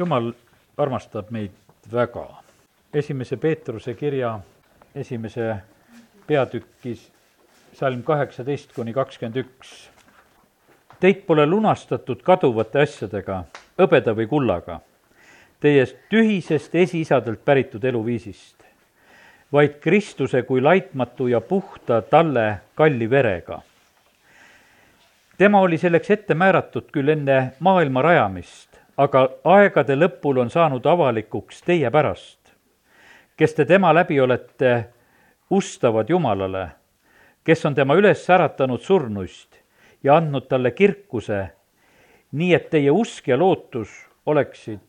jumal 0.00 0.32
armastab 0.76 1.30
meid 1.30 1.52
väga. 1.92 2.26
esimese 2.94 3.36
Peetruse 3.36 3.94
kirja 3.94 4.40
esimese 4.94 5.56
peatükis 6.26 7.10
salm 7.72 8.02
kaheksateist 8.02 8.72
kuni 8.74 8.92
kakskümmend 8.92 9.36
üks. 9.44 9.90
Teid 11.00 11.22
pole 11.26 11.46
lunastatud 11.46 12.22
kaduvate 12.26 12.82
asjadega, 12.82 13.44
hõbeda 13.78 14.16
või 14.16 14.26
kullaga, 14.28 14.80
teie 15.60 15.86
tühisest 16.10 16.74
esiisadelt 16.74 17.44
päritud 17.44 17.84
eluviisist, 17.84 18.56
vaid 19.52 19.78
Kristuse 19.80 20.42
kui 20.48 20.60
laitmatu 20.60 21.28
ja 21.28 21.40
puhta 21.40 22.02
talle 22.02 22.48
kalli 22.74 23.10
verega 23.10 23.62
tema 25.40 25.60
oli 25.60 25.78
selleks 25.80 26.10
ette 26.12 26.34
määratud 26.36 26.90
küll 26.92 27.08
enne 27.08 27.36
maailma 27.64 28.02
rajamist, 28.04 28.69
aga 29.00 29.22
aegade 29.48 29.96
lõpul 29.96 30.42
on 30.42 30.50
saanud 30.52 30.84
avalikuks 30.86 31.62
teie 31.64 31.88
pärast, 31.92 32.52
kes 33.36 33.54
te 33.56 33.64
tema 33.64 33.94
läbi 33.96 34.18
olete 34.20 34.72
ustavad 35.50 36.10
Jumalale, 36.10 36.66
kes 37.44 37.64
on 37.64 37.74
tema 37.74 37.96
üles 37.96 38.26
äratanud 38.30 38.82
surnuist 38.84 39.56
ja 40.04 40.18
andnud 40.20 40.48
talle 40.50 40.74
kirkuse, 40.76 41.46
nii 42.36 42.52
et 42.54 42.68
teie 42.70 42.92
usk 42.92 43.30
ja 43.32 43.38
lootus 43.40 43.94
oleksid 44.26 44.84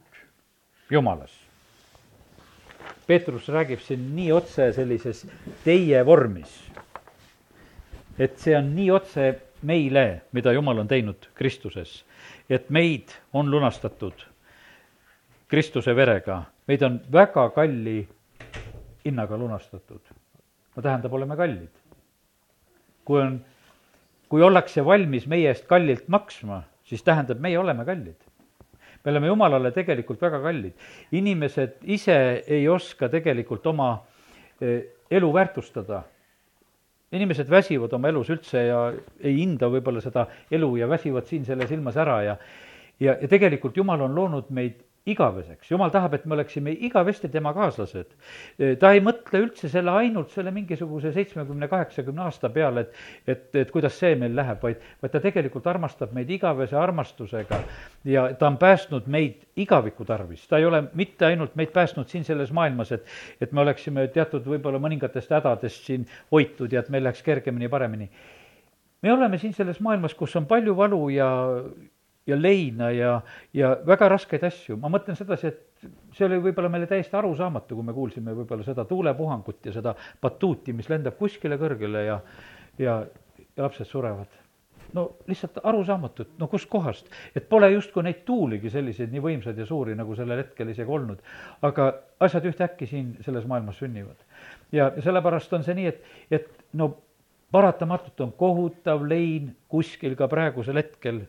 Jumalas. 0.91 1.31
Peetrus 3.07 3.47
räägib 3.49 3.79
siin 3.83 4.09
nii 4.15 4.31
otse 4.35 4.71
sellises 4.75 5.23
teie 5.63 6.03
vormis, 6.05 6.51
et 8.19 8.35
see 8.39 8.57
on 8.59 8.73
nii 8.75 8.91
otse 8.91 9.31
meile, 9.61 10.21
mida 10.31 10.53
Jumal 10.53 10.79
on 10.79 10.87
teinud 10.87 11.29
Kristuses 11.35 12.01
et 12.51 12.69
meid 12.69 13.11
on 13.33 13.51
lunastatud 13.51 14.25
Kristuse 15.51 15.91
verega, 15.95 16.43
meid 16.67 16.83
on 16.87 16.97
väga 17.11 17.49
kalli 17.55 18.07
hinnaga 19.05 19.37
lunastatud. 19.37 20.01
no 20.75 20.81
tähendab, 20.81 21.13
oleme 21.13 21.35
kallid. 21.35 21.71
kui 23.05 23.21
on, 23.21 23.41
kui 24.29 24.41
ollakse 24.41 24.85
valmis 24.85 25.27
meie 25.27 25.49
eest 25.49 25.65
kallilt 25.67 26.07
maksma, 26.07 26.63
siis 26.83 27.03
tähendab, 27.03 27.39
meie 27.39 27.59
oleme 27.59 27.85
kallid. 27.85 28.15
me 29.03 29.11
oleme 29.11 29.27
Jumalale 29.27 29.71
tegelikult 29.71 30.21
väga 30.21 30.41
kallid. 30.41 30.73
inimesed 31.11 31.77
ise 31.83 32.43
ei 32.47 32.67
oska 32.67 33.09
tegelikult 33.09 33.67
oma 33.67 33.91
eh, 34.61 34.83
elu 35.11 35.33
väärtustada 35.33 36.03
inimesed 37.11 37.49
väsivad 37.51 37.93
oma 37.93 38.09
elus 38.11 38.29
üldse 38.31 38.65
ja 38.67 38.81
ei 39.19 39.35
hinda 39.39 39.69
võib-olla 39.71 40.03
seda 40.03 40.27
elu 40.51 40.75
ja 40.79 40.87
väsivad 40.89 41.27
siin 41.27 41.45
selles 41.45 41.71
ilmas 41.71 41.97
ära 41.99 42.21
ja 42.23 42.37
ja, 43.01 43.17
ja 43.17 43.27
tegelikult 43.27 43.77
Jumal 43.77 44.01
on 44.05 44.15
loonud 44.15 44.49
meid 44.49 44.79
igaveseks, 45.09 45.71
jumal 45.71 45.89
tahab, 45.89 46.13
et 46.13 46.25
me 46.29 46.35
oleksime 46.35 46.75
igavesti 46.85 47.29
tema 47.33 47.53
kaaslased. 47.57 48.11
ta 48.79 48.91
ei 48.93 49.01
mõtle 49.01 49.39
üldse 49.41 49.69
selle 49.69 49.89
ainult 49.97 50.29
selle 50.29 50.51
mingisuguse 50.53 51.09
seitsmekümne, 51.15 51.65
kaheksakümne 51.71 52.21
aasta 52.21 52.51
peale, 52.53 52.83
et, 52.85 52.99
et, 53.33 53.47
et 53.63 53.71
kuidas 53.73 53.97
see 53.97 54.13
meil 54.19 54.35
läheb, 54.37 54.59
vaid, 54.61 54.83
vaid 55.01 55.13
ta 55.15 55.21
tegelikult 55.23 55.65
armastab 55.71 56.13
meid 56.13 56.29
igavese 56.29 56.77
armastusega 56.77 57.57
ja 58.05 58.27
ta 58.37 58.51
on 58.51 58.59
päästnud 58.61 59.07
meid 59.09 59.39
igaviku 59.57 60.05
tarvis, 60.05 60.43
ta 60.47 60.59
ei 60.61 60.67
ole 60.69 60.83
mitte 60.93 61.25
ainult 61.25 61.55
meid 61.57 61.73
päästnud 61.73 62.11
siin 62.11 62.27
selles 62.27 62.53
maailmas, 62.53 62.91
et, 62.93 63.07
et 63.41 63.55
me 63.57 63.65
oleksime 63.65 64.05
teatud 64.13 64.45
võib-olla 64.45 64.81
mõningatest 64.83 65.33
hädadest 65.33 65.89
siin 65.89 66.05
hoitud 66.31 66.77
ja 66.77 66.85
et 66.85 66.93
meil 66.93 67.07
läheks 67.09 67.25
kergemini, 67.25 67.71
paremini. 67.73 68.09
me 69.01 69.13
oleme 69.13 69.41
siin 69.41 69.57
selles 69.57 69.81
maailmas, 69.81 70.13
kus 70.13 70.35
on 70.37 70.45
palju 70.45 70.77
valu 70.77 71.07
ja, 71.09 71.31
ja 72.27 72.41
leina 72.41 72.91
ja, 72.91 73.21
ja 73.53 73.75
väga 73.87 74.09
raskeid 74.15 74.43
asju, 74.45 74.77
ma 74.77 74.91
mõtlen 74.93 75.17
sedasi, 75.17 75.51
et 75.51 75.87
see 76.13 76.27
oli 76.27 76.37
võib-olla 76.43 76.69
meile 76.69 76.89
täiesti 76.89 77.17
arusaamatu, 77.17 77.77
kui 77.77 77.87
me 77.87 77.95
kuulsime 77.95 78.35
võib-olla 78.37 78.65
seda 78.65 78.85
tuulepuhangut 78.85 79.65
ja 79.65 79.73
seda 79.73 79.95
batuuti, 80.21 80.75
mis 80.77 80.89
lendab 80.91 81.17
kuskile 81.17 81.57
kõrgele 81.61 82.05
ja, 82.05 82.19
ja, 82.77 83.01
ja 83.55 83.65
lapsed 83.65 83.89
surevad. 83.89 84.39
no 84.93 85.05
lihtsalt 85.27 85.61
arusaamatu, 85.63 86.23
et 86.27 86.39
no 86.39 86.47
kuskohast, 86.51 87.07
et 87.35 87.49
pole 87.49 87.71
justkui 87.71 88.03
neid 88.03 88.25
tuuligi 88.27 88.69
selliseid 88.69 89.11
nii 89.11 89.23
võimsaid 89.23 89.57
ja 89.57 89.65
suuri, 89.65 89.95
nagu 89.95 90.15
sellel 90.15 90.43
hetkel 90.43 90.69
isegi 90.69 90.91
olnud. 90.91 91.21
aga 91.61 91.93
asjad 92.19 92.45
ühtäkki 92.45 92.85
siin 92.85 93.15
selles 93.25 93.47
maailmas 93.47 93.79
sünnivad. 93.81 94.17
ja 94.71 94.91
sellepärast 94.99 95.53
on 95.53 95.63
see 95.63 95.79
nii, 95.79 95.87
et, 95.87 96.03
et 96.31 96.49
no 96.73 96.93
paratamatult 97.51 98.21
on 98.21 98.31
kohutav 98.31 99.07
lein 99.07 99.55
kuskil 99.67 100.15
ka 100.15 100.27
praegusel 100.27 100.77
hetkel 100.77 101.25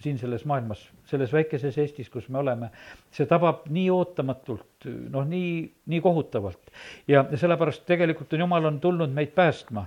siin 0.00 0.18
selles 0.18 0.44
maailmas, 0.44 0.90
selles 1.08 1.32
väikeses 1.32 1.78
Eestis, 1.78 2.10
kus 2.12 2.28
me 2.28 2.38
oleme, 2.38 2.68
see 3.14 3.26
tabab 3.28 3.64
nii 3.72 3.88
ootamatult, 3.90 4.88
noh, 5.12 5.24
nii, 5.28 5.52
nii 5.92 6.00
kohutavalt. 6.04 6.70
ja, 7.08 7.24
sellepärast 7.34 7.86
tegelikult 7.88 8.32
on 8.32 8.44
Jumal 8.44 8.64
on 8.64 8.80
tulnud 8.80 9.10
meid 9.10 9.32
päästma. 9.34 9.86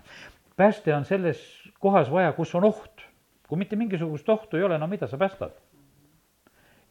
pääste 0.57 0.95
on 0.95 1.05
selles 1.05 1.41
kohas 1.79 2.11
vaja, 2.11 2.31
kus 2.33 2.55
on 2.55 2.63
oht. 2.63 3.05
kui 3.47 3.57
mitte 3.57 3.75
mingisugust 3.75 4.29
ohtu 4.29 4.57
ei 4.57 4.63
ole, 4.63 4.77
no 4.77 4.87
mida 4.87 5.07
sa 5.07 5.17
päästad? 5.17 5.51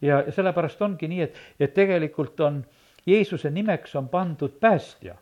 ja, 0.02 0.22
ja 0.26 0.32
sellepärast 0.32 0.82
ongi 0.82 1.08
nii, 1.08 1.20
et, 1.20 1.34
et 1.60 1.74
tegelikult 1.74 2.40
on 2.40 2.64
Jeesuse 3.06 3.50
nimeks 3.50 3.96
on 3.96 4.08
pandud 4.08 4.60
päästja. 4.60 5.14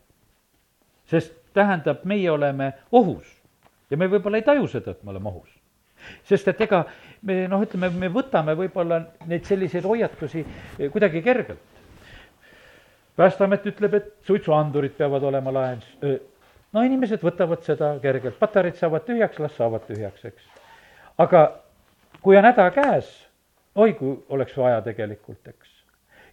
sest 1.06 1.34
tähendab, 1.52 2.04
meie 2.04 2.30
oleme 2.30 2.72
ohus 2.92 3.42
ja 3.90 3.96
me 3.96 4.10
võib-olla 4.10 4.36
ei 4.36 4.42
taju 4.42 4.66
seda, 4.68 4.90
et 4.90 5.02
me 5.02 5.10
oleme 5.10 5.28
ohus 5.28 5.55
sest 6.24 6.48
et 6.52 6.60
ega 6.66 6.84
me 7.26 7.44
noh, 7.50 7.62
ütleme, 7.64 7.90
me 7.90 8.10
võtame 8.12 8.54
võib-olla 8.58 9.00
neid 9.26 9.46
selliseid 9.48 9.84
hoiatusi 9.84 10.42
eh, 10.42 10.90
kuidagi 10.92 11.22
kergelt. 11.22 11.62
päästeamet 13.16 13.66
ütleb, 13.66 13.94
et 13.94 14.10
suitsuandurid 14.26 14.96
peavad 14.96 15.22
olema 15.22 15.52
laens. 15.52 15.86
no 16.72 16.82
inimesed 16.82 17.22
võtavad 17.22 17.62
seda 17.62 17.96
kergelt, 18.02 18.38
patareid 18.38 18.76
saavad 18.76 19.06
tühjaks, 19.06 19.38
las 19.38 19.56
saavad 19.56 19.86
tühjaks, 19.86 20.24
eks. 20.24 20.50
aga 21.18 21.46
kui 22.22 22.36
on 22.36 22.44
häda 22.44 22.70
käes, 22.70 23.08
oi 23.74 23.92
kui 23.94 24.18
oleks 24.28 24.56
vaja 24.56 24.82
tegelikult, 24.82 25.42
eks 25.48 25.75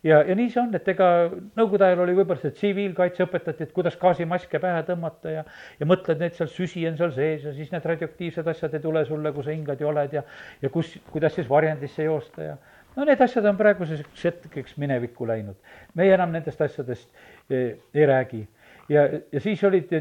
ja, 0.04 0.20
ja 0.28 0.36
nii 0.36 0.50
see 0.52 0.62
on, 0.62 0.74
et 0.76 0.88
ega 0.94 1.08
nõukogude 1.32 1.88
ajal 1.88 2.04
oli 2.06 2.16
võib-olla 2.18 2.42
see 2.42 2.56
tsiviilkaitse, 2.58 3.26
õpetati, 3.28 3.68
et 3.68 3.74
kuidas 3.76 3.98
gaasimaske 4.02 4.62
pähe 4.64 4.84
tõmmata 4.88 5.34
ja 5.34 5.44
ja 5.80 5.88
mõtled, 5.90 6.22
need 6.22 6.38
seal 6.38 6.52
süsi 6.52 6.86
on 6.90 7.00
seal 7.00 7.14
sees 7.16 7.48
ja 7.48 7.56
siis 7.56 7.72
need 7.74 7.88
radioaktiivsed 7.94 8.48
asjad 8.54 8.78
ei 8.78 8.84
tule 8.84 9.06
sulle, 9.10 9.34
kui 9.36 9.46
sa 9.46 9.56
hingad 9.56 9.82
ja 9.82 9.90
oled 9.90 10.16
ja 10.20 10.24
ja 10.62 10.72
kus, 10.74 10.96
kuidas 11.12 11.36
siis 11.38 11.50
varjendisse 11.50 12.08
joosta 12.10 12.50
ja 12.52 12.58
no 12.96 13.06
need 13.10 13.22
asjad 13.26 13.46
on 13.50 13.60
praeguseks 13.60 14.26
hetkeks 14.30 14.78
minevikku 14.82 15.28
läinud. 15.28 15.56
meie 15.94 16.14
enam 16.14 16.34
nendest 16.36 16.62
asjadest 16.62 17.10
ei, 17.50 17.76
ei 17.94 18.06
räägi. 18.06 18.48
ja, 18.90 19.08
ja 19.32 19.40
siis 19.40 19.64
olid 19.64 19.92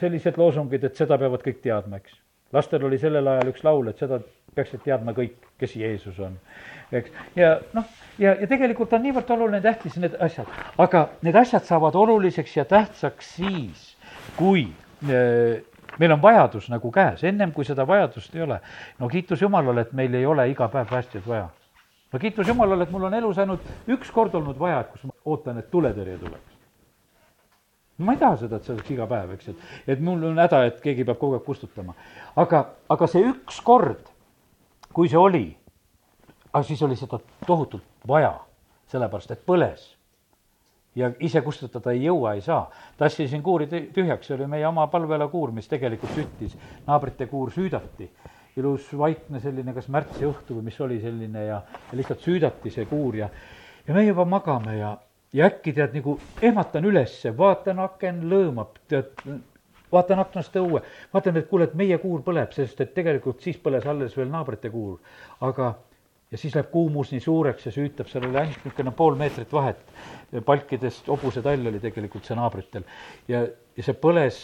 sellised 0.00 0.36
loosungid, 0.36 0.84
et 0.84 0.96
seda 0.96 1.18
peavad 1.18 1.44
kõik 1.44 1.62
teadma, 1.64 2.00
eks. 2.00 2.18
lastel 2.52 2.84
oli 2.84 2.98
sellel 2.98 3.26
ajal 3.32 3.52
üks 3.52 3.64
laul, 3.64 3.88
et 3.88 3.98
seda 3.98 4.20
peaksid 4.56 4.82
teadma 4.84 5.14
kõik, 5.16 5.36
kes 5.60 5.76
Jeesus 5.76 6.18
on, 6.24 6.34
eks. 6.92 7.12
ja 7.36 7.58
noh 7.76 7.86
ja, 8.18 8.34
ja 8.40 8.48
tegelikult 8.48 8.92
on 8.96 9.04
niivõrd 9.06 9.30
oluline, 9.36 9.60
tähtis 9.64 9.96
need 10.00 10.16
asjad, 10.22 10.50
aga 10.80 11.06
need 11.26 11.36
asjad 11.36 11.64
saavad 11.68 11.96
oluliseks 11.98 12.56
ja 12.56 12.64
tähtsaks 12.68 13.34
siis, 13.38 13.86
kui 14.36 14.66
äh, 15.04 15.62
meil 15.98 16.12
on 16.12 16.22
vajadus 16.22 16.68
nagu 16.72 16.90
käes, 16.92 17.24
ennem 17.24 17.52
kui 17.52 17.64
seda 17.64 17.86
vajadust 17.88 18.34
ei 18.34 18.42
ole. 18.42 18.60
no 18.98 19.08
kiitus 19.08 19.42
Jumalale, 19.42 19.86
et 19.86 19.92
meil 19.92 20.14
ei 20.14 20.26
ole 20.26 20.48
iga 20.50 20.68
päev 20.68 20.88
päästjaid 20.90 21.28
vaja. 21.28 21.48
no 22.12 22.18
kiitus 22.18 22.48
Jumalale, 22.48 22.82
et 22.82 22.90
mul 22.90 23.08
on 23.08 23.14
elus 23.14 23.38
ainult 23.38 23.88
üks 23.88 24.10
kord 24.12 24.34
olnud 24.34 24.58
vaja, 24.58 24.80
et 24.80 24.92
kus 24.92 25.04
ma 25.04 25.16
ootan, 25.24 25.58
et 25.58 25.70
tuletõrje 25.70 26.18
tuleks. 26.18 26.58
ma 27.98 28.12
ei 28.12 28.18
taha 28.20 28.36
seda, 28.36 28.56
et 28.56 28.64
see 28.64 28.74
oleks 28.74 28.90
iga 28.90 29.06
päev, 29.06 29.32
eks, 29.36 29.48
et, 29.48 29.70
et 29.94 30.00
mul 30.00 30.24
on 30.32 30.38
häda, 30.38 30.64
et 30.66 30.82
keegi 30.82 31.04
peab 31.04 31.18
kogu 31.18 31.38
aeg 31.38 31.44
kustutama. 31.44 31.96
aga, 32.36 32.66
aga 32.88 33.06
see 33.10 33.24
üks 33.32 33.60
kord, 33.64 34.12
kui 34.96 35.10
see 35.12 35.20
oli, 35.20 35.44
aga 36.48 36.62
siis 36.64 36.80
oli 36.82 36.96
seda 36.96 37.18
tohutult 37.44 38.06
vaja, 38.08 38.32
sellepärast 38.88 39.34
et 39.34 39.42
põles. 39.44 39.92
ja 40.96 41.10
ise 41.20 41.42
kustutada 41.44 41.92
ei 41.92 42.06
jõua, 42.06 42.32
ei 42.34 42.40
saa. 42.40 42.70
tassisin 42.96 43.42
kuuri 43.42 43.66
tühjaks, 43.68 44.26
see 44.26 44.36
oli 44.38 44.46
meie 44.48 44.66
oma 44.66 44.86
palvelakuur, 44.88 45.52
mis 45.52 45.68
tegelikult 45.68 46.14
süttis, 46.16 46.56
naabrite 46.86 47.26
kuur 47.26 47.52
süüdati. 47.52 48.08
ilus 48.56 48.88
vaikne 48.98 49.40
selline, 49.40 49.74
kas 49.76 49.88
märtsi 49.92 50.24
õhtu 50.24 50.56
või 50.56 50.70
mis 50.70 50.80
oli 50.80 51.00
selline 51.00 51.44
ja, 51.44 51.60
ja 51.90 51.98
lihtsalt 51.98 52.24
süüdati 52.24 52.72
see 52.72 52.86
kuur 52.88 53.16
ja, 53.16 53.28
ja 53.86 53.94
me 53.94 54.06
juba 54.06 54.24
magame 54.24 54.78
ja, 54.78 54.96
ja 55.32 55.50
äkki 55.50 55.76
tead, 55.76 55.92
nagu 55.92 56.16
ehmatan 56.40 56.88
ülesse, 56.88 57.36
vaatan, 57.36 57.84
aken 57.84 58.24
lõõmab, 58.30 58.80
tead, 58.88 59.12
vaatan 59.92 60.18
aknast 60.18 60.56
õue, 60.56 60.82
vaatan, 61.14 61.36
et 61.36 61.48
kuule, 61.50 61.68
et 61.68 61.74
meie 61.78 61.98
kuur 62.02 62.22
põleb, 62.26 62.52
sest 62.56 62.80
et 62.80 62.94
tegelikult 62.94 63.42
siis 63.44 63.58
põles 63.62 63.86
alles 63.86 64.16
veel 64.16 64.30
naabrite 64.32 64.70
kuur. 64.70 64.98
aga 65.40 65.74
ja 66.30 66.38
siis 66.38 66.54
läheb 66.54 66.70
kuumus 66.70 67.12
nii 67.12 67.20
suureks 67.22 67.66
ja 67.66 67.72
süütab, 67.72 68.08
seal 68.10 68.26
oli 68.26 68.38
ainult 68.40 68.64
niisugune 68.64 68.92
pool 68.96 69.14
meetrit 69.18 69.52
vahet 69.52 69.78
palkidest, 70.46 71.06
hobuse-tall 71.06 71.70
oli 71.70 71.80
tegelikult 71.80 72.26
see 72.26 72.36
naabritel. 72.36 72.82
ja, 73.28 73.44
ja 73.76 73.86
see 73.86 73.94
põles 73.94 74.40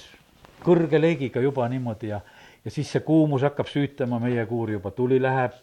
kõrge 0.62 1.00
leegiga 1.00 1.43
juba 1.43 1.67
niimoodi 1.69 2.12
ja, 2.12 2.21
ja 2.65 2.71
siis 2.71 2.93
see 2.93 3.03
kuumus 3.06 3.43
hakkab 3.43 3.71
süütama 3.71 4.21
meie 4.23 4.47
kuuri 4.47 4.79
juba, 4.79 4.94
tuli 4.94 5.19
läheb, 5.23 5.59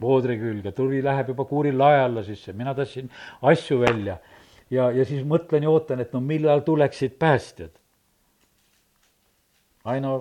voodri 0.00 0.38
külge, 0.40 0.72
tuli 0.72 1.02
läheb 1.04 1.34
juba 1.34 1.44
kuuril 1.44 1.76
lae 1.78 2.00
alla 2.06 2.24
sisse, 2.24 2.54
mina 2.56 2.74
tassin 2.74 3.10
asju 3.42 3.80
välja 3.82 4.16
ja, 4.70 4.90
ja 4.90 5.04
siis 5.04 5.26
mõtlen 5.28 5.66
ja 5.66 5.72
ootan, 5.72 6.00
et 6.00 6.12
no 6.16 6.20
millal 6.24 6.64
tuleksid 6.64 7.18
päästjad. 7.20 7.74
Aino 9.88 10.14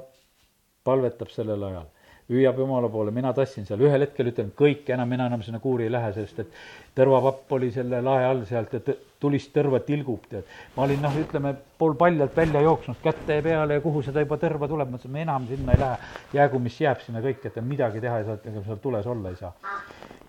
palvetab 0.87 1.31
sellel 1.33 1.63
ajal 1.69 1.87
hüüab 2.29 2.57
Jumala 2.59 2.89
poole, 2.91 3.11
mina 3.15 3.31
tassin 3.33 3.65
seal, 3.67 3.79
ühel 3.87 4.03
hetkel 4.03 4.27
ütlen 4.33 4.49
kõik, 4.59 4.89
enam 4.91 5.07
mina 5.09 5.29
enam 5.29 5.43
sinna 5.45 5.61
kuuri 5.63 5.85
ei 5.87 5.91
lähe, 5.93 6.09
sest 6.15 6.41
et 6.43 6.57
tõrvapapp 6.97 7.53
oli 7.55 7.69
selle 7.71 8.01
lae 8.03 8.25
all 8.27 8.43
sealt 8.49 8.73
ja 8.75 8.81
tulist 9.23 9.53
tõrva 9.55 9.79
tilgub, 9.87 10.27
tead. 10.29 10.49
ma 10.75 10.83
olin 10.83 11.01
noh, 11.05 11.15
ütleme 11.23 11.53
poolpaljalt 11.79 12.35
välja 12.35 12.61
jooksnud 12.67 12.99
käte 13.03 13.39
peale 13.45 13.79
ja 13.79 13.83
kuhu 13.85 14.03
seda 14.05 14.25
juba 14.25 14.39
tõrva 14.41 14.67
tuleb, 14.67 14.91
ma 14.91 14.99
ütlesin, 14.99 15.15
ma 15.15 15.23
enam 15.23 15.47
sinna 15.47 15.75
ei 15.75 15.83
lähe. 15.85 16.13
jäägu, 16.41 16.63
mis 16.67 16.81
jääb 16.83 17.03
sinna 17.05 17.23
kõik, 17.23 17.47
et 17.47 17.61
midagi 17.63 18.03
teha 18.03 18.19
ei 18.19 18.27
saa, 18.27 18.39
ega 18.43 18.65
seal 18.67 18.83
tules 18.83 19.07
olla 19.15 19.31
ei 19.31 19.39
saa. 19.39 19.53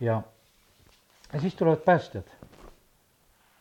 ja, 0.01 0.23
ja 1.33 1.41
siis 1.43 1.59
tulevad 1.59 1.83
päästjad 1.83 2.38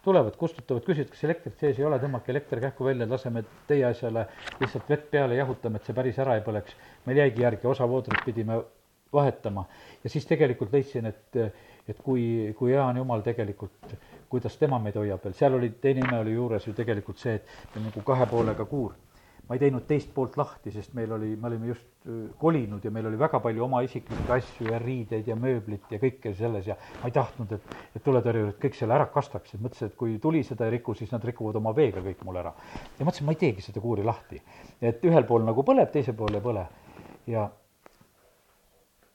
tulevad, 0.08 0.38
kustutavad, 0.40 0.86
küsivad, 0.88 1.12
kas 1.12 1.24
elektrit 1.28 1.60
sees 1.60 1.80
ei 1.82 1.86
ole, 1.88 2.00
tõmmake 2.00 2.32
elekter 2.32 2.62
kähku 2.64 2.88
välja, 2.88 3.08
laseme 3.12 3.44
teie 3.68 3.84
asjale 3.90 4.28
lihtsalt 4.62 4.90
vett 4.90 5.10
peale, 5.12 5.36
jahutame, 5.36 5.82
et 5.82 5.90
see 5.90 5.96
päris 5.98 6.20
ära 6.24 6.38
ei 6.38 6.44
põleks. 6.46 6.78
meil 7.06 7.20
jäigi 7.24 7.44
järgi, 7.44 7.68
osa 7.68 7.88
voodrit 7.90 8.24
pidime 8.26 8.62
vahetama. 9.14 9.66
Ja 10.04 10.10
siis 10.10 10.28
tegelikult 10.28 10.72
leidsin, 10.72 11.10
et, 11.12 11.40
et 11.88 12.00
kui, 12.04 12.54
kui 12.60 12.72
hea 12.72 12.86
on 12.86 13.02
Jumal 13.02 13.26
tegelikult, 13.26 13.98
kuidas 14.32 14.56
tema 14.60 14.80
meid 14.80 14.96
hoiab 15.00 15.24
veel, 15.24 15.36
seal 15.36 15.60
oli, 15.60 15.74
teine 15.82 16.06
ime 16.06 16.22
oli 16.24 16.38
juures 16.38 16.68
ju 16.68 16.76
tegelikult 16.78 17.20
see, 17.20 17.36
et 17.42 17.78
nagu 17.84 18.04
kahe 18.08 18.28
poolega 18.32 18.66
kuur 18.68 18.96
ma 19.48 19.56
ei 19.56 19.62
teinud 19.62 19.86
teist 19.88 20.10
poolt 20.14 20.36
lahti, 20.38 20.72
sest 20.76 20.94
meil 20.98 21.12
oli, 21.16 21.30
me 21.40 21.48
olime 21.48 21.70
just 21.70 21.86
kolinud 22.40 22.84
ja 22.84 22.92
meil 22.92 23.08
oli 23.08 23.20
väga 23.20 23.40
palju 23.44 23.64
oma 23.64 23.80
isiklikke 23.86 24.34
asju 24.36 24.68
ja 24.72 24.80
riideid 24.80 25.28
ja 25.28 25.38
mööblit 25.40 25.92
ja 25.92 26.00
kõike 26.02 26.34
selles 26.36 26.68
ja 26.68 26.76
ma 27.02 27.08
ei 27.08 27.16
tahtnud, 27.16 27.54
et, 27.56 27.78
et 27.96 28.04
tuletõrjurid 28.04 28.58
kõik 28.64 28.76
selle 28.76 28.98
ära 28.98 29.08
kastaksid, 29.12 29.62
mõtlesin, 29.64 29.92
et 29.92 29.96
kui 30.00 30.18
tuli 30.24 30.44
seda 30.48 30.68
ei 30.68 30.76
riku, 30.78 30.96
siis 31.00 31.14
nad 31.16 31.24
rikuvad 31.28 31.60
oma 31.60 31.72
veega 31.76 32.04
kõik 32.04 32.26
mul 32.28 32.42
ära. 32.44 32.52
ja 33.00 33.08
mõtlesin, 33.08 33.28
ma 33.28 33.36
ei 33.36 33.42
teegi 33.44 33.64
seda 33.64 33.84
kuuri 33.84 34.04
lahti. 34.08 34.42
et 34.82 35.06
ühel 35.08 35.28
pool 35.28 35.48
nagu 35.48 35.64
põleb, 35.68 35.92
teisel 35.96 36.16
pool 36.16 36.36
ei 36.36 36.44
põle. 36.44 36.66
ja, 37.28 37.48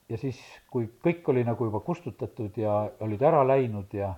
ja 0.08 0.20
siis, 0.20 0.40
kui 0.70 0.88
kõik 1.04 1.28
oli 1.28 1.44
nagu 1.44 1.68
juba 1.68 1.80
kustutatud 1.80 2.56
ja 2.56 2.86
olid 3.00 3.22
ära 3.22 3.44
läinud 3.44 3.92
ja 3.92 4.14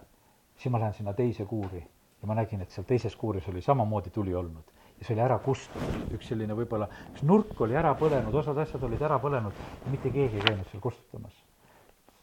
siis 0.56 0.70
ma 0.70 0.78
lähen 0.78 0.94
sinna 0.94 1.12
teise 1.12 1.44
kuuri 1.44 1.82
ja 1.82 2.30
ma 2.30 2.38
nägin, 2.38 2.62
et 2.62 2.70
seal 2.70 2.86
teises 2.86 3.16
kuuris 3.16 3.50
oli 3.50 3.62
samamoodi 3.62 4.14
tuli 4.14 4.34
olnud 4.34 4.73
see 5.04 5.14
oli 5.14 5.24
ära 5.24 5.38
kustunud, 5.44 6.12
üks 6.16 6.28
selline 6.30 6.56
võib-olla, 6.56 6.88
üks 7.12 7.24
nurk 7.26 7.60
oli 7.66 7.76
ära 7.76 7.92
põlenud, 7.98 8.34
osad 8.40 8.58
asjad 8.62 8.84
olid 8.88 9.02
ära 9.04 9.18
põlenud 9.22 9.58
mitte 9.92 10.12
keegi 10.12 10.40
ei 10.40 10.46
käinud 10.46 10.70
seal 10.70 10.82
kustutamas. 10.84 11.34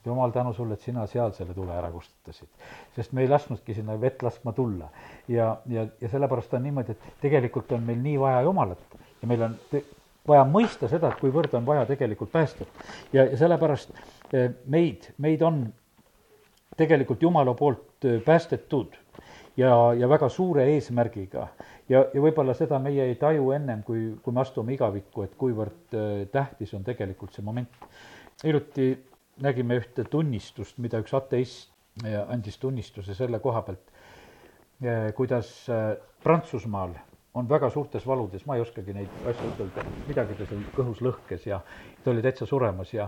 jumal 0.05 0.31
tänu 0.33 0.53
sulle, 0.57 0.73
et 0.73 0.81
sina 0.81 1.05
seal 1.07 1.33
selle 1.37 1.53
tule 1.53 1.73
ära 1.77 1.91
kustutasid, 1.93 2.49
sest 2.95 3.13
me 3.13 3.21
ei 3.21 3.29
lasknudki 3.29 3.73
sinna 3.77 3.99
vett 4.01 4.23
laskma 4.23 4.53
tulla. 4.57 4.89
ja, 5.27 5.57
ja, 5.69 5.85
ja 6.01 6.09
sellepärast 6.09 6.53
on 6.53 6.63
niimoodi, 6.63 6.91
et 6.97 7.21
tegelikult 7.21 7.71
on 7.71 7.83
meil 7.83 8.01
nii 8.01 8.19
vaja 8.19 8.41
Jumalat 8.47 8.97
ja 9.21 9.27
meil 9.27 9.43
on 9.49 9.57
vaja 10.27 10.45
mõista 10.45 10.89
seda, 10.89 11.11
et 11.11 11.21
kuivõrd 11.21 11.53
on 11.57 11.65
vaja 11.65 11.85
tegelikult 11.89 12.31
päästjat. 12.31 12.81
ja, 13.13 13.25
ja 13.25 13.37
sellepärast 13.37 13.93
eh, 14.33 14.51
meid, 14.65 15.11
meid 15.17 15.41
on 15.41 15.63
tegelikult 16.77 17.21
Jumala 17.21 17.53
poolt 17.53 18.05
eh, 18.05 18.21
päästetud 18.25 18.97
ja, 19.61 19.75
ja 19.97 20.09
väga 20.09 20.29
suure 20.29 20.65
eesmärgiga 20.73 21.47
ja, 21.91 22.03
ja 22.13 22.23
võib-olla 22.23 22.55
seda 22.57 22.79
meie 22.81 23.05
ei 23.09 23.17
taju 23.19 23.51
ennem, 23.55 23.83
kui, 23.87 24.11
kui 24.23 24.35
me 24.35 24.43
astume 24.43 24.75
igavikku, 24.75 25.25
et 25.25 25.37
kuivõrd 25.39 25.97
äh, 25.97 26.09
tähtis 26.33 26.73
on 26.77 26.85
tegelikult 26.87 27.35
see 27.35 27.45
moment. 27.45 27.85
hiljuti 28.43 28.91
nägime 29.41 29.77
ühte 29.81 30.05
tunnistust, 30.09 30.79
mida 30.83 31.01
üks 31.01 31.13
ateist 31.17 31.71
äh, 32.05 32.19
andis 32.27 32.57
tunnistuse 32.61 33.15
selle 33.17 33.39
koha 33.43 33.63
pealt, 33.67 33.95
äh, 34.83 35.11
kuidas 35.17 35.53
Prantsusmaal 36.23 36.95
on 37.33 37.47
väga 37.49 37.69
suurtes 37.71 38.05
valudes, 38.07 38.43
ma 38.45 38.57
ei 38.57 38.61
oskagi 38.61 38.93
neid 38.93 39.21
asju 39.31 39.53
ütelda, 39.53 39.85
midagi 40.07 40.35
ta 40.35 40.47
seal 40.49 40.65
kõhus 40.75 40.99
lõhkes 41.05 41.47
ja 41.47 41.61
ta 42.03 42.11
oli 42.11 42.23
täitsa 42.25 42.45
suremas 42.45 42.91
ja 42.93 43.07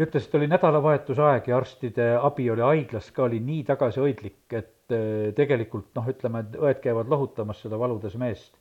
ütles, 0.00 0.26
et 0.26 0.34
oli 0.34 0.48
nädalavahetuse 0.48 1.22
aeg 1.22 1.48
ja 1.50 1.56
arstide 1.58 2.08
abi 2.16 2.48
oli 2.50 2.64
haiglas 2.64 3.10
ka, 3.12 3.26
oli 3.26 3.40
nii 3.44 3.64
tagasihoidlik, 3.68 4.44
et 4.56 4.94
eh, 4.94 5.32
tegelikult 5.36 5.90
noh, 5.98 6.08
ütleme, 6.08 6.44
et 6.44 6.60
õed 6.60 6.80
käivad 6.84 7.10
lohutamas 7.12 7.60
seda 7.64 7.78
valudes 7.80 8.16
meest. 8.20 8.54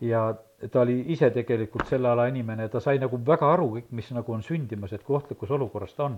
ja 0.00 0.32
ta 0.72 0.80
oli 0.80 1.02
ise 1.12 1.28
tegelikult 1.30 1.88
selle 1.88 2.08
ala 2.08 2.24
inimene 2.30 2.64
ja 2.64 2.70
ta 2.72 2.80
sai 2.80 2.98
nagu 2.98 3.18
väga 3.26 3.50
aru 3.52 3.66
kõik, 3.74 3.90
mis 3.90 4.08
nagu 4.16 4.32
on 4.32 4.42
sündimas, 4.42 4.92
et 4.92 5.02
kui 5.04 5.16
ohtlikus 5.16 5.50
olukorras 5.50 5.92
ta 5.94 6.04
on. 6.04 6.16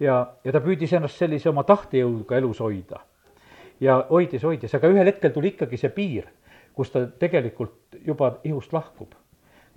ja, 0.00 0.26
ja 0.44 0.52
ta 0.52 0.60
püüdis 0.60 0.92
ennast 0.92 1.16
sellise 1.16 1.48
oma 1.48 1.64
tahtejõuga 1.64 2.36
elus 2.36 2.60
hoida. 2.60 3.00
ja 3.80 4.04
hoidis, 4.10 4.44
hoidis, 4.44 4.74
aga 4.74 4.92
ühel 4.92 5.06
hetkel 5.06 5.32
tuli 5.32 5.54
ikkagi 5.54 5.80
see 5.80 5.88
piir, 5.88 6.28
kus 6.74 6.92
ta 6.92 7.06
tegelikult 7.06 7.96
juba 8.04 8.34
ihust 8.44 8.72
lahkub 8.72 9.16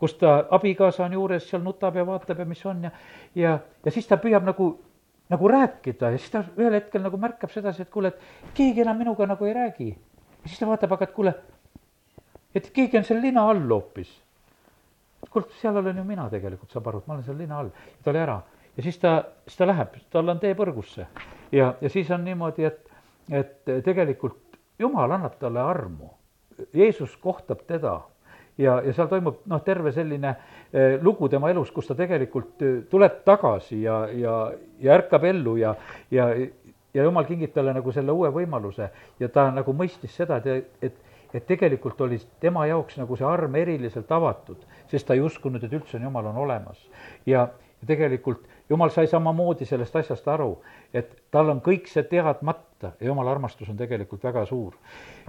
kus 0.04 0.18
ta 0.20 0.32
abikaasa 0.52 1.06
on 1.06 1.14
juures, 1.16 1.46
seal 1.48 1.62
nutab 1.64 1.96
ja 1.96 2.04
vaatab 2.04 2.42
ja 2.42 2.46
mis 2.46 2.66
on 2.68 2.82
ja, 2.84 2.90
ja, 3.40 3.54
ja 3.86 3.92
siis 3.96 4.08
ta 4.10 4.18
püüab 4.20 4.44
nagu, 4.44 4.66
nagu 5.32 5.48
rääkida 5.48 6.10
ja 6.12 6.20
siis 6.20 6.34
ta 6.34 6.42
ühel 6.60 6.76
hetkel 6.76 7.06
nagu 7.06 7.16
märkab 7.22 7.54
sedasi, 7.54 7.86
et 7.86 7.92
kuule, 7.94 8.12
et 8.12 8.52
keegi 8.58 8.84
enam 8.84 9.00
minuga 9.00 9.28
nagu 9.30 9.48
ei 9.48 9.54
räägi. 9.56 9.88
ja 10.44 10.50
siis 10.50 10.60
ta 10.60 10.68
vaatab, 10.68 10.98
aga 10.98 11.08
et 11.08 11.16
kuule, 11.16 11.34
et 12.52 12.68
keegi 12.76 13.00
on 13.00 13.08
seal 13.08 13.24
lina 13.24 13.48
all 13.48 13.64
hoopis. 13.72 14.12
kuule, 15.30 15.48
seal 15.62 15.80
olen 15.80 16.04
ju 16.04 16.04
mina 16.04 16.28
tegelikult, 16.30 16.76
saab 16.76 16.92
aru, 16.92 17.00
et 17.00 17.08
ma 17.08 17.16
olen 17.16 17.24
seal 17.30 17.40
lina 17.40 17.64
all. 17.64 17.72
ta 18.04 18.12
oli 18.12 18.24
ära 18.26 18.42
ja 18.76 18.84
siis 18.84 19.00
ta, 19.00 19.18
siis 19.48 19.58
ta 19.62 19.72
läheb, 19.72 19.96
tal 20.12 20.36
on 20.36 20.44
tee 20.44 20.52
põrgusse 20.60 21.08
ja, 21.52 21.74
ja 21.80 21.90
siis 21.90 22.12
on 22.12 22.28
niimoodi, 22.28 22.68
et, 22.68 22.92
et 23.32 23.78
tegelikult 23.86 24.60
jumal 24.80 25.16
annab 25.16 25.40
talle 25.40 25.64
armu. 25.64 26.12
Jeesus 26.76 27.16
kohtab 27.18 27.64
teda 27.68 28.02
ja, 28.58 28.80
ja 28.86 28.94
seal 28.94 29.10
toimub 29.12 29.42
noh, 29.50 29.62
terve 29.66 29.92
selline 29.96 30.34
eh, 30.72 30.98
lugu 31.02 31.30
tema 31.30 31.50
elus, 31.52 31.72
kus 31.72 31.88
ta 31.90 31.98
tegelikult 31.98 32.62
eh, 32.66 32.76
tuleb 32.90 33.24
tagasi 33.26 33.82
ja, 33.84 34.04
ja, 34.14 34.36
ja 34.82 35.00
ärkab 35.00 35.26
ellu 35.30 35.56
ja, 35.62 35.76
ja, 36.12 36.30
ja 36.94 37.08
jumal 37.08 37.26
kingib 37.30 37.54
talle 37.56 37.74
nagu 37.74 37.92
selle 37.96 38.14
uue 38.14 38.30
võimaluse 38.34 38.90
ja 39.20 39.30
ta 39.34 39.50
nagu 39.52 39.76
mõistis 39.78 40.16
seda, 40.22 40.42
et, 40.44 40.78
et 40.82 41.02
et 41.34 41.46
tegelikult 41.50 42.02
oli 42.06 42.20
tema 42.40 42.68
jaoks 42.70 43.00
nagu 43.00 43.16
see 43.18 43.26
arm 43.26 43.56
eriliselt 43.58 44.12
avatud, 44.14 44.66
sest 44.92 45.08
ta 45.08 45.16
ei 45.18 45.24
uskunud, 45.26 45.64
et 45.66 45.72
üldse 45.74 45.98
on 45.98 46.04
jumal 46.06 46.28
on 46.30 46.38
olemas. 46.44 46.78
ja, 47.26 47.48
ja 47.82 47.88
tegelikult 47.90 48.46
jumal 48.70 48.90
sai 48.90 49.08
samamoodi 49.08 49.66
sellest 49.66 49.96
asjast 49.96 50.28
aru, 50.28 50.56
et 50.94 51.12
tal 51.32 51.50
on 51.52 51.60
kõik 51.64 51.90
see 51.92 52.04
teadmata 52.08 52.94
ja 53.00 53.08
jumala 53.10 53.32
armastus 53.36 53.70
on 53.72 53.78
tegelikult 53.80 54.24
väga 54.24 54.46
suur. 54.46 54.74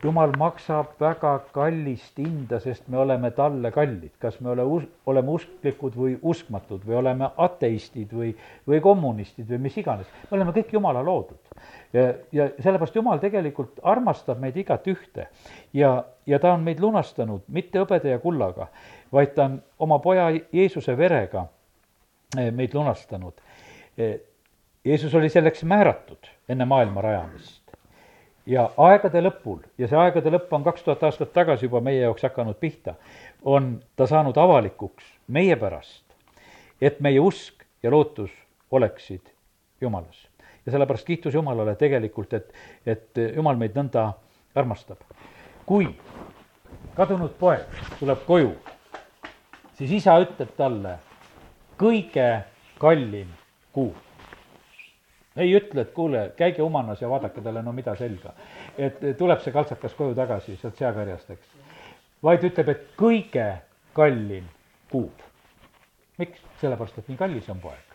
jumal 0.03 0.33
maksab 0.38 0.95
väga 1.00 1.33
kallist 1.53 2.19
hinda, 2.19 2.61
sest 2.61 2.88
me 2.88 2.99
oleme 2.99 3.31
talle 3.31 3.71
kallid, 3.73 4.12
kas 4.19 4.41
me 4.41 4.50
ole 4.50 4.62
us-, 4.62 4.88
oleme 5.07 5.31
usklikud 5.31 5.97
või 5.97 6.19
uskmatud 6.23 6.87
või 6.87 6.99
oleme 7.03 7.31
ateistid 7.37 8.12
või, 8.12 8.35
või 8.69 8.81
kommunistid 8.81 9.50
või 9.50 9.59
mis 9.67 9.79
iganes, 9.83 10.07
me 10.31 10.38
oleme 10.38 10.55
kõik 10.55 10.73
jumala 10.73 11.03
loodud. 11.03 11.55
ja, 11.93 12.12
ja 12.33 12.49
sellepärast 12.59 12.95
jumal 12.95 13.19
tegelikult 13.19 13.81
armastab 13.83 14.38
meid 14.38 14.57
igat 14.57 14.87
ühte 14.87 15.29
ja, 15.73 16.05
ja 16.26 16.38
ta 16.38 16.55
on 16.55 16.62
meid 16.62 16.81
lunastanud 16.81 17.43
mitte 17.49 17.83
hõbeda 17.83 18.14
ja 18.14 18.19
kullaga, 18.19 18.69
vaid 19.12 19.35
ta 19.35 19.45
on 19.50 19.61
oma 19.79 19.99
poja 19.99 20.31
Jeesuse 20.53 20.97
verega 20.99 21.49
meid 22.35 22.75
lunastanud. 22.75 23.41
Eh, 23.99 24.21
Jeesus 24.85 25.14
oli 25.14 25.29
selleks 25.29 25.64
määratud 25.64 26.26
enne 26.49 26.64
maailma 26.64 27.00
rajamist. 27.03 27.62
ja 28.47 28.67
aegade 28.76 29.23
lõpul, 29.25 29.62
ja 29.81 29.88
see 29.88 29.97
aegade 29.97 30.29
lõpp 30.29 30.50
on 30.53 30.64
kaks 30.67 30.83
tuhat 30.85 31.03
aastat 31.09 31.31
tagasi 31.33 31.64
juba 31.64 31.81
meie 31.81 32.03
jaoks 32.03 32.26
hakanud 32.26 32.59
pihta, 32.61 32.93
on 33.41 33.79
ta 33.97 34.05
saanud 34.07 34.37
avalikuks 34.37 35.05
meie 35.33 35.57
pärast, 35.57 36.05
et 36.81 37.00
meie 37.00 37.21
usk 37.25 37.64
ja 37.83 37.91
lootus 37.91 38.31
oleksid 38.71 39.33
Jumalas. 39.81 40.29
ja 40.67 40.73
sellepärast 40.73 41.07
kiitus 41.07 41.35
Jumalale 41.35 41.75
tegelikult, 41.76 42.33
et, 42.33 42.53
et 42.87 43.23
Jumal 43.37 43.57
meid 43.57 43.73
nõnda 43.76 44.11
armastab. 44.55 45.00
kui 45.67 45.88
kadunud 46.95 47.33
poeg 47.38 47.64
tuleb 47.99 48.26
koju, 48.26 48.53
siis 49.79 49.91
isa 50.03 50.19
ütleb 50.23 50.53
talle, 50.57 50.99
kõige 51.78 52.28
kallim 52.78 53.31
kuu. 53.73 53.95
ei 55.37 55.50
ütle, 55.57 55.83
et 55.83 55.93
kuule, 55.93 56.28
käige 56.37 56.62
Umanas 56.62 57.00
ja 57.02 57.09
vaadake 57.11 57.43
talle 57.43 57.62
no 57.62 57.73
mida 57.73 57.97
selga. 57.97 58.35
et 58.78 59.00
tuleb 59.19 59.40
see 59.40 59.52
kaltsakas 59.52 59.95
koju 59.95 60.14
tagasi 60.14 60.57
sealt 60.57 60.76
seakarjast, 60.76 61.31
eks. 61.31 61.49
vaid 62.23 62.45
ütleb, 62.45 62.69
et 62.69 62.87
kõige 62.99 63.49
kallim 63.93 64.47
kuub. 64.90 65.26
miks? 66.19 66.40
sellepärast, 66.61 66.99
et 66.99 67.09
nii 67.09 67.19
kallis 67.19 67.50
on 67.50 67.61
poeg 67.61 67.95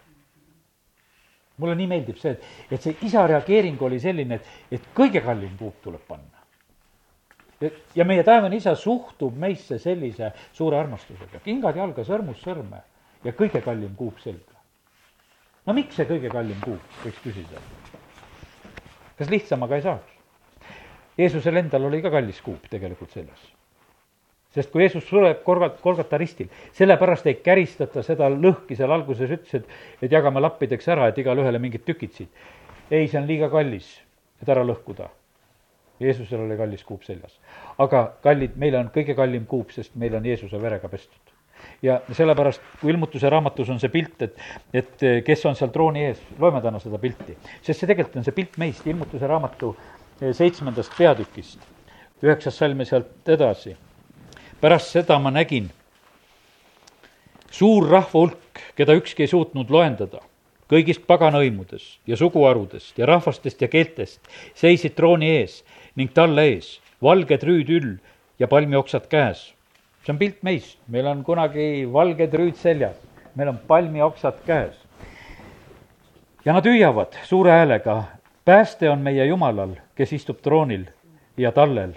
mulle 1.59 1.75
nii 1.75 1.87
meeldib 1.91 2.19
see, 2.19 2.31
et, 2.31 2.43
et 2.71 2.81
see 2.81 2.95
isa 3.07 3.25
reageering 3.27 3.81
oli 3.83 3.99
selline, 3.99 4.39
et, 4.39 4.51
et 4.71 4.85
kõige 4.95 5.21
kallim 5.23 5.57
puup 5.59 5.81
tuleb 5.83 6.05
panna. 6.07 6.39
ja 7.95 8.05
meie 8.07 8.23
taevane 8.23 8.55
isa 8.55 8.75
suhtub 8.75 9.35
meisse 9.35 9.79
sellise 9.79 10.31
suure 10.53 10.79
armastusega, 10.79 11.41
kingad 11.43 11.75
jalga, 11.75 12.05
sõrmus 12.07 12.39
sõrme 12.39 12.79
ja 13.23 13.33
kõige 13.35 13.61
kallim 13.63 13.95
kuup 13.99 14.19
selga. 14.23 14.55
no 15.65 15.75
miks 15.75 15.97
see 15.99 16.07
kõige 16.07 16.31
kallim 16.31 16.59
kuup, 16.63 16.97
võiks 17.03 17.21
küsida. 17.23 17.61
kas 19.19 19.29
lihtsamaga 19.29 19.79
ei 19.79 19.85
saaks? 19.85 20.17
Jeesusel 21.19 21.59
endal 21.59 21.89
oli 21.89 22.01
ka 22.01 22.11
kallis 22.13 22.39
kuup 22.41 22.69
tegelikult 22.71 23.11
seljas. 23.11 23.41
sest 24.55 24.71
kui 24.71 24.85
Jeesus 24.85 25.07
sureb 25.07 25.43
korvat-, 25.43 25.81
Kolgata 25.83 26.17
ristil, 26.17 26.47
sellepärast 26.73 27.27
ei 27.27 27.39
käristata 27.43 28.03
seda 28.03 28.29
lõhki 28.31 28.77
seal 28.79 28.91
alguses, 28.91 29.31
ütles, 29.35 29.53
et, 29.59 29.79
et 30.01 30.11
jagame 30.11 30.39
lappideks 30.39 30.87
ära, 30.87 31.09
et 31.09 31.17
igale 31.17 31.43
ühele 31.43 31.59
mingid 31.59 31.83
tükid 31.85 32.15
siit. 32.15 32.45
ei, 32.89 33.07
see 33.07 33.19
on 33.19 33.27
liiga 33.27 33.49
kallis, 33.51 33.97
et 34.41 34.49
ära 34.49 34.63
lõhkuda. 34.63 35.11
Jeesusel 35.99 36.45
oli 36.45 36.55
kallis 36.55 36.85
kuup 36.87 37.03
seljas. 37.03 37.35
aga 37.77 38.05
kallid, 38.23 38.55
meil 38.55 38.79
on 38.79 38.93
kõige 38.95 39.15
kallim 39.15 39.45
kuup, 39.45 39.75
sest 39.75 39.99
meil 39.99 40.15
on 40.15 40.25
Jeesuse 40.25 40.61
verega 40.61 40.87
pestud 40.87 41.28
ja 41.81 41.99
sellepärast, 42.11 42.61
kui 42.81 42.91
ilmutuse 42.93 43.29
raamatus 43.29 43.69
on 43.69 43.79
see 43.79 43.91
pilt, 43.93 44.21
et, 44.21 44.37
et 44.73 45.07
kes 45.25 45.45
on 45.45 45.55
seal 45.55 45.71
trooni 45.73 46.05
ees, 46.09 46.21
loeme 46.39 46.61
täna 46.61 46.81
seda 46.83 46.99
pilti, 47.01 47.37
sest 47.61 47.79
see 47.79 47.89
tegelikult 47.89 48.19
on 48.21 48.27
see 48.27 48.35
pilt 48.35 48.57
meist, 48.61 48.87
ilmutuse 48.87 49.27
raamatu 49.27 49.73
seitsmendast 50.19 50.95
peatükist, 50.97 51.59
üheksas 52.23 52.57
salm 52.59 52.83
ja 52.83 52.89
sealt 52.93 53.35
edasi. 53.35 53.75
pärast 54.61 54.91
seda 54.91 55.19
ma 55.19 55.31
nägin 55.31 55.69
suur 57.51 57.87
rahva 57.89 58.19
hulk, 58.19 58.59
keda 58.75 58.93
ükski 58.99 59.23
ei 59.23 59.31
suutnud 59.31 59.71
loendada, 59.71 60.19
kõigist 60.69 61.05
paganhõimudest 61.07 61.99
ja 62.07 62.17
suguharudest 62.19 62.97
ja 62.99 63.07
rahvastest 63.09 63.61
ja 63.61 63.67
keeltest 63.67 64.19
seisid 64.55 64.93
trooni 64.95 65.31
ees 65.39 65.63
ning 65.95 66.13
talle 66.13 66.45
ees 66.51 66.77
valged 67.01 67.43
rüüd 67.47 67.71
üll 67.73 67.95
ja 68.39 68.47
palmioksad 68.47 69.07
käes 69.09 69.53
see 70.03 70.13
on 70.13 70.19
pilt 70.19 70.43
meist, 70.43 70.77
meil 70.87 71.07
on 71.07 71.23
kunagi 71.27 71.85
valged 71.91 72.35
rüüd 72.39 72.57
seljas, 72.59 72.95
meil 73.35 73.51
on 73.51 73.59
palmioksad 73.67 74.39
käes. 74.45 74.75
ja 76.45 76.53
nad 76.53 76.65
hüüavad 76.65 77.17
suure 77.23 77.51
häälega, 77.51 78.03
pääste 78.45 78.89
on 78.89 78.99
meie 78.99 79.25
Jumalal, 79.25 79.75
kes 79.95 80.13
istub 80.13 80.39
troonil 80.41 80.85
ja 81.37 81.51
tallel. 81.51 81.93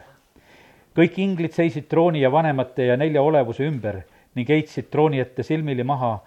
kõik 0.97 1.17
inglid 1.17 1.53
seisid 1.53 1.89
trooni 1.89 2.21
ja 2.21 2.33
vanemate 2.33 2.87
ja 2.87 2.97
nelja 2.97 3.23
olevuse 3.23 3.65
ümber 3.65 4.03
ning 4.35 4.49
heitsid 4.49 4.91
trooni 4.91 5.21
ette 5.21 5.43
silmili 5.43 5.85
maha 5.85 6.19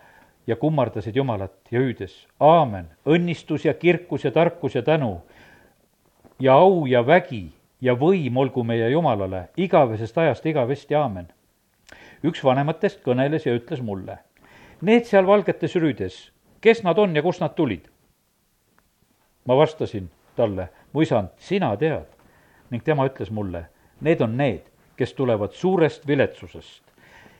ja 0.47 0.55
kummardasid 0.55 1.15
Jumalat 1.15 1.53
ja 1.71 1.79
hüüdes, 1.79 2.27
aamen, 2.39 2.87
õnnistus 3.05 3.65
ja 3.65 3.73
kirkus 3.73 4.23
ja 4.23 4.31
tarkus 4.31 4.75
ja 4.75 4.81
tänu! 4.81 5.21
Ja 6.39 6.53
au 6.53 6.85
ja 6.85 7.05
vägi 7.07 7.51
ja 7.81 7.93
võim 7.95 8.37
olgu 8.37 8.63
meie 8.63 8.89
Jumalale 8.89 9.47
igavesest 9.57 10.17
ajast 10.17 10.45
igavesti, 10.45 10.95
aamen 10.95 11.27
üks 12.23 12.43
vanematest 12.43 13.01
kõneles 13.03 13.45
ja 13.45 13.55
ütles 13.57 13.81
mulle, 13.81 14.19
need 14.81 15.05
seal 15.09 15.27
valgetes 15.27 15.75
rüüdes, 15.75 16.31
kes 16.61 16.83
nad 16.83 16.99
on 16.99 17.15
ja 17.15 17.23
kust 17.25 17.41
nad 17.43 17.55
tulid? 17.55 17.89
ma 19.45 19.57
vastasin 19.57 20.09
talle, 20.35 20.69
mu 20.93 21.01
isand, 21.01 21.29
sina 21.37 21.75
tead. 21.77 22.07
ning 22.69 22.83
tema 22.83 23.05
ütles 23.05 23.31
mulle, 23.31 23.67
need 24.01 24.21
on 24.21 24.37
need, 24.37 24.65
kes 24.97 25.13
tulevad 25.13 25.53
suurest 25.53 26.07
viletsusest 26.07 26.85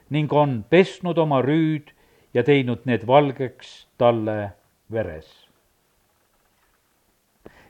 ning 0.10 0.34
on 0.34 0.63
pesnud 0.70 1.17
oma 1.17 1.41
rüüd 1.41 1.89
ja 2.34 2.44
teinud 2.44 2.86
need 2.86 3.08
valgeks 3.08 3.88
talle 3.98 4.51
veres. 4.91 5.27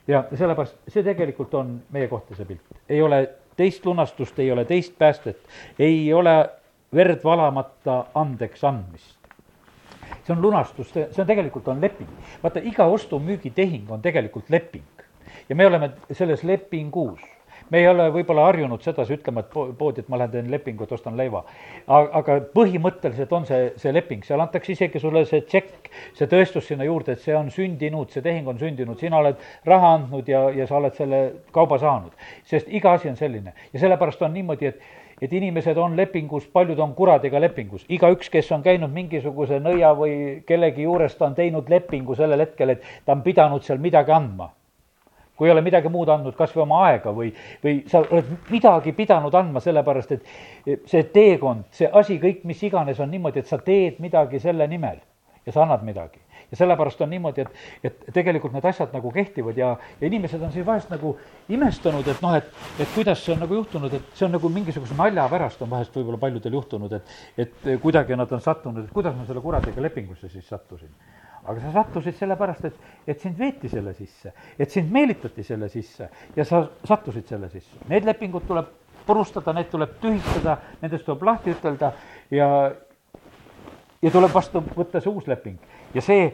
ja 0.06 0.24
sellepärast 0.34 0.76
see 0.88 1.02
tegelikult 1.02 1.54
on 1.54 1.80
meie 1.90 2.08
kohta 2.08 2.36
see 2.36 2.46
pilt, 2.46 2.66
ei 2.88 3.02
ole 3.02 3.24
teist 3.56 3.86
lunastust, 3.86 4.38
ei 4.38 4.52
ole 4.52 4.64
teist 4.64 4.98
päästet, 4.98 5.40
ei 5.78 6.12
ole 6.14 6.36
verd 6.94 7.24
valamata 7.24 8.04
andeks 8.14 8.64
andmist. 8.64 9.16
see 10.26 10.34
on 10.34 10.42
lunastus, 10.42 10.90
see, 10.92 11.08
on 11.18 11.26
tegelikult 11.26 11.68
on 11.68 11.80
leping. 11.80 12.10
vaata, 12.42 12.60
iga 12.62 12.86
ostu-müügitehing 12.86 13.90
on 13.90 14.02
tegelikult 14.02 14.50
leping 14.50 15.06
ja 15.48 15.56
me 15.56 15.66
oleme 15.66 15.90
selles 16.12 16.44
lepingus 16.44 17.20
me 17.70 17.80
ei 17.80 17.88
ole 17.88 18.06
võib-olla 18.14 18.44
harjunud 18.46 18.82
sedasi 18.84 19.16
ütlema, 19.16 19.42
et 19.42 19.50
poodi, 19.50 20.02
et 20.02 20.10
ma 20.12 20.20
lähen 20.20 20.32
teen 20.34 20.50
lepingu, 20.50 20.86
et 20.86 20.92
ostan 20.94 21.16
leiva. 21.18 21.42
aga 21.88 22.38
põhimõtteliselt 22.54 23.32
on 23.34 23.46
see, 23.48 23.72
see 23.80 23.94
leping, 23.94 24.24
seal 24.24 24.42
antakse 24.42 24.72
isegi 24.72 25.02
sulle 25.02 25.24
see 25.26 25.42
tšekk, 25.46 25.90
see 26.18 26.30
tõestus 26.30 26.68
sinna 26.70 26.86
juurde, 26.86 27.16
et 27.16 27.24
see 27.24 27.34
on 27.36 27.50
sündinud, 27.50 28.12
see 28.14 28.22
tehing 28.22 28.48
on 28.48 28.60
sündinud, 28.60 28.98
sina 29.00 29.18
oled 29.18 29.42
raha 29.66 29.94
andnud 29.98 30.28
ja, 30.30 30.46
ja 30.54 30.68
sa 30.70 30.78
oled 30.78 30.94
selle 30.94 31.22
kauba 31.54 31.80
saanud. 31.82 32.14
sest 32.44 32.70
iga 32.70 32.94
asi 32.98 33.10
on 33.10 33.18
selline 33.18 33.54
ja 33.72 33.82
sellepärast 33.82 34.22
on 34.22 34.34
niimoodi, 34.34 34.66
et 34.66 34.80
et 35.22 35.32
inimesed 35.32 35.78
on 35.80 35.96
lepingus, 35.96 36.46
paljud 36.52 36.78
on 36.82 36.92
kuradiga 36.94 37.40
lepingus, 37.40 37.86
igaüks, 37.88 38.28
kes 38.32 38.52
on 38.52 38.62
käinud 38.62 38.92
mingisuguse 38.92 39.60
nõia 39.64 39.94
või 39.96 40.42
kellegi 40.46 40.84
juures, 40.84 41.16
ta 41.16 41.30
on 41.30 41.34
teinud 41.38 41.70
lepingu 41.72 42.14
sellel 42.18 42.44
hetkel, 42.44 42.76
et 42.76 42.84
ta 43.04 43.16
on 43.16 43.24
pidanud 43.24 43.64
seal 43.64 43.80
midagi 43.82 44.12
andma 44.12 44.50
kui 45.36 45.48
ei 45.48 45.52
ole 45.52 45.60
midagi 45.60 45.90
muud 45.92 46.08
andnud, 46.08 46.34
kas 46.36 46.54
või 46.56 46.62
oma 46.64 46.78
aega 46.88 47.12
või, 47.12 47.28
või 47.64 47.82
sa 47.90 48.00
oled 48.00 48.28
midagi 48.48 48.94
pidanud 48.96 49.34
andma, 49.36 49.60
sellepärast 49.60 50.14
et 50.16 50.30
see 50.88 51.02
teekond, 51.12 51.66
see 51.76 51.90
asi, 51.92 52.16
kõik 52.22 52.46
mis 52.48 52.62
iganes, 52.64 53.00
on 53.04 53.12
niimoodi, 53.12 53.44
et 53.44 53.50
sa 53.50 53.58
teed 53.60 54.00
midagi 54.00 54.40
selle 54.40 54.64
nimel 54.70 54.96
ja 55.46 55.52
sa 55.52 55.66
annad 55.66 55.84
midagi. 55.84 56.22
Ja 56.50 56.60
sellepärast 56.60 57.00
on 57.04 57.10
niimoodi, 57.10 57.44
et, 57.46 57.90
et 57.90 58.14
tegelikult 58.14 58.54
need 58.54 58.64
asjad 58.68 58.94
nagu 58.94 59.10
kehtivad 59.14 59.58
ja, 59.58 59.72
ja 60.00 60.06
inimesed 60.10 60.42
on 60.42 60.54
siis 60.54 60.66
vahest 60.66 60.92
nagu 60.92 61.16
imestanud, 61.52 62.06
et 62.08 62.22
noh, 62.22 62.36
et, 62.38 62.48
et 62.78 62.94
kuidas 62.94 63.24
see 63.24 63.34
on 63.34 63.42
nagu 63.44 63.60
juhtunud, 63.60 63.98
et 63.98 64.14
see 64.14 64.28
on 64.28 64.34
nagu 64.36 64.50
mingisuguse 64.52 64.96
nalja 64.98 65.26
pärast 65.32 65.62
on 65.66 65.72
vahest 65.72 65.96
võib-olla 65.96 66.22
paljudel 66.26 66.58
juhtunud, 66.60 66.96
et, 66.98 67.14
et 67.46 67.70
kuidagi 67.82 68.18
nad 68.18 68.32
on 68.32 68.42
sattunud, 68.44 68.84
et 68.84 68.94
kuidas 68.94 69.16
ma 69.16 69.26
selle 69.28 69.44
kuradiga 69.44 69.84
lepingusse 69.88 70.30
siis 70.32 70.48
sattusin 70.48 70.92
aga 71.46 71.60
sa 71.62 71.72
sattusid 71.76 72.16
sellepärast, 72.18 72.64
et, 72.66 72.78
et 73.06 73.20
sind 73.22 73.38
veeti 73.38 73.70
selle 73.70 73.92
sisse, 73.94 74.32
et 74.58 74.72
sind 74.72 74.90
meelitati 74.92 75.44
selle 75.46 75.68
sisse 75.70 76.08
ja 76.36 76.44
sa 76.44 76.64
sattusid 76.86 77.28
selle 77.30 77.50
sisse. 77.52 77.78
Need 77.90 78.08
lepingud 78.08 78.48
tuleb 78.48 78.72
purustada, 79.06 79.54
need 79.54 79.70
tuleb 79.70 79.94
tühistada, 80.02 80.58
nendest 80.82 81.06
tuleb 81.06 81.22
lahti 81.28 81.54
ütelda 81.54 81.92
ja, 82.34 82.48
ja 84.06 84.12
tuleb 84.14 84.34
vastu 84.34 84.62
võtta 84.76 85.00
see 85.02 85.10
uus 85.10 85.26
leping. 85.26 85.56
ja 85.94 86.02
see, 86.04 86.28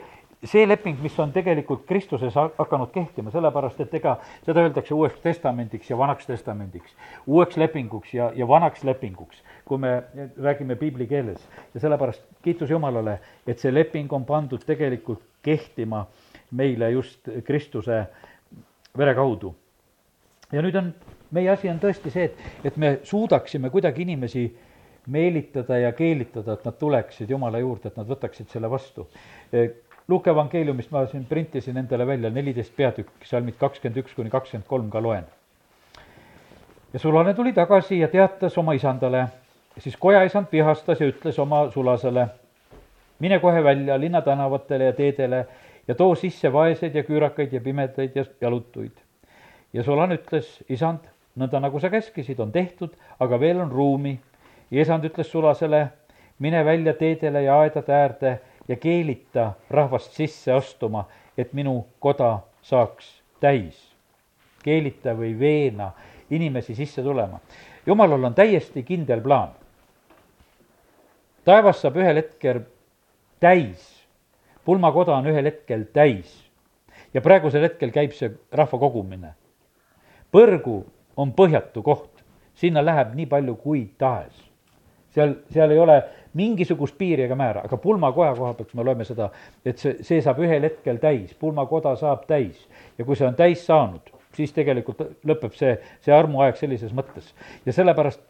see 0.44 0.66
leping, 0.66 0.98
mis 1.00 1.16
on 1.22 1.32
tegelikult 1.32 1.86
Kristuses 1.88 2.34
hakanud 2.36 2.90
kehtima, 2.92 3.32
sellepärast 3.32 3.80
et 3.84 3.94
ega 3.96 4.18
seda 4.44 4.66
öeldakse 4.66 4.94
Uueks 4.94 5.22
Testamendiks 5.24 5.90
ja 5.90 5.96
Vanaks 5.98 6.28
Testamendiks, 6.28 6.92
uueks 7.26 7.56
lepinguks 7.56 8.12
ja, 8.14 8.30
ja 8.36 8.48
vanaks 8.48 8.84
lepinguks, 8.84 9.40
kui 9.64 9.80
me 9.80 9.94
räägime 10.36 10.76
piibli 10.76 11.06
keeles. 11.06 11.40
ja 11.74 11.80
sellepärast 11.80 12.26
kiitus 12.42 12.70
Jumalale, 12.70 13.18
et 13.46 13.58
see 13.58 13.72
leping 13.74 14.12
on 14.12 14.28
pandud 14.28 14.64
tegelikult 14.66 15.24
kehtima 15.42 16.04
meile 16.52 16.90
just 16.90 17.28
Kristuse 17.44 18.04
vere 18.98 19.14
kaudu. 19.14 19.54
ja 20.52 20.60
nüüd 20.60 20.76
on, 20.76 20.92
meie 21.30 21.48
asi 21.50 21.72
on 21.72 21.80
tõesti 21.80 22.12
see, 22.12 22.28
et, 22.28 22.44
et 22.64 22.76
me 22.76 22.98
suudaksime 23.08 23.70
kuidagi 23.70 24.04
inimesi 24.04 24.44
meelitada 25.06 25.78
ja 25.78 25.92
keelitada, 25.92 26.52
et 26.52 26.64
nad 26.64 26.76
tuleksid 26.78 27.30
Jumala 27.30 27.58
juurde, 27.58 27.88
et 27.88 27.96
nad 27.96 28.06
võtaksid 28.06 28.50
selle 28.52 28.70
vastu 28.70 29.08
Luuke 30.08 30.30
evangeeliumist 30.30 30.90
ma 30.90 31.04
siin 31.06 31.24
printisin 31.24 31.78
endale 31.78 32.06
välja 32.06 32.30
nelikteist 32.30 32.74
peatükk, 32.76 33.22
salmid 33.24 33.54
kakskümmend 33.60 34.00
üks 34.02 34.16
kuni 34.16 34.30
kakskümmend 34.30 34.66
kolm 34.66 34.88
ka 34.90 35.02
loen. 35.02 35.24
ja 36.92 36.98
sulane 36.98 37.34
tuli 37.34 37.52
tagasi 37.52 37.98
ja 37.98 38.08
teatas 38.08 38.58
oma 38.58 38.74
isandale, 38.74 39.26
siis 39.78 39.96
kojaisand 39.96 40.50
vihastas 40.52 41.00
ja 41.00 41.06
ütles 41.06 41.38
oma 41.38 41.62
sulasele, 41.70 42.26
mine 43.18 43.38
kohe 43.38 43.64
välja 43.64 44.00
linnatänavatele 44.00 44.84
ja 44.84 44.92
teedele 44.92 45.46
ja 45.88 45.94
too 45.94 46.14
sisse 46.14 46.52
vaeseid 46.52 46.94
ja 46.94 47.06
küürakaid 47.06 47.52
ja 47.52 47.60
pimedaid 47.60 48.16
ja 48.16 48.24
jalutuid. 48.40 48.98
ja 49.72 49.82
sulane 49.82 50.18
ütles, 50.18 50.58
isand, 50.68 51.06
nõnda 51.38 51.60
nagu 51.62 51.80
sa 51.80 51.90
käskisid, 51.90 52.40
on 52.40 52.52
tehtud, 52.52 52.90
aga 53.20 53.40
veel 53.40 53.60
on 53.60 53.70
ruumi. 53.70 54.18
Ja 54.72 54.82
isand 54.82 55.04
ütles 55.04 55.28
sulasele, 55.30 55.88
mine 56.38 56.64
välja 56.64 56.94
teedele 56.96 57.42
ja 57.42 57.58
aedade 57.60 57.92
äärde 57.92 58.40
ja 58.68 58.76
keelita 58.76 59.52
rahvast 59.70 60.12
sisse 60.16 60.52
astuma, 60.52 61.04
et 61.38 61.52
minu 61.52 61.84
koda 62.00 62.38
saaks 62.62 63.22
täis. 63.40 63.88
keelita 64.62 65.10
või 65.18 65.32
veena 65.38 65.90
inimesi 66.30 66.74
sisse 66.74 67.02
tulema. 67.02 67.40
jumalal 67.86 68.24
on 68.24 68.34
täiesti 68.34 68.82
kindel 68.82 69.20
plaan. 69.20 69.50
taevas 71.44 71.80
saab 71.80 71.96
ühel 71.96 72.16
hetkel 72.16 72.60
täis, 73.40 74.06
pulmakoda 74.64 75.16
on 75.16 75.26
ühel 75.26 75.44
hetkel 75.44 75.84
täis 75.92 76.52
ja 77.14 77.20
praegusel 77.20 77.62
hetkel 77.62 77.90
käib 77.90 78.12
see 78.12 78.30
rahva 78.52 78.78
kogumine. 78.78 79.34
põrgu 80.32 80.84
on 81.16 81.32
põhjatu 81.32 81.82
koht, 81.82 82.24
sinna 82.54 82.84
läheb 82.84 83.14
nii 83.14 83.26
palju 83.26 83.56
kui 83.56 83.90
tahes. 83.98 84.51
Seal, 85.14 85.34
seal 85.52 85.70
ei 85.70 85.78
ole 85.78 85.98
mingisugust 86.38 86.96
piiri 86.98 87.26
ega 87.26 87.36
määra, 87.36 87.66
aga 87.66 87.76
pulmakoja 87.76 88.32
koha 88.38 88.54
pealt 88.56 88.74
me 88.74 88.84
loeme 88.84 89.04
seda, 89.04 89.28
et 89.64 89.78
see, 89.78 89.98
see 90.04 90.22
saab 90.24 90.40
ühel 90.42 90.64
hetkel 90.64 91.00
täis, 91.02 91.34
pulmakoda 91.38 91.94
saab 92.00 92.26
täis 92.28 92.66
ja 92.98 93.04
kui 93.04 93.18
see 93.18 93.28
on 93.28 93.36
täis 93.38 93.66
saanud, 93.66 94.12
siis 94.36 94.54
tegelikult 94.56 95.02
lõpeb 95.28 95.52
see, 95.56 95.74
see 96.04 96.14
armuaeg 96.16 96.56
sellises 96.56 96.94
mõttes. 96.96 97.32
ja 97.66 97.72
sellepärast, 97.72 98.22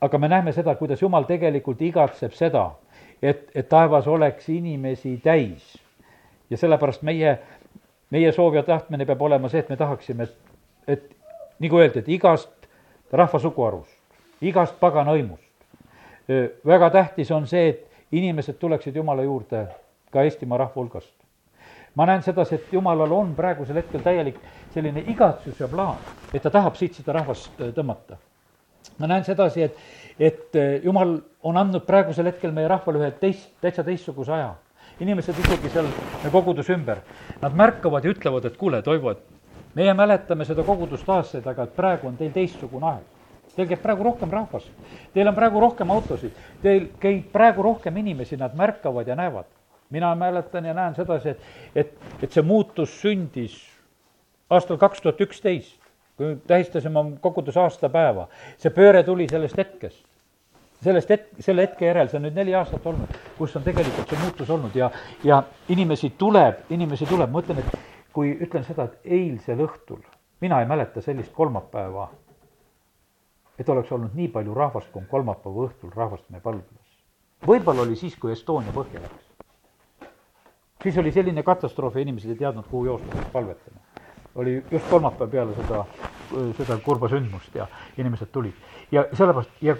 aga 0.00 0.18
me 0.18 0.28
näeme 0.28 0.52
seda, 0.52 0.74
kuidas 0.76 1.02
jumal 1.02 1.24
tegelikult 1.28 1.80
igatseb 1.82 2.36
seda, 2.36 2.70
et, 3.22 3.48
et 3.54 3.68
taevas 3.68 4.06
oleks 4.06 4.48
inimesi 4.52 5.16
täis 5.24 5.74
ja 6.50 6.60
sellepärast 6.60 7.02
meie, 7.02 7.38
meie 8.10 8.32
soov 8.32 8.54
ja 8.54 8.62
tahtmine 8.62 9.06
peab 9.08 9.22
olema 9.22 9.48
see, 9.48 9.64
et 9.64 9.72
me 9.72 9.80
tahaksime, 9.80 10.28
et, 10.28 10.36
et 10.88 11.08
nagu 11.64 11.80
öeldi, 11.80 12.04
et 12.04 12.12
igast 12.18 12.50
rahva 13.12 13.40
suguharust, 13.40 13.96
igast 14.44 14.76
pagana 14.80 15.14
hõimust. 15.14 15.48
Väga 16.66 16.90
tähtis 16.90 17.30
on 17.30 17.46
see, 17.46 17.68
et 17.68 17.90
inimesed 18.12 18.58
tuleksid 18.60 18.96
Jumala 18.96 19.22
juurde 19.22 19.66
ka 20.10 20.22
Eestimaa 20.22 20.58
rahva 20.58 20.74
hulgast. 20.74 21.14
ma 21.94 22.06
näen 22.06 22.22
sedasi, 22.22 22.54
et 22.54 22.72
Jumalal 22.72 23.12
on 23.12 23.34
praegusel 23.34 23.76
hetkel 23.76 24.00
täielik 24.00 24.38
selline 24.74 25.04
igatsus 25.06 25.60
ja 25.60 25.68
plaan, 25.68 25.98
et 26.34 26.42
ta 26.42 26.50
tahab 26.50 26.74
siit 26.74 26.94
seda 26.94 27.12
rahvast 27.12 27.60
tõmmata. 27.74 28.16
ma 28.98 29.06
näen 29.06 29.24
sedasi, 29.24 29.62
et, 29.62 29.76
et 30.18 30.58
Jumal 30.84 31.18
on 31.42 31.56
andnud 31.56 31.86
praegusel 31.86 32.26
hetkel 32.26 32.52
meie 32.52 32.68
rahvale 32.68 32.98
ühe 32.98 33.10
teist, 33.20 33.50
täitsa 33.60 33.84
teistsuguse 33.84 34.32
aja. 34.32 34.54
inimesed 35.00 35.38
isegi 35.38 35.68
seal 35.68 35.86
koguduse 36.32 36.72
ümber, 36.72 37.00
nad 37.42 37.54
märkavad 37.54 38.04
ja 38.04 38.10
ütlevad, 38.10 38.44
et 38.44 38.56
kuule, 38.56 38.82
Toivo, 38.82 39.10
et 39.10 39.74
meie 39.74 39.94
mäletame 39.94 40.44
seda 40.44 40.62
kogudust 40.62 41.08
aastaid, 41.08 41.46
aga 41.46 41.66
et 41.66 41.76
praegu 41.76 42.08
on 42.08 42.16
teil 42.16 42.30
teistsugune 42.32 42.86
aeg. 42.86 43.13
Teil 43.54 43.68
käib 43.70 43.82
praegu 43.82 44.02
rohkem 44.02 44.32
rahvast, 44.34 44.70
teil 45.14 45.28
on 45.30 45.36
praegu 45.36 45.60
rohkem 45.62 45.90
autosid, 45.94 46.34
teil 46.62 46.88
käib 47.00 47.28
praegu 47.32 47.62
rohkem 47.62 47.96
inimesi, 48.02 48.38
nad 48.40 48.56
märkavad 48.58 49.08
ja 49.08 49.16
näevad. 49.16 49.50
mina 49.90 50.14
mäletan 50.14 50.64
ja 50.64 50.74
näen 50.74 50.94
sedasi, 50.94 51.28
et, 51.28 51.40
et, 51.74 51.92
et 52.22 52.32
see 52.32 52.42
muutus 52.42 52.90
sündis 53.00 53.54
aastal 54.50 54.76
kaks 54.76 55.00
tuhat 55.00 55.20
üksteist, 55.20 55.76
kui 56.16 56.36
tähistasime 56.46 57.04
koguduse 57.20 57.60
aastapäeva. 57.60 58.28
see 58.58 58.70
pööre 58.70 59.02
tuli 59.02 59.28
sellest 59.28 59.56
hetkest 59.56 60.02
sellest 60.84 61.10
het-, 61.10 61.30
selle 61.40 61.66
hetke 61.66 61.86
järel, 61.86 62.08
see 62.10 62.18
on 62.20 62.26
nüüd 62.28 62.36
neli 62.38 62.54
aastat 62.56 62.86
olnud, 62.86 63.18
kus 63.38 63.54
on 63.56 63.64
tegelikult 63.66 64.10
see 64.10 64.20
muutus 64.20 64.50
olnud 64.50 64.76
ja, 64.76 64.90
ja 65.24 65.42
inimesi 65.72 66.12
tuleb, 66.18 66.66
inimesi 66.74 67.08
tuleb, 67.08 67.30
ma 67.32 67.42
ütlen, 67.44 67.62
et 67.62 67.78
kui 68.14 68.34
ütlen 68.44 68.66
seda, 68.66 68.88
et 68.88 69.14
eilsel 69.16 69.64
õhtul, 69.64 70.02
mina 70.44 70.60
ei 70.62 70.68
mäleta 70.70 71.02
sellist 71.04 71.32
kolmapäeva, 71.34 72.08
et 73.58 73.68
oleks 73.68 73.92
olnud 73.92 74.14
nii 74.14 74.28
palju 74.28 74.54
rahvast, 74.54 74.90
kui 74.92 75.02
on 75.02 75.08
kolmapäeva 75.10 75.68
õhtul 75.68 75.92
rahvast 75.94 76.26
meie 76.30 76.42
palvelas. 76.42 76.98
võib-olla 77.46 77.84
oli 77.86 77.96
siis, 77.96 78.16
kui 78.16 78.32
Estonia 78.32 78.72
põhja 78.72 79.02
läks. 79.02 79.24
siis 80.82 80.98
oli 80.98 81.12
selline 81.12 81.42
katastroof 81.42 81.96
ja 81.96 82.02
inimesed 82.02 82.30
ei 82.30 82.36
teadnud, 82.36 82.66
kuhu 82.70 82.84
joosta 82.86 83.26
palvetama. 83.32 83.80
oli 84.34 84.62
just 84.70 84.90
kolmapäev 84.90 85.30
peale 85.30 85.54
seda, 85.54 85.84
seda 86.56 86.78
kurba 86.78 87.08
sündmust 87.08 87.54
ja 87.54 87.66
inimesed 87.96 88.32
tulid. 88.32 88.54
ja 88.92 89.06
sellepärast, 89.12 89.50
ja 89.62 89.76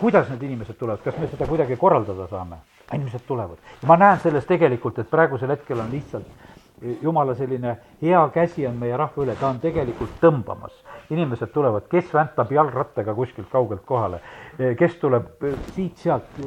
kuidas 0.00 0.28
need 0.28 0.42
inimesed 0.42 0.78
tulevad, 0.78 1.02
kas 1.04 1.18
me 1.18 1.28
seda 1.28 1.46
kuidagi 1.46 1.76
korraldada 1.76 2.28
saame? 2.28 2.56
inimesed 2.94 3.26
tulevad. 3.26 3.58
ma 3.86 3.96
näen 3.96 4.20
selles 4.20 4.46
tegelikult, 4.46 4.98
et 4.98 5.10
praegusel 5.10 5.50
hetkel 5.50 5.80
on 5.80 5.90
lihtsalt 5.90 6.26
jumala 7.02 7.34
selline 7.34 7.76
hea 8.02 8.28
käsi 8.34 8.66
on 8.66 8.76
meie 8.80 8.96
rahva 8.96 9.24
üle, 9.24 9.34
ta 9.36 9.50
on 9.50 9.60
tegelikult 9.60 10.16
tõmbamas. 10.22 10.72
inimesed 11.10 11.50
tulevad, 11.50 11.88
kes 11.90 12.12
väntab 12.14 12.52
jalgrattaga 12.52 13.14
kuskilt 13.14 13.48
kaugelt 13.50 13.82
kohale, 13.84 14.20
kes 14.78 14.94
tuleb 15.00 15.42
siit-sealt, 15.74 16.38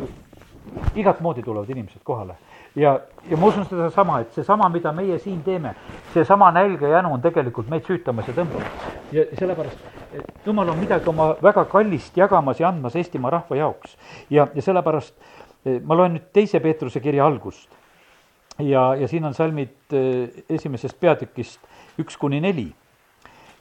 igat 0.95 1.19
moodi 1.19 1.43
tulevad 1.43 1.69
inimesed 1.69 2.01
kohale. 2.03 2.35
ja, 2.75 2.99
ja 3.29 3.37
ma 3.37 3.47
usun 3.47 3.65
sedasama, 3.65 4.19
et 4.19 4.31
seesama, 4.33 4.69
mida 4.69 4.91
meie 4.91 5.19
siin 5.19 5.43
teeme, 5.43 5.75
seesama 6.13 6.51
nälg 6.51 6.81
ja 6.81 6.95
jänu 6.97 7.13
on 7.13 7.21
tegelikult 7.21 7.69
meid 7.69 7.85
süütamas 7.85 8.27
ja 8.27 8.33
tõmbamas. 8.33 8.89
ja 9.11 9.25
sellepärast, 9.39 9.85
et 10.13 10.45
jumal 10.45 10.69
on 10.69 10.79
midagi 10.79 11.09
oma 11.09 11.35
väga 11.43 11.65
kallist 11.65 12.17
jagamas 12.17 12.59
ja 12.59 12.69
andmas 12.69 12.95
Eestimaa 12.95 13.29
rahva 13.31 13.55
jaoks. 13.55 13.97
ja, 14.29 14.47
ja 14.55 14.61
sellepärast 14.61 15.15
ma 15.83 15.95
loen 15.95 16.17
nüüd 16.17 16.31
teise 16.33 16.59
Peetruse 16.59 16.99
kirja 16.99 17.25
algust 17.25 17.82
ja, 18.59 18.95
ja 18.95 19.07
siin 19.07 19.25
on 19.25 19.33
salmid 19.33 19.93
eh, 19.93 20.29
esimesest 20.49 20.99
peatükist 20.99 21.59
üks 21.99 22.17
kuni 22.17 22.41
neli. 22.41 22.67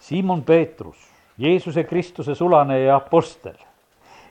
Siimon 0.01 0.43
Peetrus, 0.43 0.99
Jeesuse 1.39 1.85
Kristuse 1.85 2.35
sulane 2.35 2.81
ja 2.81 2.97
apostel, 2.97 3.57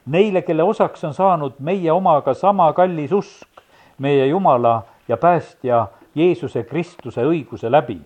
neile, 0.05 0.41
kelle 0.41 0.63
osaks 0.63 1.03
on 1.03 1.13
saanud 1.13 1.59
meie 1.59 1.91
omaga 1.91 2.33
sama 2.33 2.73
kallis 2.73 3.11
usk 3.11 3.61
meie 3.97 4.25
Jumala 4.27 4.83
ja 5.07 5.17
päästja 5.17 5.87
Jeesuse 6.15 6.63
Kristuse 6.63 7.23
õiguse 7.23 7.71
läbi. 7.71 8.01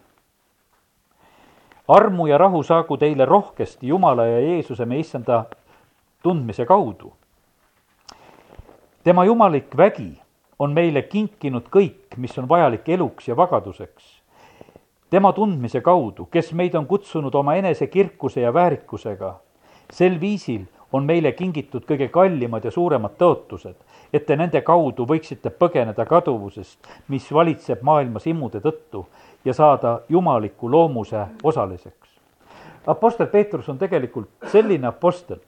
armu 1.87 2.27
ja 2.27 2.37
rahu 2.37 2.63
saagu 2.63 2.97
teile 2.97 3.25
rohkesti 3.25 3.87
Jumala 3.87 4.25
ja 4.25 4.39
Jeesuse 4.39 4.85
meie 4.85 4.99
issanda 4.99 5.45
tundmise 6.23 6.65
kaudu. 6.65 7.13
tema 9.03 9.25
jumalik 9.25 9.77
vägi 9.77 10.24
on 10.59 10.73
meile 10.73 11.01
kinkinud 11.01 11.67
kõik, 11.71 12.15
mis 12.17 12.37
on 12.39 12.49
vajalik 12.49 12.89
eluks 12.89 13.27
ja 13.27 13.35
vagaduseks. 13.37 14.21
tema 15.09 15.33
tundmise 15.33 15.81
kaudu, 15.81 16.25
kes 16.31 16.53
meid 16.53 16.75
on 16.75 16.85
kutsunud 16.85 17.35
oma 17.35 17.55
enese 17.55 17.87
kirkuse 17.87 18.41
ja 18.41 18.53
väärikusega, 18.53 19.35
sel 19.91 20.19
viisil 20.19 20.65
on 20.91 21.05
meile 21.05 21.31
kingitud 21.31 21.83
kõige 21.85 22.07
kallimad 22.09 22.65
ja 22.65 22.71
suuremad 22.71 23.17
tõotused, 23.19 23.75
et 24.13 24.25
te 24.25 24.35
nende 24.35 24.61
kaudu 24.61 25.05
võiksite 25.05 25.51
põgeneda 25.51 26.05
kaduvusest, 26.05 26.79
mis 27.07 27.27
valitseb 27.33 27.81
maailmas 27.81 28.27
immude 28.27 28.61
tõttu 28.63 29.05
ja 29.45 29.53
saada 29.53 29.99
jumaliku 30.09 30.71
loomuse 30.71 31.25
osaliseks. 31.43 32.09
Apostel 32.87 33.27
Peetrus 33.27 33.69
on 33.69 33.77
tegelikult 33.77 34.29
selline 34.51 34.87
apostel, 34.87 35.39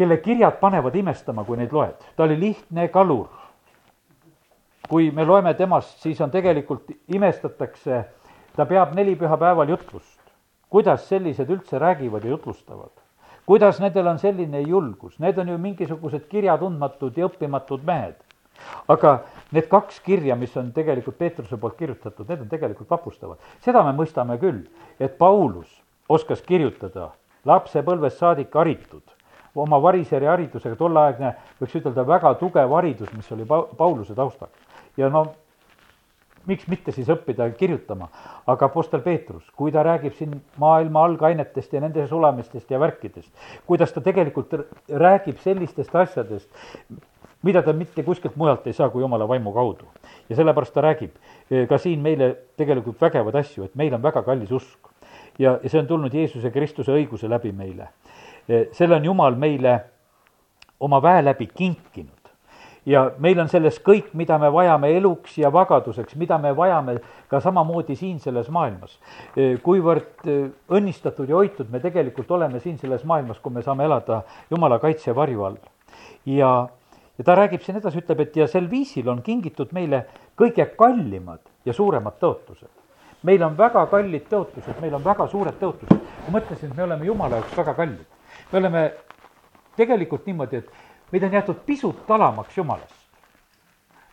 kelle 0.00 0.16
kirjad 0.16 0.56
panevad 0.60 0.94
imestama, 0.96 1.44
kui 1.44 1.58
neid 1.60 1.74
loed. 1.76 1.98
ta 2.16 2.24
oli 2.24 2.38
lihtne 2.40 2.88
kalur. 2.88 3.26
kui 4.88 5.10
me 5.10 5.24
loeme 5.24 5.52
temast, 5.54 5.98
siis 6.02 6.20
on 6.20 6.30
tegelikult, 6.30 6.88
imestatakse, 7.14 7.98
ta 8.56 8.66
peab 8.66 8.94
neli 8.96 9.16
pühapäeval 9.16 9.68
jutlust. 9.68 10.32
kuidas 10.70 11.04
sellised 11.08 11.50
üldse 11.50 11.78
räägivad 11.78 12.24
ja 12.24 12.30
jutlustavad? 12.30 12.96
kuidas 13.46 13.80
nendel 13.80 14.06
on 14.06 14.18
selline 14.18 14.60
julgus, 14.60 15.18
need 15.18 15.38
on 15.38 15.48
ju 15.48 15.58
mingisugused 15.58 16.26
kirjatundmatud 16.32 17.16
ja 17.16 17.28
õppimatud 17.28 17.84
mehed. 17.84 18.16
aga 18.88 19.18
need 19.52 19.68
kaks 19.68 20.00
kirja, 20.00 20.36
mis 20.36 20.56
on 20.56 20.72
tegelikult 20.72 21.18
Peetruse 21.18 21.56
poolt 21.56 21.76
kirjutatud, 21.76 22.28
need 22.28 22.40
on 22.40 22.48
tegelikult 22.48 22.90
vapustavad. 22.90 23.36
seda 23.60 23.84
me 23.84 23.92
mõistame 23.92 24.40
küll, 24.40 24.64
et 24.98 25.18
Paulus 25.18 25.82
oskas 26.08 26.40
kirjutada 26.40 27.10
lapsepõlvest 27.44 28.16
saadik 28.16 28.54
haritud 28.54 29.19
oma 29.54 29.78
variseri 29.82 30.28
haridusega, 30.30 30.76
tolleaegne 30.78 31.34
võiks 31.60 31.76
ütelda 31.80 32.06
väga 32.06 32.34
tugev 32.40 32.74
haridus, 32.76 33.12
mis 33.16 33.30
oli 33.32 33.46
pa-, 33.48 33.66
Pauluse 33.76 34.14
taustaks. 34.14 34.58
ja 34.96 35.08
no 35.08 35.26
miks 36.46 36.66
mitte 36.70 36.92
siis 36.94 37.08
õppida 37.12 37.48
kirjutama, 37.56 38.08
aga 38.48 38.68
Apostel 38.70 39.02
Peetrus, 39.04 39.44
kui 39.56 39.72
ta 39.72 39.82
räägib 39.86 40.16
siin 40.16 40.38
maailma 40.60 41.04
algainetest 41.04 41.72
ja 41.72 41.82
nende 41.84 42.06
sulamistest 42.08 42.70
ja 42.70 42.80
värkidest, 42.80 43.30
kuidas 43.66 43.92
ta 43.92 44.00
tegelikult 44.04 44.54
räägib 44.88 45.40
sellistest 45.44 45.94
asjadest, 45.94 46.48
mida 47.42 47.62
ta 47.62 47.72
mitte 47.76 48.04
kuskilt 48.04 48.36
mujalt 48.36 48.66
ei 48.66 48.76
saa 48.76 48.90
kui 48.90 49.02
jumala 49.02 49.28
vaimu 49.28 49.52
kaudu. 49.52 49.88
ja 50.28 50.36
sellepärast 50.36 50.74
ta 50.74 50.80
räägib 50.80 51.10
eh, 51.50 51.68
ka 51.68 51.78
siin 51.78 52.00
meile 52.00 52.36
tegelikult 52.56 53.00
vägevaid 53.00 53.34
asju, 53.34 53.64
et 53.64 53.74
meil 53.74 53.94
on 53.94 54.02
väga 54.02 54.22
kallis 54.22 54.52
usk. 54.52 54.78
ja, 55.38 55.58
ja 55.62 55.68
see 55.68 55.80
on 55.80 55.86
tulnud 55.86 56.14
Jeesuse 56.14 56.50
Kristuse 56.50 56.92
õiguse 56.92 57.28
läbi 57.28 57.52
meile 57.52 57.88
selle 58.72 58.96
on 58.96 59.04
Jumal 59.04 59.36
meile 59.38 59.80
oma 60.80 61.02
väe 61.02 61.24
läbi 61.24 61.46
kinkinud. 61.46 62.16
ja 62.86 63.10
meil 63.18 63.38
on 63.38 63.48
selles 63.48 63.76
kõik, 63.84 64.06
mida 64.16 64.38
me 64.40 64.48
vajame 64.52 64.88
eluks 64.96 65.34
ja 65.38 65.50
vagaduseks, 65.52 66.16
mida 66.16 66.38
me 66.40 66.54
vajame 66.56 66.94
ka 67.28 67.40
samamoodi 67.40 67.92
siin 67.96 68.16
selles 68.20 68.48
maailmas. 68.48 68.94
Eh, 69.36 69.58
kuivõrd 69.62 70.24
eh, 70.24 70.46
õnnistatud 70.72 71.28
ja 71.28 71.36
hoitud 71.36 71.68
me 71.70 71.80
tegelikult 71.80 72.30
oleme 72.30 72.60
siin 72.60 72.78
selles 72.78 73.04
maailmas, 73.04 73.38
kui 73.38 73.52
me 73.52 73.62
saame 73.62 73.84
elada 73.84 74.22
Jumala 74.50 74.78
kaitse 74.80 75.14
varju 75.14 75.44
all. 75.44 75.58
ja, 76.26 76.68
ja 77.18 77.24
ta 77.24 77.36
räägib 77.36 77.62
siin 77.62 77.76
edasi, 77.76 78.00
ütleb, 78.00 78.20
et 78.24 78.36
ja 78.36 78.46
sel 78.48 78.70
viisil 78.70 79.08
on 79.08 79.20
kingitud 79.22 79.76
meile 79.76 80.06
kõige 80.40 80.64
kallimad 80.76 81.44
ja 81.64 81.76
suuremad 81.76 82.16
tõotused 82.20 82.72
meil 83.22 83.42
on 83.44 83.52
väga 83.56 83.84
kallid 83.92 84.24
tõotused, 84.30 84.80
meil 84.80 84.94
on 84.96 85.04
väga 85.04 85.26
suured 85.28 85.60
tõotused. 85.60 86.00
ma 86.24 86.38
mõtlesin, 86.38 86.70
et 86.70 86.76
me 86.76 86.82
oleme 86.82 87.04
Jumala 87.04 87.36
jaoks 87.36 87.56
väga 87.56 87.74
kallid 87.74 88.19
me 88.52 88.58
oleme 88.58 88.94
tegelikult 89.76 90.26
niimoodi, 90.26 90.56
et 90.56 91.12
meid 91.12 91.24
on 91.26 91.32
jäetud 91.32 91.62
pisut 91.66 92.10
alamaks 92.10 92.56
Jumalast. 92.56 92.98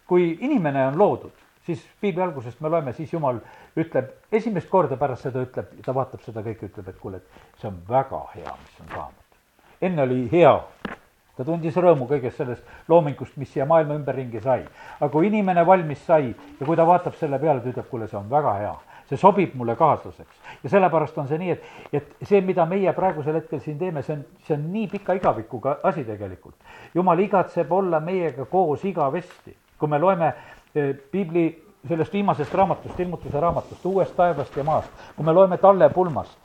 kui 0.08 0.38
inimene 0.42 0.86
on 0.88 0.98
loodud, 0.98 1.34
siis 1.66 1.82
piibli 2.02 2.22
algusest 2.24 2.62
me 2.62 2.70
loeme, 2.70 2.94
siis 2.94 3.12
Jumal 3.14 3.42
ütleb, 3.76 4.14
esimest 4.32 4.70
korda 4.72 4.96
pärast 4.98 5.28
seda 5.28 5.42
ütleb, 5.44 5.74
ta 5.84 5.96
vaatab 5.96 6.24
seda 6.24 6.44
kõike, 6.46 6.70
ütleb, 6.70 6.88
et 6.88 7.02
kuule, 7.02 7.20
et 7.20 7.60
see 7.60 7.68
on 7.68 7.82
väga 7.90 8.22
hea, 8.36 8.54
mis 8.62 8.80
on 8.86 8.94
saanud. 8.94 9.42
enne 9.82 10.02
oli 10.02 10.22
hea, 10.32 10.54
ta 11.36 11.46
tundis 11.46 11.76
rõõmu 11.76 12.08
kõigest 12.08 12.40
sellest 12.40 12.88
loomingust, 12.88 13.36
mis 13.38 13.52
siia 13.52 13.66
maailma 13.66 14.00
ümberringi 14.00 14.42
sai. 14.42 14.64
aga 15.00 15.12
kui 15.12 15.28
inimene 15.28 15.66
valmis 15.66 16.06
sai 16.06 16.30
ja 16.30 16.66
kui 16.66 16.76
ta 16.76 16.88
vaatab 16.88 17.20
selle 17.20 17.40
peale, 17.40 17.60
ta 17.60 17.74
ütleb, 17.74 17.90
kuule, 17.90 18.08
see 18.08 18.20
on 18.20 18.30
väga 18.32 18.54
hea 18.62 18.76
see 19.10 19.18
sobib 19.18 19.54
mulle 19.56 19.76
kaaslaseks. 19.76 20.36
ja 20.64 20.70
sellepärast 20.70 21.18
on 21.18 21.28
see 21.28 21.38
nii, 21.38 21.52
et, 21.52 21.64
et 21.94 22.28
see, 22.28 22.42
mida 22.42 22.66
meie 22.66 22.94
praegusel 22.94 23.40
hetkel 23.40 23.60
siin 23.64 23.78
teeme, 23.80 24.04
see 24.04 24.18
on, 24.18 24.26
see 24.48 24.58
on 24.58 24.66
nii 24.74 24.88
pika 24.92 25.16
igavikuga 25.18 25.78
asi 25.84 26.04
tegelikult. 26.04 26.56
jumal 26.96 27.20
igatseb 27.20 27.72
olla 27.72 28.00
meiega 28.00 28.46
koos 28.46 28.86
igavesti. 28.86 29.56
kui 29.80 29.90
me 29.90 30.00
loeme 30.00 30.34
piibli 31.12 31.46
sellest 31.88 32.14
viimasest 32.14 32.54
raamatust, 32.54 33.00
ilmutuse 33.00 33.40
raamatust, 33.40 33.86
uuest 33.86 34.16
taevast 34.16 34.58
ja 34.58 34.64
maast, 34.64 34.90
kui 35.16 35.26
me 35.26 35.34
loeme 35.34 35.58
Talle 35.58 35.90
pulmast, 35.90 36.38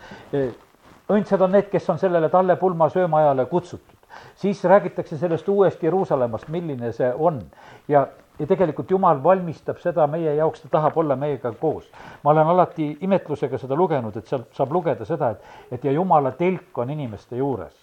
õndsad 1.10 1.42
on 1.42 1.52
need, 1.56 1.68
kes 1.72 1.88
on 1.90 1.98
sellele 1.98 2.28
Talle 2.28 2.56
pulma 2.56 2.88
söömaajale 2.92 3.46
kutsutud. 3.46 3.91
Siis 4.36 4.64
räägitakse 4.64 5.18
sellest 5.18 5.48
uuest 5.48 5.82
Jeruusalemmast, 5.82 6.48
milline 6.48 6.92
see 6.92 7.12
on 7.18 7.42
ja, 7.88 8.06
ja 8.38 8.46
tegelikult 8.46 8.90
Jumal 8.90 9.22
valmistab 9.22 9.78
seda 9.82 10.06
meie 10.06 10.34
jaoks, 10.34 10.62
ta 10.62 10.68
tahab 10.78 10.98
olla 10.98 11.16
meiega 11.16 11.52
koos. 11.60 11.90
ma 12.24 12.30
olen 12.30 12.46
alati 12.46 12.98
imetlusega 13.00 13.58
seda 13.58 13.76
lugenud, 13.76 14.16
et 14.16 14.26
sealt 14.26 14.52
saab 14.52 14.72
lugeda 14.72 15.04
seda, 15.04 15.30
et, 15.30 15.42
et 15.72 15.84
ja 15.84 15.92
Jumala 15.92 16.30
telk 16.30 16.78
on 16.78 16.90
inimeste 16.90 17.36
juures. 17.36 17.74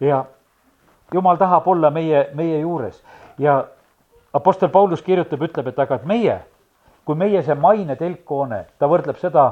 ja 0.00 0.24
Jumal 1.14 1.36
tahab 1.36 1.68
olla 1.68 1.90
meie, 1.90 2.28
meie 2.34 2.60
juures 2.60 3.02
ja 3.38 3.64
Apostel 4.32 4.68
Paulus 4.68 5.02
kirjutab, 5.02 5.42
ütleb, 5.42 5.66
et 5.72 5.78
aga 5.78 5.96
et 5.98 6.04
meie, 6.06 6.36
kui 7.04 7.16
meie 7.18 7.42
see 7.42 7.54
maine 7.58 7.96
telkhoone, 7.98 8.60
ta 8.78 8.86
võrdleb 8.86 9.18
seda 9.18 9.48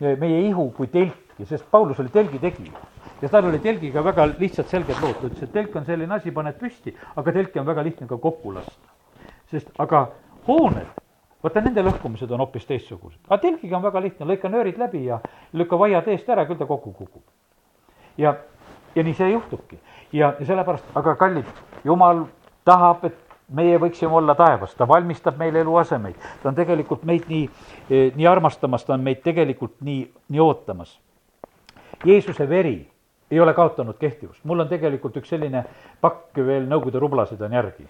meie 0.00 0.44
ihu 0.46 0.68
kui 0.76 0.86
telki, 0.86 1.46
sest 1.48 1.66
Paulus 1.70 1.98
oli 2.00 2.12
telgi 2.14 2.38
tegija. 2.38 2.72
Ja 3.22 3.28
tal 3.28 3.44
oli 3.44 3.58
telgiga 3.58 4.04
väga 4.04 4.26
lihtsad 4.38 4.68
selged 4.70 4.96
lood, 5.02 5.18
ta 5.20 5.28
ütles, 5.28 5.42
et 5.44 5.52
telk 5.52 5.76
on 5.76 5.84
selline 5.84 6.14
asi, 6.14 6.32
paned 6.34 6.56
püsti, 6.60 6.94
aga 7.16 7.32
telki 7.32 7.60
on 7.60 7.68
väga 7.68 7.84
lihtne 7.84 8.08
ka 8.08 8.18
kokku 8.18 8.54
lasta. 8.54 8.96
sest 9.50 9.70
aga 9.78 10.06
hooned, 10.46 10.86
vaata 11.42 11.60
nende 11.60 11.82
lõhkumised 11.82 12.30
on 12.32 12.40
hoopis 12.44 12.66
teistsugused, 12.66 13.20
aga 13.28 13.40
telgiga 13.42 13.76
on 13.76 13.82
väga 13.82 14.00
lihtne, 14.00 14.26
lõika 14.26 14.48
nöörid 14.48 14.78
läbi 14.78 15.04
ja 15.04 15.20
lükka 15.52 15.78
vaiad 15.78 16.08
eest 16.08 16.28
ära, 16.28 16.46
küll 16.46 16.58
ta 16.58 16.66
kokku 16.66 16.92
kukub. 16.92 17.22
ja, 18.18 18.36
ja 18.94 19.02
nii 19.02 19.14
see 19.14 19.32
juhtubki 19.32 19.78
ja, 20.12 20.34
ja 20.38 20.46
sellepärast, 20.46 20.84
aga 20.94 21.14
kallid, 21.16 21.50
jumal 21.84 22.24
tahab, 22.64 23.04
et 23.04 23.18
meie 23.50 23.78
võiksime 23.82 24.14
olla 24.14 24.34
taevas, 24.38 24.74
ta 24.74 24.86
valmistab 24.88 25.38
meile 25.38 25.60
eluasemeid, 25.60 26.16
ta 26.42 26.48
on 26.48 26.54
tegelikult 26.54 27.04
meid 27.04 27.26
nii, 27.28 27.48
nii 28.14 28.26
armastamas, 28.30 28.84
ta 28.86 28.94
on 28.94 29.02
meid 29.04 29.22
tegelikult 29.24 29.80
nii, 29.80 30.04
nii 30.28 30.40
ootamas. 30.40 30.98
Jeesuse 32.06 32.48
veri 32.48 32.89
ei 33.30 33.40
ole 33.40 33.54
kaotanud 33.54 33.98
kehtivust, 33.98 34.44
mul 34.44 34.60
on 34.60 34.68
tegelikult 34.68 35.16
üks 35.16 35.28
selline 35.28 35.64
pakk 36.00 36.44
veel 36.46 36.68
Nõukogude 36.68 37.02
rublasid 37.02 37.42
on 37.42 37.52
järgi 37.52 37.88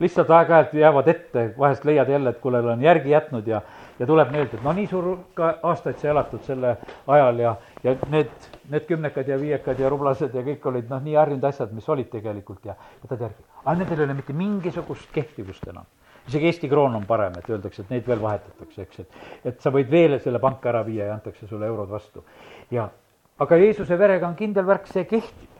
lihtsalt 0.00 0.30
aeg-ajalt 0.30 0.74
jäävad 0.74 1.08
ette, 1.08 1.44
vahest 1.58 1.84
leiad 1.84 2.08
jälle, 2.08 2.30
et 2.30 2.38
kuule, 2.42 2.58
olen 2.58 2.82
järgi 2.82 3.10
jätnud 3.10 3.46
ja, 3.46 3.60
ja 3.98 4.06
tuleb 4.06 4.30
meelde, 4.32 4.58
et 4.58 4.64
no 4.64 4.72
nii 4.74 4.86
suur 4.90 5.10
ka 5.38 5.52
aastaid 5.70 6.00
sa 6.02 6.10
elatud 6.10 6.42
selle 6.46 6.76
ajal 7.06 7.38
ja, 7.38 7.54
ja 7.84 7.94
need, 8.10 8.32
need 8.70 8.88
kümnekad 8.88 9.28
ja 9.30 9.38
viiekad 9.40 9.78
ja 9.78 9.90
rublased 9.92 10.34
ja 10.34 10.42
kõik 10.46 10.66
olid 10.70 10.90
noh, 10.90 11.02
nii 11.04 11.14
harjunud 11.18 11.46
asjad, 11.50 11.74
mis 11.76 11.88
olid 11.88 12.10
tegelikult 12.10 12.66
ja 12.66 12.74
võtad 13.04 13.22
järgi. 13.28 13.46
aga 13.64 13.76
nendel 13.78 14.02
ei 14.02 14.08
ole 14.08 14.18
mitte 14.18 14.34
mingisugust 14.34 15.12
kehtivust 15.14 15.68
enam. 15.70 15.86
isegi 16.28 16.50
Eesti 16.50 16.68
kroon 16.68 16.96
on 16.96 17.06
parem, 17.06 17.38
et 17.38 17.50
öeldakse, 17.50 17.82
et 17.82 17.94
neid 17.94 18.06
veel 18.08 18.22
vahetatakse, 18.22 18.82
eks, 18.82 19.00
et, 19.00 19.16
et 19.52 19.60
sa 19.60 19.70
võid 19.70 19.90
veel 19.90 20.18
selle 20.20 20.42
panka 20.42 20.72
ära 20.72 20.82
viia 20.86 21.06
ja 21.06 21.14
antakse 21.14 21.46
sulle 21.46 21.66
eurod 21.70 21.90
vastu. 21.90 22.24
ja, 22.70 22.88
aga 23.38 23.56
Jeesuse 23.56 23.98
verega 23.98 24.28
on 24.28 24.36
kindel 24.36 24.66
värk, 24.66 24.86
see 24.86 25.04
kehtib. 25.04 25.50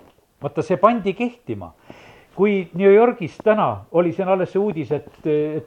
vaata, 0.43 0.63
see 0.63 0.77
pandi 0.77 1.15
kehtima 1.15 1.73
kui 2.35 2.69
New 2.75 2.95
Yorgis 2.95 3.37
täna 3.45 3.85
oli 3.93 4.13
siin 4.13 4.29
alles 4.29 4.53
see 4.53 4.61
uudis, 4.61 4.93
et, 4.93 5.11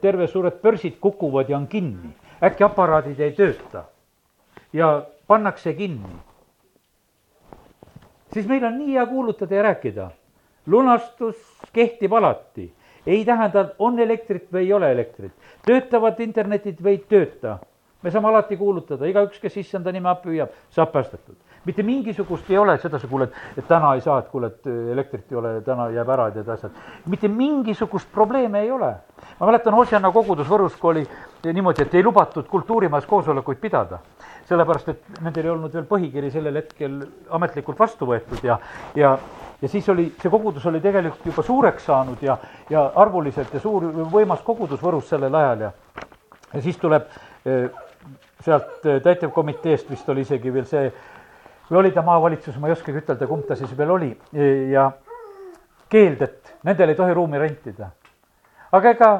terve 0.00 0.26
suured 0.28 0.60
börsid 0.62 0.98
kukuvad 1.00 1.48
ja 1.48 1.56
on 1.56 1.66
kinni, 1.68 2.12
äkki 2.44 2.64
aparaadid 2.64 3.20
ei 3.20 3.32
tööta 3.36 3.86
ja 4.72 4.90
pannakse 5.26 5.72
kinni, 5.76 6.18
siis 8.32 8.48
meil 8.48 8.64
on 8.68 8.78
nii 8.78 8.96
hea 8.96 9.06
kuulutada 9.06 9.54
ja 9.54 9.62
rääkida. 9.70 10.10
lunastus 10.66 11.36
kehtib 11.72 12.12
alati, 12.12 12.72
ei 13.06 13.24
tähenda, 13.24 13.70
on 13.78 13.98
elektrit 13.98 14.52
või 14.52 14.66
ei 14.66 14.72
ole 14.72 14.92
elektrit, 14.92 15.32
töötavad 15.64 16.20
internetid 16.20 16.80
või 16.84 16.98
ei 16.98 17.04
tööta. 17.08 17.58
me 18.02 18.10
saame 18.10 18.28
alati 18.28 18.56
kuulutada, 18.56 19.06
igaüks, 19.06 19.38
kes 19.40 19.56
issanda 19.56 19.92
nime 19.92 20.14
püüab, 20.22 20.52
saab 20.70 20.92
päästetud 20.92 21.36
mitte 21.64 21.82
mingisugust 21.82 22.50
ei 22.50 22.58
ole 22.58 22.78
sedasi, 22.78 23.06
kuule, 23.06 23.28
et, 23.28 23.58
et 23.58 23.68
täna 23.68 23.94
ei 23.94 24.00
saa, 24.04 24.18
et 24.22 24.28
kuule, 24.32 24.50
et 24.52 24.68
elektrit 24.92 25.32
ei 25.32 25.38
ole, 25.40 25.52
täna 25.66 25.88
jääb 25.94 26.12
ära, 26.14 26.28
et 26.28 26.38
need 26.40 26.52
asjad. 26.54 26.76
mitte 27.06 27.28
mingisugust 27.28 28.12
probleemi 28.12 28.58
ei 28.58 28.70
ole. 28.70 28.94
ma 29.40 29.46
mäletan 29.46 29.74
Hosianna 29.74 30.12
kogudus 30.12 30.48
Võrus, 30.48 30.76
kui 30.78 30.90
oli 30.90 31.06
niimoodi, 31.52 31.82
et 31.82 31.94
ei 31.94 32.04
lubatud 32.04 32.46
kultuurimajas 32.48 33.06
koosolekuid 33.06 33.58
pidada. 33.60 33.98
sellepärast, 34.48 34.88
et 34.88 35.20
nendel 35.20 35.44
ei 35.44 35.50
olnud 35.50 35.74
veel 35.74 35.84
põhikiri 35.84 36.30
sellel 36.32 36.56
hetkel 36.56 37.02
ametlikult 37.30 37.78
vastu 37.78 38.06
võetud 38.06 38.44
ja, 38.44 38.58
ja 38.94 39.18
ja 39.62 39.68
siis 39.68 39.88
oli, 39.88 40.12
see 40.22 40.30
kogudus 40.30 40.66
oli 40.70 40.80
tegelikult 40.80 41.26
juba 41.26 41.42
suureks 41.42 41.84
saanud 41.84 42.22
ja, 42.22 42.36
ja 42.70 42.84
arvuliselt 42.94 43.54
ja 43.54 43.60
suur, 43.60 43.84
võimas 44.12 44.44
kogudus 44.46 44.80
Võrus 44.82 45.08
sellel 45.10 45.34
ajal 45.34 45.66
ja 45.66 45.72
ja 46.54 46.62
siis 46.62 46.76
tuleb 46.80 47.08
eh, 47.44 47.70
sealt 48.44 48.86
täitevkomiteest 49.02 49.90
vist 49.90 50.08
oli 50.08 50.24
isegi 50.26 50.52
veel 50.54 50.66
see 50.68 50.90
või 51.70 51.78
oli 51.82 51.90
ta 51.92 52.02
maavalitsus, 52.02 52.56
ma 52.56 52.68
ei 52.68 52.76
oskagi 52.76 53.02
ütelda, 53.02 53.26
kumb 53.28 53.46
ta 53.48 53.56
siis 53.56 53.72
veel 53.76 53.90
oli, 53.92 54.10
ja 54.72 54.90
keeld, 55.88 56.22
et 56.22 56.54
nendel 56.64 56.92
ei 56.92 56.98
tohi 56.98 57.16
ruumi 57.16 57.38
rentida. 57.38 57.90
aga 58.72 58.90
ega 58.90 59.10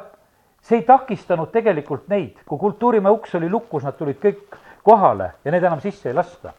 see 0.62 0.80
ei 0.80 0.86
takistanud 0.86 1.52
tegelikult 1.52 2.08
neid, 2.08 2.40
kui 2.46 2.58
Kultuurimäe 2.58 3.12
uks 3.12 3.34
oli 3.34 3.50
lukus, 3.50 3.84
nad 3.84 3.96
tulid 3.96 4.18
kõik 4.20 4.58
kohale 4.84 5.32
ja 5.44 5.52
neid 5.52 5.64
enam 5.64 5.80
sisse 5.80 6.08
ei 6.08 6.16
lasta. 6.16 6.52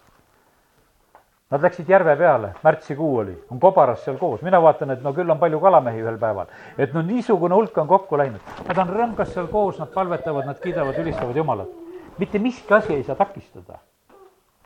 Nad 1.49 1.63
läksid 1.65 1.87
järve 1.89 2.13
peale, 2.15 2.51
märtsikuu 2.61 3.15
oli, 3.17 3.33
on 3.49 3.59
kobaras 3.59 4.03
seal 4.05 4.19
koos, 4.21 4.41
mina 4.45 4.59
vaatan, 4.61 4.91
et 4.93 5.01
no 5.01 5.13
küll 5.17 5.29
on 5.33 5.39
palju 5.41 5.59
kalamehi 5.59 6.03
ühel 6.03 6.17
päeval. 6.21 6.45
et 6.77 6.93
no 6.93 7.01
niisugune 7.01 7.55
hulk 7.55 7.77
on 7.77 7.87
kokku 7.87 8.17
läinud, 8.17 8.41
nad 8.67 8.77
on 8.77 8.93
rõngas 8.93 9.33
seal 9.33 9.47
koos, 9.47 9.79
nad 9.79 9.89
palvetavad, 9.93 10.45
nad 10.45 10.59
kiidavad, 10.61 10.97
ülistavad 11.01 11.35
Jumalat. 11.35 11.69
mitte 12.17 12.39
miski 12.39 12.73
asi 12.73 12.93
ei 12.93 13.03
saa 13.03 13.15
takistada 13.15 13.79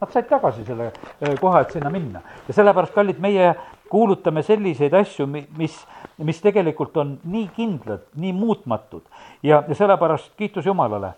Nad 0.04 0.12
said 0.12 0.26
tagasi 0.28 0.66
selle 0.68 0.90
äh, 1.24 1.38
koha, 1.40 1.62
et 1.64 1.72
sinna 1.72 1.90
minna. 1.90 2.20
ja 2.48 2.54
sellepärast, 2.54 2.92
kallid, 2.92 3.22
meie 3.24 3.54
kuulutame 3.88 4.42
selliseid 4.44 4.94
asju, 5.00 5.24
mis, 5.32 5.78
mis 6.18 6.42
tegelikult 6.44 6.98
on 7.00 7.14
nii 7.24 7.46
kindlad, 7.56 8.02
nii 8.20 8.34
muutmatud 8.36 9.06
ja, 9.44 9.62
ja 9.68 9.76
sellepärast 9.76 10.34
kiitus 10.36 10.68
Jumalale. 10.68 11.14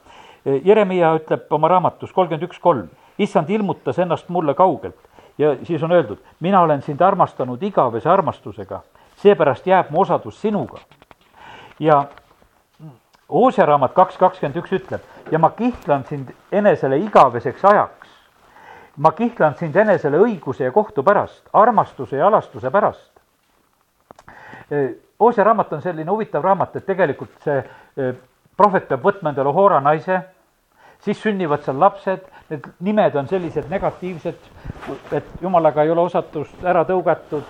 Äh, 0.46 0.60
Jeremiah 0.68 1.16
ütleb 1.18 1.50
oma 1.58 1.72
raamatus 1.74 2.14
kolmkümmend 2.14 2.46
üks 2.46 2.62
kolm, 2.62 2.86
issand 3.18 3.50
ilmutas 3.50 3.98
ennast 4.06 4.30
mulle 4.30 4.54
kaugelt 4.54 5.10
ja 5.42 5.56
siis 5.64 5.84
on 5.84 5.92
öeldud, 5.92 6.22
mina 6.40 6.62
olen 6.62 6.86
sind 6.86 7.02
armastanud 7.02 7.64
igavese 7.66 8.10
armastusega, 8.10 8.84
seepärast 9.18 9.66
jääb 9.66 9.90
mu 9.90 10.06
osadus 10.06 10.38
sinuga. 10.42 10.78
ja 11.80 12.04
Oosja 13.30 13.66
raamat 13.66 13.98
kaks 13.98 14.22
kakskümmend 14.22 14.62
üks 14.62 14.78
ütleb 14.78 15.32
ja 15.34 15.42
ma 15.42 15.50
kihlan 15.50 16.06
sind 16.06 16.36
enesele 16.54 17.02
igaveseks 17.02 17.66
ajaks 17.66 18.05
ma 18.98 19.12
kihlan 19.12 19.56
sind 19.60 19.76
enesele 19.76 20.20
õiguse 20.24 20.64
ja 20.64 20.72
kohtu 20.72 21.04
pärast, 21.04 21.44
armastuse 21.54 22.18
ja 22.18 22.28
alastuse 22.28 22.72
pärast. 22.72 23.12
Oosja 25.20 25.44
raamat 25.44 25.74
on 25.74 25.82
selline 25.82 26.12
huvitav 26.12 26.44
raamat, 26.44 26.76
et 26.76 26.86
tegelikult 26.86 27.36
see 27.44 27.60
prohvet 28.58 28.88
peab 28.88 29.04
võtma 29.04 29.32
endale 29.32 29.52
Hoora 29.54 29.82
naise, 29.84 30.22
siis 31.04 31.20
sünnivad 31.22 31.64
seal 31.66 31.80
lapsed, 31.80 32.24
need 32.50 32.68
nimed 32.88 33.16
on 33.20 33.28
sellised 33.28 33.70
negatiivsed, 33.70 34.50
et 35.12 35.42
jumalaga 35.42 35.84
ei 35.84 35.92
ole 35.92 36.06
osatust 36.08 36.64
ära 36.64 36.86
tõugatud 36.88 37.44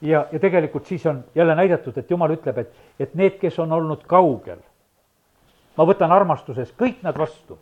ja, 0.00 0.26
ja 0.32 0.38
tegelikult 0.40 0.86
siis 0.86 1.06
on 1.06 1.24
jälle 1.34 1.54
näidatud, 1.54 1.96
et 1.96 2.10
jumal 2.10 2.34
ütleb, 2.34 2.58
et, 2.58 2.76
et 3.00 3.14
need, 3.14 3.38
kes 3.40 3.58
on 3.62 3.72
olnud 3.72 4.04
kaugel, 4.10 4.60
ma 5.76 5.86
võtan 5.86 6.12
armastuses 6.12 6.72
kõik 6.78 7.02
nad 7.06 7.18
vastu 7.18 7.58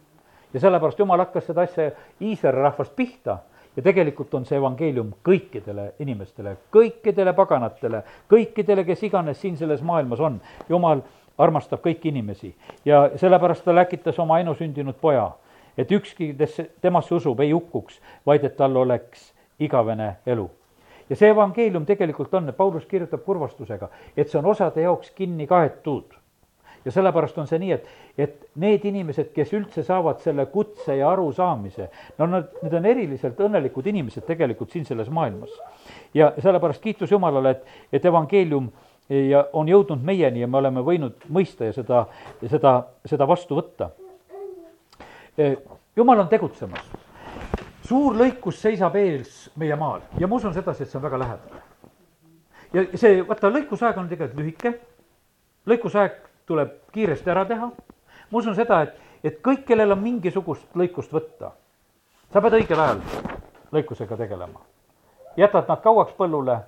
ja 0.55 0.61
sellepärast 0.61 0.99
jumal 0.99 1.19
hakkas 1.19 1.47
seda 1.47 1.67
asja 1.67 1.91
Iisraeli 2.21 2.63
rahvast 2.63 2.97
pihta 2.97 3.39
ja 3.77 3.83
tegelikult 3.83 4.35
on 4.35 4.47
see 4.49 4.59
evangeelium 4.59 5.13
kõikidele 5.27 5.93
inimestele, 6.03 6.57
kõikidele 6.75 7.35
paganatele, 7.37 8.03
kõikidele, 8.31 8.85
kes 8.85 9.05
iganes 9.07 9.41
siin 9.41 9.57
selles 9.57 9.83
maailmas 9.83 10.21
on. 10.21 10.41
jumal 10.69 11.03
armastab 11.39 11.85
kõiki 11.85 12.11
inimesi 12.11 12.55
ja 12.85 13.11
sellepärast 13.17 13.65
ta 13.65 13.75
läkitas 13.75 14.19
oma 14.19 14.41
ainusündinud 14.41 14.99
poja, 15.01 15.31
et 15.79 15.93
ükski, 15.93 16.33
kes 16.39 16.61
temasse 16.81 17.15
usub, 17.15 17.41
ei 17.41 17.53
hukkuks, 17.53 18.01
vaid 18.27 18.45
et 18.45 18.57
tal 18.57 18.77
oleks 18.77 19.33
igavene 19.61 20.17
elu. 20.27 20.51
ja 21.11 21.17
see 21.17 21.31
evangeelium 21.31 21.87
tegelikult 21.87 22.35
on, 22.35 22.53
Paulus 22.57 22.87
kirjutab 22.87 23.23
kurvastusega, 23.25 23.89
et 24.17 24.29
see 24.29 24.39
on 24.39 24.47
osade 24.47 24.83
jaoks 24.83 25.11
kinni 25.15 25.47
kaetud 25.47 26.18
ja 26.89 26.93
sellepärast 26.93 27.37
on 27.39 27.47
see 27.47 27.59
nii, 27.61 27.73
et, 27.77 27.89
et 28.17 28.37
need 28.57 28.85
inimesed, 28.89 29.29
kes 29.35 29.51
üldse 29.53 29.83
saavad 29.85 30.23
selle 30.25 30.47
kutse 30.49 30.95
ja 30.97 31.11
arusaamise, 31.13 31.91
no 32.17 32.29
nad, 32.33 32.47
need 32.63 32.77
on 32.79 32.87
eriliselt 32.89 33.41
õnnelikud 33.45 33.91
inimesed 33.93 34.25
tegelikult 34.25 34.73
siin 34.73 34.87
selles 34.89 35.11
maailmas. 35.13 35.53
ja 36.17 36.31
sellepärast 36.41 36.81
kiitus 36.81 37.11
Jumalale, 37.13 37.51
et, 37.51 37.67
et 37.93 38.05
evangeelium 38.09 38.71
ja 39.09 39.43
on 39.53 39.69
jõudnud 39.69 40.01
meieni 40.05 40.41
ja 40.41 40.49
me 40.49 40.57
oleme 40.63 40.81
võinud 40.85 41.29
mõista 41.29 41.69
ja 41.69 41.75
seda, 41.77 42.07
seda, 42.49 42.73
seda 43.05 43.29
vastu 43.29 43.59
võtta. 43.61 43.91
E, 45.37 45.51
jumal 45.97 46.25
on 46.25 46.29
tegutsemas. 46.33 46.89
suur 47.85 48.17
lõikus 48.17 48.61
seisab 48.61 48.97
ees 48.97 49.51
meie 49.57 49.77
maal 49.77 50.01
ja 50.21 50.29
ma 50.29 50.41
usun 50.41 50.55
sedasi, 50.55 50.83
et 50.83 50.91
see 50.91 50.99
on 50.99 51.05
väga 51.05 51.19
lähedal. 51.19 51.61
ja 52.73 52.87
see, 52.95 53.21
vaata, 53.29 53.53
lõikusaeg 53.53 54.01
on 54.01 54.09
tegelikult 54.09 54.41
lühike, 54.41 54.75
lõikusaeg 55.67 56.28
tuleb 56.49 56.75
kiiresti 56.93 57.31
ära 57.31 57.45
teha, 57.49 57.71
ma 58.31 58.41
usun 58.41 58.57
seda, 58.57 58.83
et, 58.87 58.97
et 59.25 59.41
kõik, 59.45 59.65
kellel 59.69 59.95
on 59.95 60.03
mingisugust 60.03 60.77
lõikust 60.79 61.13
võtta, 61.15 61.53
sa 62.33 62.43
pead 62.45 62.59
õigel 62.61 62.85
ajal 62.85 63.03
lõikusega 63.73 64.17
tegelema. 64.17 64.61
jätad 65.37 65.69
nad 65.69 65.83
kauaks 65.85 66.15
põllule, 66.19 66.61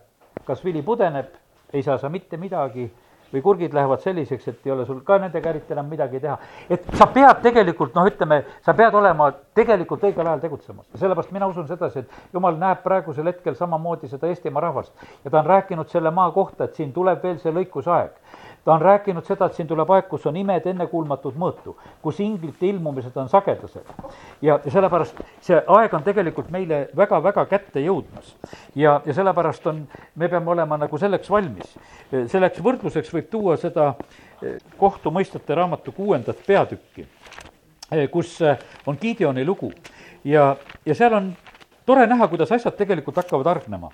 kas 0.47 0.65
vili 0.65 0.83
pudeneb, 0.83 1.33
ei 1.73 1.83
saa 1.83 1.99
sa 1.99 2.09
mitte 2.09 2.37
midagi 2.37 2.91
või 3.33 3.43
kurgid 3.43 3.75
lähevad 3.75 4.03
selliseks, 4.03 4.49
et 4.49 4.67
ei 4.67 4.73
ole 4.73 4.85
sul 4.87 5.01
ka 5.07 5.19
nendega 5.23 5.51
eriti 5.51 5.73
enam 5.73 5.87
midagi 5.87 6.21
teha. 6.21 6.39
et 6.71 6.85
sa 6.99 7.07
pead 7.07 7.43
tegelikult 7.43 7.95
noh, 7.95 8.07
ütleme, 8.07 8.43
sa 8.67 8.75
pead 8.75 8.95
olema 8.95 9.31
tegelikult 9.55 10.03
õigel 10.03 10.27
ajal 10.27 10.41
tegutsemas. 10.41 10.87
ja 10.93 10.99
sellepärast 10.99 11.33
mina 11.33 11.47
usun 11.47 11.69
sedasi, 11.69 11.99
et 11.99 12.35
jumal 12.35 12.59
näeb 12.59 12.83
praegusel 12.83 13.27
hetkel 13.27 13.55
samamoodi 13.55 14.09
seda 14.09 14.27
Eestimaa 14.27 14.63
rahvast 14.63 14.93
ja 15.25 15.31
ta 15.31 15.39
on 15.39 15.47
rääkinud 15.47 15.89
selle 15.89 16.11
maa 16.11 16.31
kohta, 16.31 16.65
et 16.65 16.75
siin 16.75 16.93
tuleb 16.93 17.23
veel 17.23 17.39
see 17.39 17.55
lõikusaeg 17.55 18.11
ta 18.65 18.73
on 18.73 18.83
rääkinud 18.83 19.25
seda, 19.25 19.47
et 19.47 19.57
siin 19.57 19.69
tuleb 19.69 19.91
aeg, 19.91 20.09
kus 20.09 20.27
on 20.29 20.37
imed 20.37 20.67
ennekuulmatud 20.69 21.37
mõõtu, 21.41 21.75
kus 22.03 22.21
inglite 22.21 22.69
ilmumised 22.69 23.17
on 23.17 23.29
sagedased. 23.29 23.93
ja, 24.43 24.59
ja 24.65 24.73
sellepärast 24.73 25.21
see 25.41 25.61
aeg 25.67 25.95
on 25.97 26.05
tegelikult 26.05 26.51
meile 26.51 26.81
väga-väga 26.97 27.47
kätte 27.47 27.81
jõudmas. 27.81 28.35
ja, 28.75 29.01
ja 29.07 29.15
sellepärast 29.15 29.67
on, 29.67 29.87
me 30.15 30.29
peame 30.29 30.51
olema 30.51 30.77
nagu 30.77 30.99
selleks 30.99 31.31
valmis. 31.31 31.77
selleks 32.27 32.61
võrdluseks 32.63 33.13
võib 33.15 33.31
tuua 33.31 33.57
seda 33.57 33.95
eh, 34.43 34.59
kohtumõistjate 34.79 35.55
raamatu 35.55 35.93
kuuendat 35.93 36.43
peatükki, 36.47 37.07
eh, 37.93 38.09
kus 38.11 38.41
eh, 38.43 38.59
on 38.87 38.99
Gideoni 39.01 39.45
lugu 39.45 39.73
ja, 40.25 40.57
ja 40.87 40.95
seal 40.95 41.15
on 41.15 41.33
tore 41.87 42.07
näha, 42.07 42.29
kuidas 42.29 42.53
asjad 42.53 42.77
tegelikult 42.77 43.17
hakkavad 43.17 43.47
hargnema. 43.47 43.91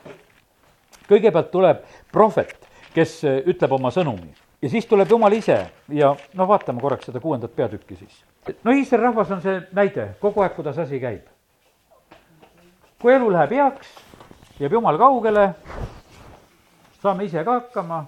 kõigepealt 1.07 1.51
tuleb 1.51 1.87
prohvet, 2.13 2.67
kes 2.95 3.23
ütleb 3.47 3.73
oma 3.73 3.91
sõnumi 3.95 4.35
ja 4.63 4.71
siis 4.71 4.87
tuleb 4.87 5.11
jumal 5.11 5.33
ise 5.33 5.59
ja 5.89 6.15
no 6.35 6.49
vaatame 6.49 6.81
korraks 6.81 7.07
seda 7.07 7.21
kuuendat 7.21 7.57
peatükki 7.57 7.97
siis. 7.97 8.25
no 8.65 8.73
Iisraeli 8.73 9.05
rahvas 9.05 9.31
on 9.31 9.43
see 9.43 9.61
näide 9.73 10.09
kogu 10.21 10.43
aeg, 10.43 10.55
kuidas 10.57 10.79
asi 10.79 11.01
käib. 11.01 11.27
kui 12.99 13.13
elu 13.13 13.33
läheb 13.33 13.51
heaks, 13.53 13.89
jääb 14.61 14.73
jumal 14.73 14.99
kaugele, 14.99 15.51
saame 17.03 17.25
ise 17.25 17.45
ka 17.45 17.61
hakkama, 17.61 18.05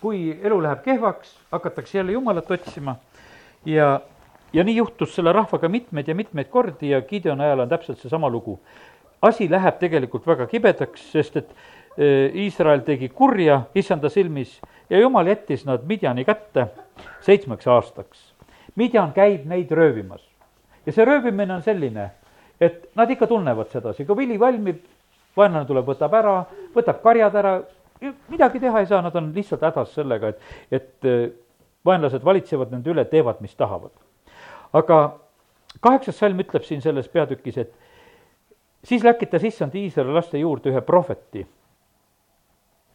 kui 0.00 0.38
elu 0.42 0.62
läheb 0.62 0.82
kehvaks, 0.84 1.36
hakatakse 1.52 1.98
jälle 1.98 2.12
jumalat 2.12 2.50
otsima 2.50 2.96
ja, 3.66 4.00
ja 4.52 4.64
nii 4.64 4.76
juhtus 4.76 5.14
selle 5.14 5.32
rahvaga 5.32 5.68
mitmeid 5.68 6.08
ja 6.08 6.14
mitmeid 6.14 6.48
kordi 6.48 6.90
ja 6.90 7.02
Gideoni 7.02 7.44
ajal 7.44 7.66
on 7.66 7.68
täpselt 7.68 7.98
seesama 7.98 8.30
lugu. 8.30 8.60
asi 9.22 9.50
läheb 9.50 9.78
tegelikult 9.78 10.26
väga 10.26 10.46
kibedaks, 10.46 11.12
sest 11.12 11.36
et 11.36 11.54
Iisrael 11.98 12.80
tegi 12.86 13.08
kurja 13.12 13.62
issanda 13.74 14.08
silmis 14.08 14.60
ja 14.90 15.00
jumal 15.00 15.26
jättis 15.26 15.66
nad 15.68 15.84
Midjani 15.84 16.24
kätte 16.24 16.66
seitsmeks 17.20 17.68
aastaks. 17.68 18.32
Midjan 18.76 19.12
käib 19.12 19.44
neid 19.46 19.70
röövimas 19.70 20.24
ja 20.86 20.92
see 20.92 21.04
röövimine 21.04 21.54
on 21.54 21.62
selline, 21.62 22.10
et 22.60 22.88
nad 22.98 23.10
ikka 23.10 23.26
tunnevad 23.26 23.70
sedasi, 23.72 24.06
kui 24.06 24.16
vili 24.16 24.38
valmib, 24.40 24.82
vaenlane 25.36 25.66
tuleb, 25.68 25.86
võtab 25.86 26.14
ära, 26.18 26.34
võtab 26.74 27.00
karjad 27.04 27.36
ära, 27.38 27.54
midagi 28.32 28.60
teha 28.62 28.82
ei 28.82 28.88
saa, 28.90 29.02
nad 29.04 29.16
on 29.18 29.30
lihtsalt 29.34 29.62
hädas 29.62 29.94
sellega, 29.94 30.32
et, 30.32 30.52
et 30.70 31.08
äh, 31.08 31.28
vaenlased 31.86 32.24
valitsevad 32.24 32.74
nende 32.74 32.90
üle, 32.90 33.04
teevad, 33.10 33.40
mis 33.40 33.54
tahavad. 33.58 33.92
aga 34.72 34.98
kaheksas 35.80 36.16
salm 36.18 36.40
ütleb 36.40 36.64
siin 36.64 36.82
selles 36.82 37.08
peatükis, 37.08 37.58
et 37.58 37.72
siis 38.84 39.04
läkitas 39.04 39.44
issand 39.44 39.74
Iisraeli 39.74 40.14
laste 40.14 40.38
juurde 40.38 40.70
ühe 40.72 40.80
prohveti 40.80 41.46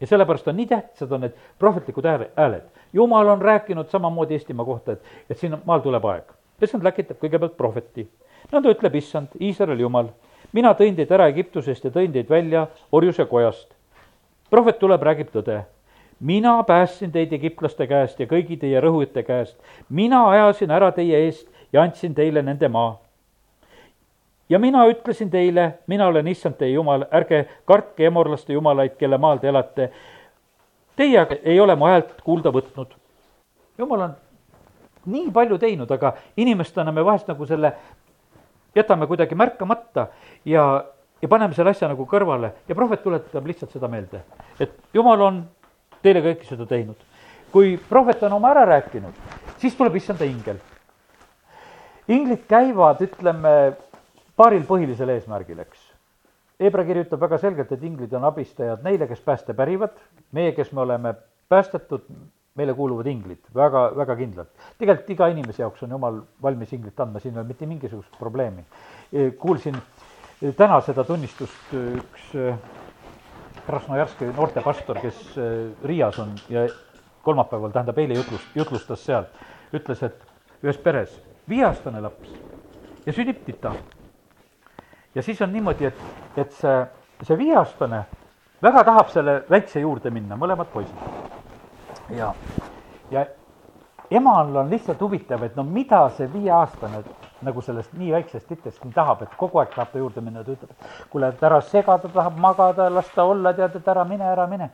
ja 0.00 0.06
sellepärast 0.06 0.48
on 0.48 0.56
nii 0.56 0.66
tähtsad, 0.66 1.12
on 1.12 1.20
need 1.20 1.32
prohvetlikud 1.58 2.04
hääled. 2.36 2.62
jumal 2.92 3.28
on 3.28 3.42
rääkinud 3.42 3.88
samamoodi 3.88 4.34
Eestimaa 4.34 4.66
kohta, 4.66 4.92
et, 4.92 5.02
et 5.30 5.38
siin 5.38 5.56
maal 5.64 5.80
tuleb 5.80 6.04
aeg. 6.04 6.24
issand 6.62 6.84
läkitab 6.84 7.18
kõigepealt 7.18 7.56
prohveti. 7.56 8.08
nõnda 8.52 8.70
ütleb 8.74 8.94
issand, 8.94 9.28
Iisraeli 9.40 9.82
jumal, 9.82 10.08
mina 10.52 10.72
tõin 10.74 10.96
teid 10.96 11.10
ära 11.12 11.26
Egiptusest 11.28 11.84
ja 11.84 11.90
tõin 11.90 12.12
teid 12.12 12.30
välja 12.30 12.66
orjuse 12.92 13.24
kojast. 13.24 13.74
prohvet 14.50 14.78
tuleb, 14.78 15.02
räägib 15.02 15.34
tõde. 15.34 15.62
mina 16.20 16.62
päästsin 16.62 17.12
teid 17.12 17.32
egiptlaste 17.32 17.86
käest 17.86 18.20
ja 18.20 18.26
kõigi 18.26 18.58
teie 18.58 18.80
rõhujate 18.80 19.22
käest. 19.22 19.56
mina 19.88 20.28
ajasin 20.28 20.70
ära 20.70 20.92
teie 20.92 21.24
eest 21.26 21.48
ja 21.72 21.82
andsin 21.82 22.14
teile 22.14 22.42
nende 22.42 22.68
maa 22.68 23.07
ja 24.48 24.58
mina 24.58 24.86
ütlesin 24.88 25.30
teile, 25.30 25.78
mina 25.86 26.06
olen 26.06 26.28
issand 26.28 26.56
teie 26.58 26.72
jumal, 26.72 27.04
ärge 27.12 27.44
kartke 27.68 28.06
emorlaste 28.06 28.52
jumalaid, 28.52 28.96
kelle 28.98 29.18
maal 29.18 29.38
te 29.42 29.48
elate. 29.48 29.90
Teie 30.96 31.26
ei 31.42 31.60
ole 31.60 31.76
mu 31.76 31.86
häält 31.86 32.16
kuulda 32.24 32.52
võtnud. 32.54 32.96
jumal 33.78 34.00
on 34.00 34.14
nii 35.06 35.30
palju 35.32 35.58
teinud, 35.58 35.90
aga 35.90 36.12
inimestena 36.36 36.92
me 36.92 37.04
vahest 37.04 37.28
nagu 37.28 37.46
selle 37.46 37.72
jätame 38.74 39.06
kuidagi 39.06 39.34
märkamata 39.34 40.06
ja, 40.44 40.84
ja 41.22 41.28
paneme 41.28 41.54
selle 41.54 41.70
asja 41.70 41.88
nagu 41.88 42.06
kõrvale 42.06 42.52
ja 42.68 42.74
prohvet 42.74 43.02
tuletab 43.02 43.46
lihtsalt 43.46 43.72
seda 43.72 43.88
meelde, 43.88 44.22
et 44.60 44.74
jumal 44.94 45.22
on 45.22 45.42
teile 46.02 46.22
kõike 46.24 46.48
seda 46.48 46.66
teinud. 46.66 46.96
kui 47.52 47.78
prohvet 47.88 48.22
on 48.22 48.32
oma 48.32 48.50
ära 48.50 48.64
rääkinud, 48.68 49.14
siis 49.56 49.76
tuleb 49.76 49.96
issanda 49.96 50.24
ingel. 50.24 50.58
inglid 52.08 52.44
käivad, 52.48 53.00
ütleme 53.00 53.76
paaril 54.38 54.64
põhilisel 54.68 55.10
eesmärgil, 55.16 55.58
eks. 55.66 55.84
Hebra 56.62 56.84
kirjutab 56.86 57.22
väga 57.22 57.38
selgelt, 57.42 57.72
et 57.74 57.84
inglid 57.86 58.14
on 58.18 58.26
abistajad 58.26 58.82
neile, 58.86 59.06
kes 59.10 59.20
pääste 59.22 59.54
pärivad, 59.54 59.94
meie, 60.34 60.52
kes 60.56 60.72
me 60.74 60.82
oleme 60.82 61.14
päästetud, 61.50 62.06
meile 62.58 62.74
kuuluvad 62.74 63.06
inglid 63.06 63.50
väga, 63.54 63.84
väga 63.96 64.16
kindlalt. 64.18 64.50
tegelikult 64.78 65.10
iga 65.14 65.28
inimese 65.30 65.62
jaoks 65.62 65.82
on 65.86 65.94
jumal 65.94 66.20
valmis 66.42 66.72
inglit 66.74 67.00
andma, 67.00 67.22
siin 67.22 67.36
ei 67.36 67.40
ole 67.40 67.48
mitte 67.52 67.66
mingisugust 67.66 68.18
probleemi. 68.18 68.64
E, 69.12 69.30
kuulsin 69.38 69.78
e, 69.78 70.52
täna 70.58 70.80
seda 70.86 71.04
tunnistust 71.06 71.74
e, 71.74 71.84
üks 72.00 72.32
Krasnojarski 73.68 74.30
noortepastor, 74.32 74.98
kes 75.02 75.34
Riias 75.84 76.18
on 76.22 76.32
ja 76.48 76.64
kolmapäeval, 77.22 77.70
tähendab 77.74 77.98
eile 78.00 78.16
jutlust, 78.16 78.54
jutlustas 78.56 79.02
seal, 79.04 79.28
ütles, 79.76 80.02
et 80.06 80.64
ühes 80.64 80.78
peres 80.80 81.18
viieaastane 81.48 82.00
laps 82.00 82.32
ja 83.04 83.12
sünnib 83.12 83.44
tita 83.44 83.74
ja 85.18 85.22
siis 85.22 85.42
on 85.42 85.52
niimoodi, 85.52 85.86
et, 85.86 86.02
et 86.36 86.52
see, 86.54 86.74
see 87.26 87.36
viieaastane 87.38 88.04
väga 88.62 88.84
tahab 88.86 89.08
selle 89.10 89.32
väikse 89.50 89.80
juurde 89.82 90.12
minna, 90.14 90.36
mõlemad 90.38 90.70
poisid. 90.70 90.94
ja, 92.14 92.28
ja 93.10 93.24
emal 94.10 94.56
on 94.62 94.70
lihtsalt 94.70 95.02
huvitav, 95.02 95.42
et 95.42 95.56
no 95.58 95.64
mida 95.66 96.04
see 96.14 96.30
viieaastane 96.32 97.02
nagu 97.48 97.66
sellest 97.66 97.98
nii 97.98 98.12
väiksest 98.14 98.46
titest 98.46 98.84
nii 98.84 98.94
tahab, 98.94 99.26
et 99.26 99.34
kogu 99.42 99.58
aeg 99.58 99.74
tahab 99.74 99.90
ta 99.90 99.98
juurde 99.98 100.22
minna, 100.22 100.46
ta 100.46 100.54
ütleb, 100.54 100.70
et 100.70 101.10
kuule, 101.10 101.32
et 101.34 101.44
ära 101.50 101.60
sega, 101.66 101.98
ta 101.98 102.14
tahab 102.14 102.38
magada, 102.38 102.86
las 102.94 103.10
ta 103.14 103.26
olla, 103.26 103.52
tead, 103.58 103.74
et 103.74 103.92
ära 103.96 104.06
mine, 104.06 104.30
ära 104.36 104.46
mine. 104.46 104.70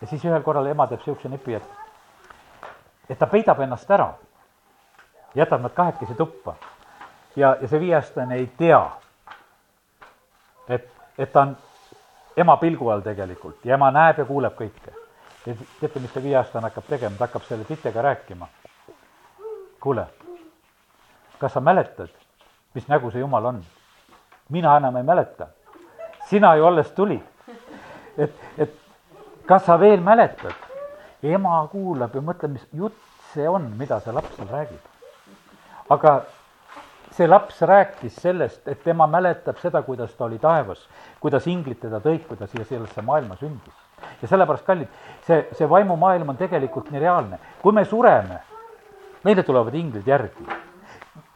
ja 0.00 0.08
siis 0.08 0.24
ühel 0.24 0.42
korral 0.42 0.72
ema 0.72 0.88
teeb 0.88 1.04
niisuguse 1.04 1.28
nipi, 1.28 1.60
et, 1.60 2.72
et 3.12 3.18
ta 3.18 3.28
peidab 3.28 3.60
ennast 3.60 3.90
ära, 3.92 4.14
jätab 5.36 5.60
nad 5.60 5.76
kahekesi 5.76 6.16
tuppa 6.16 6.56
ja, 7.36 7.58
ja 7.60 7.68
see 7.68 7.80
viieaastane 7.80 8.40
ei 8.40 8.52
tea 8.56 8.86
et, 10.68 10.90
et 11.18 11.32
ta 11.32 11.40
on 11.40 11.56
ema 12.36 12.56
pilgu 12.56 12.88
all 12.90 13.02
tegelikult 13.04 13.64
ja 13.64 13.74
ema 13.74 13.90
näeb 13.94 14.18
ja 14.18 14.24
kuuleb 14.24 14.56
kõike. 14.58 14.92
ja 15.46 15.54
teate, 15.80 16.00
mis 16.00 16.12
see 16.12 16.22
viieaastane 16.22 16.68
hakkab 16.68 16.86
tegema, 16.88 17.16
ta 17.16 17.26
hakkab 17.26 17.42
selle 17.48 17.64
titega 17.64 18.02
rääkima. 18.02 18.48
kuule, 19.80 20.06
kas 21.38 21.52
sa 21.52 21.60
mäletad, 21.60 22.08
mis 22.74 22.88
nägu 22.88 23.10
see 23.10 23.20
jumal 23.20 23.44
on? 23.44 23.64
mina 24.48 24.76
enam 24.76 24.96
ei 24.96 25.02
mäleta. 25.02 25.46
sina 26.28 26.54
ju 26.56 26.66
alles 26.66 26.90
tulid. 26.90 27.22
et, 28.18 28.34
et 28.58 28.76
kas 29.46 29.66
sa 29.66 29.80
veel 29.80 30.00
mäletad? 30.00 30.54
ema 31.22 31.66
kuulab 31.72 32.14
ja 32.14 32.20
mõtleb, 32.20 32.58
mis 32.58 32.66
jutt 32.72 32.96
see 33.34 33.48
on, 33.48 33.70
mida 33.78 34.00
see 34.00 34.12
laps 34.12 34.36
seal 34.36 34.48
räägib. 34.48 34.80
aga 35.90 36.22
see 37.14 37.28
laps 37.28 37.60
rääkis 37.62 38.16
sellest, 38.22 38.66
et 38.68 38.82
tema 38.84 39.06
mäletab 39.06 39.58
seda, 39.62 39.82
kuidas 39.82 40.14
ta 40.18 40.24
oli 40.24 40.38
taevas, 40.42 40.80
kuidas 41.22 41.46
inglid 41.46 41.78
teda 41.82 42.00
tõid, 42.02 42.24
kui 42.26 42.38
ta 42.38 42.48
siia 42.50 42.66
sellesse 42.66 43.02
maailma 43.02 43.36
sündis. 43.38 43.74
ja 44.22 44.28
sellepärast, 44.28 44.64
kallid, 44.66 44.88
see, 45.26 45.46
see 45.52 45.68
vaimumaailm 45.70 46.28
on 46.28 46.36
tegelikult 46.36 46.90
nii 46.90 47.00
reaalne. 47.00 47.38
kui 47.62 47.72
me 47.72 47.84
sureme, 47.84 48.40
meile 49.24 49.42
tulevad 49.42 49.74
inglid 49.74 50.06
järgi. 50.06 50.46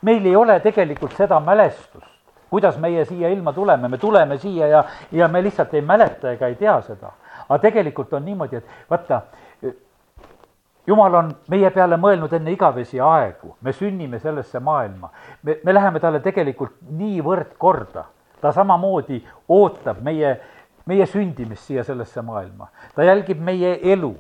meil 0.03 0.27
ei 0.27 0.37
ole 0.37 0.61
tegelikult 0.61 1.14
seda 1.17 1.41
mälestust, 1.41 2.07
kuidas 2.51 2.79
meie 2.79 3.05
siia 3.05 3.29
ilma 3.29 3.53
tuleme, 3.53 3.88
me 3.88 3.99
tuleme 3.99 4.38
siia 4.38 4.67
ja, 4.67 4.85
ja 5.12 5.29
me 5.29 5.43
lihtsalt 5.43 5.75
ei 5.75 5.83
mäleta 5.83 6.33
ega 6.33 6.47
ei 6.47 6.55
tea 6.55 6.81
seda. 6.83 7.12
aga 7.49 7.59
tegelikult 7.59 8.12
on 8.12 8.25
niimoodi, 8.25 8.57
et 8.57 8.91
vaata, 8.91 9.23
jumal 10.88 11.14
on 11.14 11.33
meie 11.53 11.70
peale 11.70 11.98
mõelnud 12.01 12.33
enne 12.38 12.55
igavesi 12.55 13.01
aegu, 13.01 13.55
me 13.61 13.72
sünnime 13.77 14.20
sellesse 14.22 14.61
maailma. 14.61 15.11
me, 15.42 15.59
me 15.64 15.74
läheme 15.74 16.01
talle 16.01 16.20
tegelikult 16.24 16.79
niivõrd 16.90 17.55
korda, 17.59 18.07
ta 18.40 18.53
samamoodi 18.53 19.20
ootab 19.48 20.01
meie, 20.03 20.38
meie 20.87 21.07
sündimist 21.07 21.68
siia 21.68 21.85
sellesse 21.85 22.22
maailma. 22.22 22.70
ta 22.94 23.05
jälgib 23.05 23.40
meie 23.44 23.79
elu, 23.92 24.14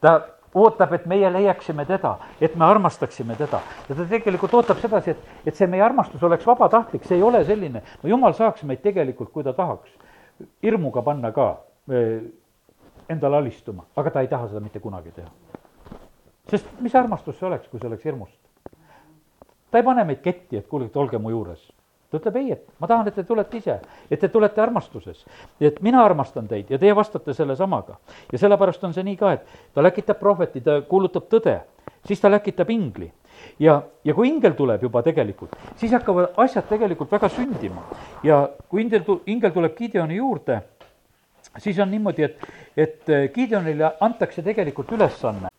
ta 0.00 0.20
ootab, 0.56 0.92
et 0.96 1.06
meie 1.06 1.32
leiaksime 1.32 1.84
teda, 1.84 2.16
et 2.40 2.54
me 2.56 2.64
armastaksime 2.64 3.36
teda. 3.36 3.60
ja 3.88 3.94
ta 3.94 4.08
tegelikult 4.08 4.54
ootab 4.54 4.80
sedasi, 4.80 5.16
et, 5.16 5.36
et 5.46 5.58
see 5.58 5.66
meie 5.66 5.82
armastus 5.82 6.22
oleks 6.22 6.46
vabatahtlik, 6.46 7.04
see 7.04 7.18
ei 7.18 7.22
ole 7.22 7.44
selline, 7.44 7.82
no 8.02 8.10
jumal 8.14 8.36
saaks 8.38 8.64
meid 8.64 8.82
tegelikult, 8.84 9.32
kui 9.34 9.44
ta 9.44 9.52
tahaks, 9.56 9.90
hirmuga 10.62 11.02
panna 11.02 11.32
ka 11.32 11.50
eh, 11.90 12.22
endale 13.08 13.42
alistuma, 13.42 13.84
aga 13.96 14.10
ta 14.10 14.24
ei 14.24 14.30
taha 14.30 14.48
seda 14.52 14.62
mitte 14.62 14.80
kunagi 14.80 15.12
teha. 15.18 15.30
Sest 16.50 16.66
mis 16.80 16.94
armastus 16.94 17.38
see 17.38 17.48
oleks, 17.48 17.68
kui 17.68 17.80
see 17.80 17.88
oleks 17.88 18.04
hirmust? 18.04 18.38
ta 19.70 19.78
ei 19.78 19.84
pane 19.84 20.04
meid 20.04 20.22
ketti, 20.22 20.56
et 20.56 20.68
kuulge, 20.68 20.90
olge 20.98 21.18
mu 21.18 21.30
juures 21.30 21.66
ta 22.10 22.18
ütleb 22.20 22.36
ei, 22.38 22.52
et 22.54 22.66
ma 22.80 22.86
tahan, 22.86 23.08
et 23.08 23.16
te 23.18 23.24
tulete 23.26 23.58
ise, 23.58 23.78
et 24.10 24.20
te 24.20 24.28
tulete 24.28 24.60
armastuses. 24.62 25.24
et 25.60 25.80
mina 25.82 26.04
armastan 26.04 26.48
teid 26.48 26.70
ja 26.70 26.78
teie 26.78 26.94
vastate 26.96 27.34
sellesamaga. 27.34 27.96
ja 28.32 28.38
sellepärast 28.38 28.84
on 28.84 28.94
see 28.94 29.02
nii 29.02 29.16
ka, 29.16 29.32
et 29.32 29.46
ta 29.74 29.82
läkitab 29.82 30.18
prohveti, 30.18 30.60
ta 30.60 30.80
kuulutab 30.82 31.28
tõde, 31.30 31.60
siis 32.06 32.20
ta 32.20 32.30
läkitab 32.30 32.70
ingli. 32.70 33.12
ja, 33.58 33.82
ja 34.04 34.14
kui 34.14 34.28
ingel 34.28 34.54
tuleb 34.54 34.82
juba 34.82 35.02
tegelikult, 35.02 35.56
siis 35.76 35.92
hakkavad 35.92 36.32
asjad 36.36 36.68
tegelikult 36.68 37.12
väga 37.12 37.28
sündima. 37.28 37.82
ja 38.22 38.48
kui 38.68 38.82
ingel, 38.82 39.02
ingel 39.26 39.50
tuleb 39.50 39.76
Gideoni 39.76 40.16
juurde, 40.16 40.62
siis 41.58 41.78
on 41.78 41.90
niimoodi, 41.90 42.22
et, 42.22 42.48
et 42.76 43.34
Gideonile 43.34 43.92
antakse 44.00 44.42
tegelikult 44.42 44.92
ülesanne. 44.92 45.50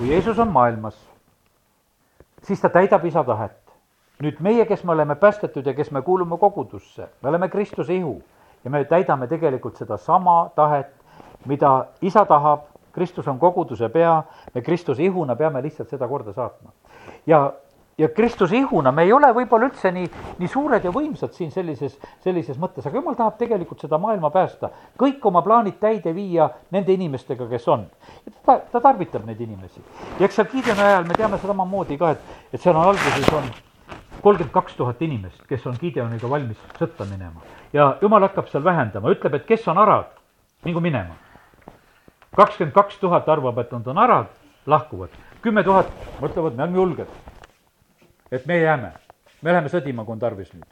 Kui 0.00 0.08
Jeesus 0.08 0.38
on 0.38 0.48
maailmas, 0.48 0.96
siis 2.42 2.60
ta 2.60 2.70
täidab 2.72 3.02
isa 3.04 3.20
tahet 3.24 3.58
nüüd 4.24 4.38
meie, 4.40 4.64
kes 4.64 4.80
me 4.88 4.94
oleme 4.94 5.12
päästetud 5.20 5.66
ja 5.68 5.74
kes 5.76 5.90
me 5.92 6.00
kuulume 6.02 6.38
kogudusse, 6.40 7.08
me 7.22 7.28
oleme 7.28 7.48
Kristuse 7.52 7.94
ihu 7.94 8.14
ja 8.64 8.70
me 8.70 8.80
täidame 8.84 9.28
tegelikult 9.28 9.76
sedasama 9.76 10.50
tahet, 10.56 10.88
mida 11.44 11.84
isa 12.00 12.24
tahab, 12.24 12.64
Kristus 12.92 13.28
on 13.28 13.38
koguduse 13.38 13.88
pea, 13.92 14.22
me 14.54 14.62
Kristuse 14.62 15.04
ihuna 15.04 15.36
peame 15.36 15.60
lihtsalt 15.62 15.92
seda 15.92 16.08
korda 16.08 16.32
saatma. 16.32 16.72
ja, 17.26 17.52
ja 18.00 18.08
Kristuse 18.08 18.56
ihuna 18.56 18.92
me 18.92 19.04
ei 19.04 19.12
ole 19.12 19.28
võib-olla 19.36 19.68
üldse 19.68 19.92
nii, 19.92 20.08
nii 20.40 20.48
suured 20.48 20.84
ja 20.84 20.92
võimsad 20.94 21.36
siin 21.36 21.52
sellises, 21.52 21.98
sellises 22.24 22.58
mõttes, 22.60 22.86
aga 22.86 22.96
jumal 22.96 23.16
tahab 23.18 23.36
tegelikult 23.40 23.84
seda 23.84 23.98
maailma 24.00 24.32
päästa, 24.32 24.70
kõik 25.00 25.24
oma 25.28 25.44
plaanid 25.44 25.76
täide 25.82 26.14
viia 26.16 26.48
nende 26.72 26.96
inimestega, 26.96 27.48
kes 27.50 27.68
on. 27.68 27.86
ta, 28.46 28.58
ta 28.72 28.80
tarvitab 28.80 29.26
neid 29.28 29.40
inimesi 29.40 29.84
ja 30.18 30.26
eks 30.26 30.40
seal 30.40 30.48
Gideoni 30.52 30.86
ajal 30.86 31.08
me 31.08 31.18
teame 31.18 31.38
samamoodi 31.42 31.98
ka, 32.00 32.14
et, 32.16 32.38
et 32.52 32.60
seal 32.60 32.76
on 32.76 32.88
alguses 32.88 33.34
on 33.36 33.50
kolmkümmend 34.20 34.52
kaks 34.52 34.76
tuhat 34.76 35.02
inimest, 35.02 35.42
kes 35.48 35.66
on 35.66 35.76
Gideoniga 35.80 36.30
valmis 36.30 36.60
sõtta 36.78 37.06
minema. 37.08 37.40
ja 37.72 37.96
jumal 38.02 38.22
hakkab 38.28 38.48
seal 38.48 38.64
vähendama, 38.64 39.12
ütleb, 39.14 39.34
et 39.34 39.46
kes 39.46 39.68
on 39.68 39.78
arad, 39.78 40.12
mingu 40.64 40.80
minema. 40.80 41.16
kakskümmend 42.36 42.74
kaks 42.74 42.98
tuhat 43.00 43.28
arvab, 43.28 43.58
et 43.58 43.72
nad 43.72 43.86
on 43.86 43.98
arad, 43.98 44.30
lahkuvad. 44.66 45.10
kümme 45.42 45.64
tuhat 45.64 45.92
mõtlevad, 46.20 46.56
me 46.56 46.62
oleme 46.62 46.76
julged. 46.76 47.29
Et 48.32 48.46
me 48.46 48.60
jääme, 48.60 48.92
me 49.42 49.52
läheme 49.52 49.72
sõdima, 49.72 50.04
kui 50.04 50.14
on 50.14 50.22
tarvis 50.22 50.52
nüüd. 50.54 50.66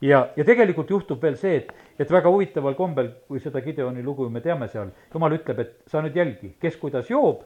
ja, 0.00 0.28
ja 0.36 0.44
tegelikult 0.44 0.90
juhtub 0.90 1.22
veel 1.22 1.36
see, 1.40 1.56
et, 1.62 1.72
et 1.98 2.10
väga 2.10 2.30
huvitaval 2.30 2.74
kombel, 2.74 3.10
kui 3.28 3.40
seda 3.40 3.62
Gideoni 3.64 4.02
lugu 4.02 4.28
me 4.30 4.40
teame 4.40 4.68
seal, 4.68 4.90
jumal 5.12 5.36
ütleb, 5.36 5.60
et 5.60 5.76
sa 5.90 6.02
nüüd 6.02 6.16
jälgi, 6.16 6.54
kes 6.60 6.76
kuidas 6.76 7.10
joob 7.10 7.44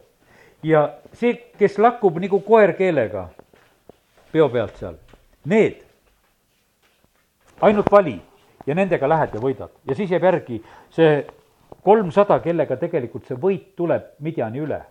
ja 0.62 0.88
see, 1.12 1.34
kes 1.58 1.78
lakkub 1.78 2.18
nagu 2.22 2.40
koer 2.46 2.74
keelega 2.78 3.28
peo 4.32 4.48
pealt 4.52 4.76
seal 4.80 4.96
need, 5.48 5.82
ainult 7.60 7.90
vali 7.90 8.18
ja 8.66 8.74
nendega 8.74 9.08
lähed 9.08 9.34
ja 9.34 9.42
võidad 9.42 9.72
ja 9.88 9.96
siis 9.96 10.10
jääb 10.10 10.26
järgi 10.28 10.62
see 10.94 11.24
kolmsada, 11.84 12.40
kellega 12.44 12.76
tegelikult 12.76 13.28
see 13.28 13.38
võit 13.38 13.72
tuleb 13.76 14.14
Midjani 14.24 14.60
üle. 14.64 14.82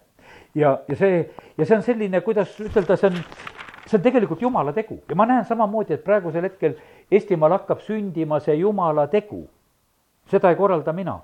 ja, 0.55 0.77
ja 0.87 0.95
see, 0.95 1.27
ja 1.57 1.65
see 1.65 1.77
on 1.77 1.83
selline, 1.85 2.21
kuidas 2.25 2.55
ütelda, 2.63 2.97
see 2.97 3.11
on, 3.11 3.19
see 3.87 3.97
on 3.97 4.03
tegelikult 4.03 4.41
jumala 4.41 4.73
tegu. 4.75 4.99
Ja 5.09 5.15
ma 5.15 5.25
näen 5.25 5.45
samamoodi, 5.45 5.95
et 5.95 6.03
praegusel 6.03 6.43
hetkel 6.43 6.75
Eestimaal 7.11 7.55
hakkab 7.55 7.81
sündima 7.85 8.39
see 8.43 8.57
jumala 8.59 9.07
tegu. 9.07 9.45
Seda 10.27 10.51
ei 10.51 10.57
korralda 10.59 10.93
mina. 10.93 11.19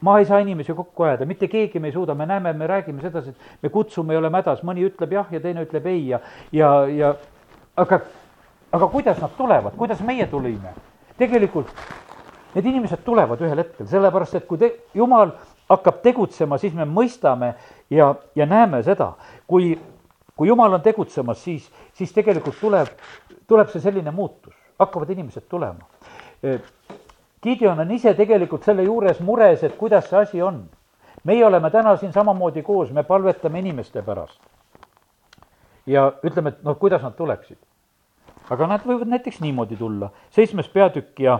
ma 0.00 0.18
ei 0.18 0.24
saa 0.26 0.40
inimesi 0.42 0.74
kokku 0.74 1.02
ajada, 1.02 1.26
mitte 1.26 1.48
keegi 1.48 1.78
me 1.78 1.88
ei 1.88 1.92
suuda, 1.92 2.14
me 2.14 2.26
näeme, 2.26 2.52
me 2.52 2.66
räägime 2.66 3.00
sedasi, 3.00 3.30
et 3.30 3.62
me 3.62 3.68
kutsume, 3.68 4.12
ei 4.12 4.18
ole 4.18 4.30
mädas, 4.30 4.64
mõni 4.66 4.82
ütleb 4.82 5.12
jah 5.12 5.30
ja 5.30 5.40
teine 5.40 5.62
ütleb 5.62 5.86
ei 5.86 6.08
ja, 6.08 6.18
ja, 6.52 6.72
ja 6.90 7.14
aga 7.76 8.00
aga 8.72 8.88
kuidas 8.88 9.20
nad 9.20 9.30
tulevad, 9.36 9.76
kuidas 9.76 10.00
meie 10.00 10.26
tulime? 10.26 10.74
tegelikult 11.18 11.68
need 12.54 12.66
inimesed 12.66 13.04
tulevad 13.04 13.40
ühel 13.40 13.62
hetkel, 13.62 13.86
sellepärast 13.88 14.34
et 14.40 14.46
kui 14.48 14.58
te, 14.60 14.72
jumal 14.94 15.36
hakkab 15.70 16.02
tegutsema, 16.04 16.58
siis 16.60 16.74
me 16.76 16.84
mõistame 16.88 17.54
ja, 17.92 18.10
ja 18.36 18.46
näeme 18.48 18.82
seda, 18.84 19.12
kui, 19.48 19.76
kui 20.36 20.48
jumal 20.48 20.72
on 20.72 20.82
tegutsemas, 20.82 21.44
siis, 21.44 21.70
siis 21.94 22.12
tegelikult 22.12 22.60
tuleb, 22.60 22.88
tuleb 23.46 23.68
see 23.72 23.80
selline 23.80 24.10
muutus, 24.10 24.54
hakkavad 24.78 25.10
inimesed 25.10 25.48
tulema. 25.48 25.84
Gideon 27.42 27.80
on 27.80 27.90
ise 27.90 28.14
tegelikult 28.14 28.64
selle 28.64 28.86
juures 28.86 29.20
mures, 29.20 29.62
et 29.62 29.76
kuidas 29.76 30.08
see 30.10 30.18
asi 30.18 30.42
on. 30.42 30.64
meie 31.24 31.44
oleme 31.46 31.70
täna 31.70 31.96
siin 31.96 32.12
samamoodi 32.12 32.62
koos, 32.62 32.90
me 32.90 33.02
palvetame 33.02 33.58
inimeste 33.58 34.02
pärast. 34.02 34.40
ja 35.86 36.12
ütleme, 36.24 36.48
et 36.48 36.62
noh, 36.62 36.78
kuidas 36.78 37.02
nad 37.02 37.14
tuleksid 37.14 37.58
aga 38.50 38.68
nad 38.68 38.86
võivad 38.86 39.10
näiteks 39.10 39.40
niimoodi 39.42 39.76
tulla, 39.78 40.10
seitsmes 40.34 40.68
peatükk 40.72 41.20
ja, 41.24 41.38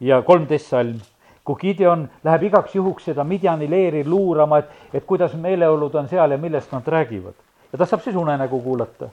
ja 0.00 0.20
kolmteist 0.26 0.72
salm, 0.72 0.98
kui 1.46 1.60
Gideon 1.60 2.06
läheb 2.26 2.48
igaks 2.48 2.74
juhuks 2.74 3.06
seda 3.10 3.24
Midjani 3.24 3.68
leeri 3.70 4.04
luurama, 4.04 4.60
et, 4.62 4.72
et 4.92 5.06
kuidas 5.06 5.36
meeleolud 5.38 5.94
on 5.94 6.08
seal 6.10 6.34
ja 6.34 6.38
millest 6.40 6.72
nad 6.74 6.88
räägivad. 6.88 7.36
Ta 7.76 7.86
saab 7.86 8.02
siis 8.04 8.16
unenägu 8.16 8.60
kuulata. 8.62 9.08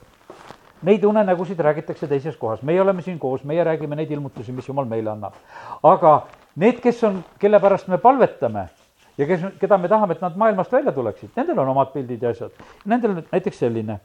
Neid 0.84 1.04
unenägusid 1.04 1.60
räägitakse 1.60 2.06
teises 2.06 2.36
kohas, 2.36 2.62
meie 2.62 2.80
oleme 2.82 3.02
siin 3.02 3.18
koos, 3.18 3.44
meie 3.44 3.64
räägime 3.64 3.96
neid 3.96 4.10
ilmutusi, 4.10 4.52
mis 4.52 4.68
jumal 4.68 4.84
meile 4.84 5.10
annab. 5.10 5.34
aga 5.82 6.26
need, 6.56 6.80
kes 6.80 7.04
on, 7.04 7.24
kelle 7.38 7.60
pärast 7.60 7.88
me 7.88 7.98
palvetame 7.98 8.68
ja 9.18 9.26
kes, 9.26 9.40
keda 9.60 9.78
me 9.78 9.88
tahame, 9.88 10.12
et 10.12 10.20
nad 10.20 10.36
maailmast 10.36 10.72
välja 10.72 10.92
tuleksid, 10.92 11.30
nendel 11.36 11.58
on 11.58 11.68
omad 11.68 11.92
pildid 11.92 12.22
ja 12.22 12.30
asjad. 12.30 12.50
Nendel 12.84 13.22
näiteks 13.32 13.58
selline, 13.58 14.00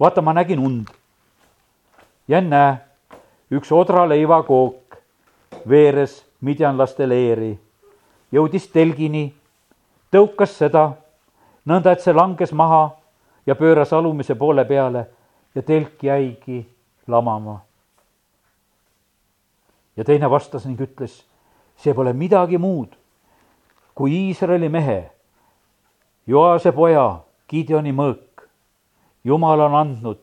vaata, 0.00 0.22
ma 0.22 0.32
nägin 0.32 0.58
und 0.58 0.90
ja 2.28 2.40
näe, 2.40 2.76
üks 3.50 3.72
odraleivakook 3.72 4.98
veeres 5.68 6.22
midjanlaste 6.40 7.08
leeri, 7.08 7.54
jõudis 8.32 8.68
telgini, 8.72 9.32
tõukas 10.12 10.58
seda, 10.58 10.92
nõnda 11.66 11.94
et 11.94 12.04
see 12.04 12.14
langes 12.14 12.52
maha 12.52 12.90
ja 13.46 13.54
pööras 13.54 13.92
alumise 13.92 14.34
poole 14.34 14.64
peale 14.64 15.06
ja 15.54 15.62
telk 15.62 16.02
jäigi 16.02 16.66
lamama. 17.06 17.60
ja 19.96 20.04
teine 20.04 20.30
vastas 20.30 20.66
ning 20.66 20.80
ütles, 20.80 21.24
see 21.76 21.94
pole 21.94 22.12
midagi 22.12 22.58
muud 22.58 22.96
kui 23.94 24.12
Iisraeli 24.28 24.68
mehe, 24.68 25.10
Joase 26.26 26.72
poja, 26.72 27.20
Gideoni 27.48 27.92
mõõk. 27.92 28.48
jumal 29.24 29.60
on 29.60 29.74
andnud 29.74 30.18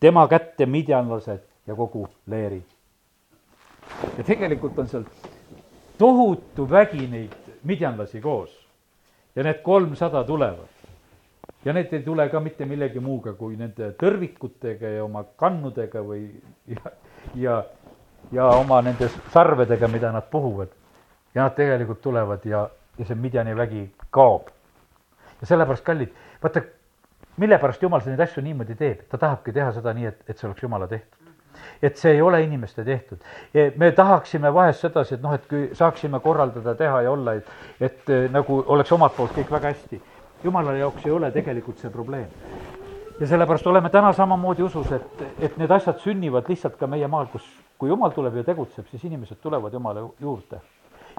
tema 0.00 0.26
kätte 0.28 0.66
midjanlased 0.66 1.42
ja 1.66 1.74
kogu 1.74 2.08
leeri. 2.26 2.62
ja 4.18 4.24
tegelikult 4.24 4.78
on 4.78 4.88
seal 4.88 5.04
tohutu 5.98 6.70
vägi 6.70 7.06
neid 7.06 7.32
midjanlasi 7.62 8.20
koos 8.20 8.50
ja 9.36 9.42
need 9.42 9.62
kolmsada 9.62 10.24
tulevad. 10.24 10.75
Ja 11.66 11.74
need 11.74 11.92
ei 11.92 12.02
tule 12.06 12.28
ka 12.30 12.40
mitte 12.40 12.64
millegi 12.64 13.00
muuga 13.02 13.32
kui 13.34 13.56
nende 13.58 13.90
tõrvikutega 13.98 14.92
ja 14.96 15.04
oma 15.04 15.24
kannudega 15.36 16.02
või 16.06 16.22
ja, 16.74 16.92
ja, 17.34 17.56
ja 18.32 18.46
oma 18.54 18.80
nende 18.86 19.10
sarvedega, 19.34 19.90
mida 19.90 20.12
nad 20.14 20.30
puhuvad. 20.30 20.70
ja 21.34 21.42
nad 21.42 21.56
tegelikult 21.58 22.00
tulevad 22.00 22.46
ja, 22.46 22.68
ja 22.98 23.04
see 23.04 23.18
Midjani 23.18 23.56
vägi 23.56 23.90
kaob. 24.10 24.48
ja 25.40 25.46
sellepärast, 25.46 25.84
kallid, 25.84 26.14
vaata 26.42 26.62
mille 27.36 27.58
pärast 27.58 27.82
jumal 27.82 28.00
neid 28.06 28.20
asju 28.20 28.42
niimoodi 28.42 28.74
teeb, 28.78 29.04
ta 29.10 29.18
tahabki 29.18 29.52
teha 29.52 29.72
seda 29.74 29.92
nii, 29.96 30.06
et, 30.06 30.22
et 30.28 30.38
see 30.38 30.48
oleks 30.48 30.62
jumala 30.62 30.86
tehtud. 30.88 31.22
et 31.82 31.96
see 31.96 32.12
ei 32.14 32.22
ole 32.22 32.42
inimeste 32.42 32.84
tehtud. 32.84 33.18
me 33.76 33.90
tahaksime 33.92 34.54
vahest 34.54 34.86
sedasi, 34.86 35.14
et 35.14 35.22
noh, 35.22 35.34
et 35.34 35.46
kui 35.50 35.70
saaksime 35.74 36.20
korraldada, 36.20 36.74
teha 36.74 37.02
ja 37.02 37.10
olla, 37.10 37.34
et, 37.34 37.50
et 37.80 38.12
nagu 38.30 38.62
oleks 38.66 38.92
omalt 38.92 39.16
poolt 39.16 39.34
kõik 39.34 39.50
väga 39.50 39.74
hästi. 39.74 40.00
Jumala 40.46 40.76
jaoks 40.78 41.06
ei 41.06 41.12
ole 41.12 41.30
tegelikult 41.34 41.82
see 41.82 41.90
probleem. 41.90 42.30
ja 43.20 43.26
sellepärast 43.26 43.66
oleme 43.66 43.90
täna 43.90 44.12
samamoodi 44.12 44.62
usus, 44.62 44.92
et, 44.92 45.22
et 45.40 45.56
need 45.56 45.70
asjad 45.70 45.98
sünnivad 46.02 46.48
lihtsalt 46.48 46.76
ka 46.76 46.86
meie 46.86 47.08
maal, 47.08 47.26
kus, 47.32 47.44
kui 47.78 47.88
jumal 47.88 48.12
tuleb 48.16 48.36
ja 48.36 48.44
tegutseb, 48.44 48.88
siis 48.90 49.04
inimesed 49.04 49.40
tulevad 49.42 49.72
jumala 49.72 50.04
juurde 50.20 50.60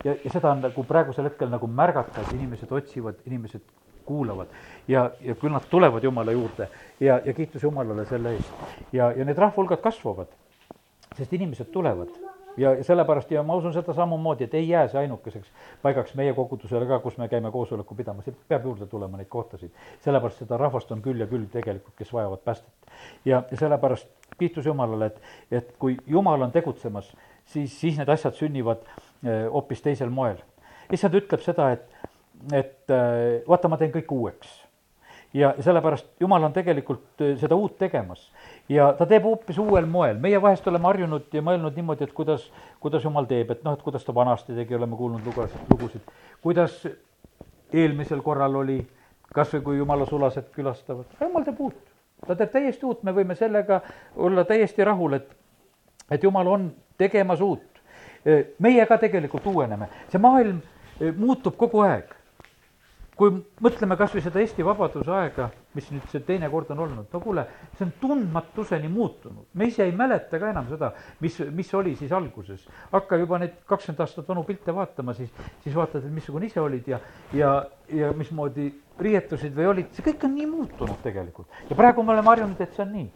ja, 0.06 0.14
ja 0.14 0.32
seda 0.32 0.52
on 0.52 0.62
nagu 0.62 0.84
praegusel 0.88 1.30
hetkel 1.30 1.50
nagu 1.50 1.68
märgata, 1.68 2.22
et 2.22 2.34
inimesed 2.38 2.72
otsivad, 2.72 3.22
inimesed 3.26 3.66
kuulavad 4.08 4.48
ja, 4.88 5.10
ja 5.22 5.36
küll 5.36 5.52
nad 5.52 5.66
tulevad 5.70 6.04
Jumala 6.04 6.32
juurde 6.32 6.70
ja, 7.00 7.20
ja 7.26 7.34
kiitus 7.34 7.64
Jumalale 7.64 8.06
selle 8.06 8.38
eest. 8.38 8.66
ja, 8.94 9.12
ja 9.12 9.26
need 9.26 9.38
rahvahulgad 9.38 9.82
kasvavad, 9.84 10.32
sest 11.18 11.34
inimesed 11.34 11.74
tulevad 11.74 12.14
ja 12.58 12.84
sellepärast 12.84 13.32
ja 13.32 13.44
ma 13.44 13.56
usun 13.56 13.74
seda 13.74 13.94
samamoodi, 13.94 14.48
et 14.48 14.54
ei 14.58 14.70
jää 14.70 14.88
see 14.88 15.00
ainukeseks 15.00 15.52
paigaks 15.82 16.16
meie 16.18 16.34
kogudusele 16.34 16.86
ka, 16.90 17.00
kus 17.00 17.18
me 17.18 17.30
käime 17.30 17.52
koosoleku 17.52 17.96
pidamas, 17.96 18.30
peab 18.48 18.66
juurde 18.66 18.88
tulema 18.88 19.18
neid 19.18 19.30
kohtasid. 19.30 19.72
sellepärast 20.06 20.44
seda 20.44 20.58
rahvast 20.58 20.92
on 20.92 21.02
küll 21.02 21.22
ja 21.22 21.28
küll 21.28 21.46
tegelikult, 21.54 21.96
kes 21.98 22.14
vajavad 22.14 22.44
päästet. 22.46 22.92
ja, 23.26 23.44
sellepärast 23.54 24.08
kiitus 24.38 24.66
Jumalale, 24.66 25.06
et, 25.06 25.22
et 25.52 25.74
kui 25.80 25.98
Jumal 26.08 26.42
on 26.42 26.52
tegutsemas, 26.52 27.16
siis, 27.46 27.80
siis 27.80 27.98
need 27.98 28.10
asjad 28.10 28.34
sünnivad 28.34 28.86
eh, 29.24 29.48
hoopis 29.52 29.82
teisel 29.82 30.10
moel. 30.10 30.38
issand 30.94 31.14
ütleb 31.14 31.44
seda, 31.46 31.72
et, 31.72 31.90
et 32.52 32.90
eh, 32.90 33.44
vaata, 33.48 33.70
ma 33.70 33.78
teen 33.78 33.94
kõik 33.94 34.12
uueks 34.12 34.68
ja 35.34 35.54
sellepärast 35.60 36.08
Jumal 36.20 36.44
on 36.44 36.54
tegelikult 36.54 37.22
äh, 37.22 37.36
seda 37.40 37.56
uut 37.56 37.78
tegemas. 37.78 38.32
Ja 38.70 38.92
ta 38.98 39.06
teeb 39.06 39.24
hoopis 39.24 39.58
uuel 39.62 39.86
moel, 39.86 40.20
meie 40.22 40.42
vahest 40.42 40.68
oleme 40.68 40.90
harjunud 40.90 41.34
ja 41.34 41.44
mõelnud 41.46 41.76
niimoodi, 41.76 42.08
et 42.08 42.14
kuidas, 42.14 42.50
kuidas 42.84 43.04
Jumal 43.04 43.28
teeb, 43.30 43.52
et 43.52 43.64
noh, 43.64 43.78
et 43.78 43.84
kuidas 43.84 44.06
ta 44.06 44.16
vanasti 44.16 44.56
tegi, 44.56 44.76
oleme 44.76 44.98
kuulnud 45.00 45.26
lugusid, 45.26 45.68
lugusid, 45.72 46.14
kuidas 46.44 46.82
eelmisel 47.74 48.22
korral 48.26 48.56
oli, 48.64 48.80
kas 49.34 49.52
või 49.56 49.64
kui 49.64 49.78
Jumala 49.78 50.08
sulased 50.10 50.52
külastavad, 50.56 51.18
Jumal 51.22 51.48
teeb 51.48 51.62
uut. 51.62 51.80
ta 52.28 52.36
teeb 52.36 52.52
täiesti 52.52 52.86
uut, 52.86 53.04
me 53.04 53.14
võime 53.14 53.36
sellega 53.36 53.82
olla 54.16 54.44
täiesti 54.46 54.84
rahul, 54.84 55.20
et, 55.20 55.32
et 56.12 56.24
Jumal 56.24 56.48
on 56.48 56.72
tegemas 56.98 57.42
uut. 57.42 57.64
meie 58.60 58.86
ka 58.86 58.98
tegelikult 58.98 59.46
uueneme, 59.48 59.88
see 60.12 60.20
maailm 60.20 60.58
äh, 60.58 60.78
muutub 61.16 61.56
kogu 61.58 61.84
aeg. 61.86 62.14
Kui 63.18 63.34
mõtleme 63.64 63.98
kas 63.98 64.14
või 64.14 64.22
seda 64.22 64.42
Eesti 64.42 64.66
vabaduse 64.66 65.12
aega, 65.14 65.50
mis 65.78 65.90
nüüd 65.94 66.08
see 66.12 66.24
teine 66.26 66.50
kord 66.52 66.72
on 66.74 66.82
olnud, 66.88 67.08
no 67.14 67.22
kuule, 67.22 67.46
see 67.78 67.86
on 67.86 67.94
tundmatuseni 68.02 68.90
muutunud. 68.92 69.46
me 69.54 69.70
ise 69.70 69.86
ei 69.86 69.94
mäleta 69.96 70.40
ka 70.42 70.50
enam 70.52 70.68
seda, 70.72 70.92
mis, 71.22 71.38
mis 71.54 71.74
oli 71.78 71.96
siis 72.00 72.12
alguses. 72.12 72.66
hakka 72.92 73.20
juba 73.22 73.40
neid 73.44 73.60
kakskümmend 73.70 74.04
aastat 74.06 74.28
vanu 74.30 74.44
pilte 74.48 74.76
vaatama, 74.76 75.14
siis, 75.18 75.32
siis 75.64 75.76
vaatad, 75.76 76.06
et 76.06 76.14
missugune 76.14 76.50
ise 76.50 76.62
olid 76.62 76.88
ja, 76.88 77.00
ja, 77.34 77.54
ja 77.94 78.12
mismoodi 78.18 78.72
riietusid 79.00 79.54
või 79.56 79.70
olid, 79.74 79.94
see 79.94 80.06
kõik 80.10 80.26
on 80.26 80.36
nii 80.40 80.50
muutunud 80.50 81.00
tegelikult. 81.06 81.64
ja 81.70 81.80
praegu 81.80 82.04
me 82.04 82.16
oleme 82.16 82.34
harjunud, 82.34 82.62
et 82.62 82.76
see 82.76 82.86
on 82.86 82.94
nii. 82.98 83.08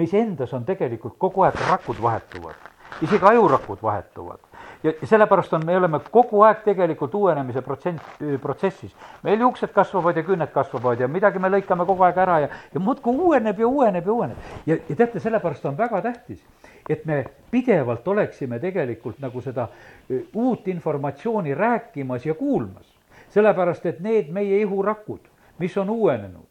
meis 0.00 0.14
endas 0.14 0.52
on 0.56 0.64
tegelikult 0.64 1.18
kogu 1.18 1.46
aeg 1.46 1.58
rakud 1.68 1.98
vahetuvad, 2.02 2.70
isegi 3.06 3.26
ajurakud 3.34 3.82
vahetuvad 3.82 4.49
ja 4.82 4.92
sellepärast 5.04 5.52
on, 5.52 5.66
me 5.66 5.76
oleme 5.76 6.00
kogu 6.10 6.42
aeg 6.42 6.62
tegelikult 6.64 7.14
uuenemise 7.14 7.62
protsent, 7.62 8.02
protsessis. 8.40 8.94
meil 9.22 9.40
juuksed 9.40 9.72
kasvavad 9.76 10.16
ja 10.16 10.22
küüned 10.24 10.52
kasvavad 10.54 11.00
ja 11.00 11.08
midagi 11.08 11.38
me 11.38 11.50
lõikame 11.52 11.86
kogu 11.86 12.04
aeg 12.08 12.20
ära 12.24 12.38
ja, 12.44 12.48
ja 12.74 12.80
muudkui 12.80 13.16
uueneb 13.16 13.58
ja 13.58 13.68
uueneb 13.68 14.06
ja 14.06 14.12
uueneb. 14.12 14.36
ja, 14.66 14.76
ja 14.88 14.96
teate, 14.96 15.20
sellepärast 15.20 15.66
on 15.66 15.78
väga 15.78 16.02
tähtis, 16.02 16.40
et 16.88 17.04
me 17.04 17.24
pidevalt 17.50 18.08
oleksime 18.08 18.58
tegelikult 18.58 19.20
nagu 19.20 19.40
seda 19.40 19.68
uut 20.34 20.68
informatsiooni 20.68 21.54
rääkimas 21.54 22.26
ja 22.26 22.34
kuulmas. 22.34 22.96
sellepärast, 23.30 23.86
et 23.86 24.00
need 24.00 24.32
meie 24.32 24.60
ihurakud, 24.60 25.20
mis 25.58 25.76
on 25.78 25.90
uuenenud, 25.90 26.49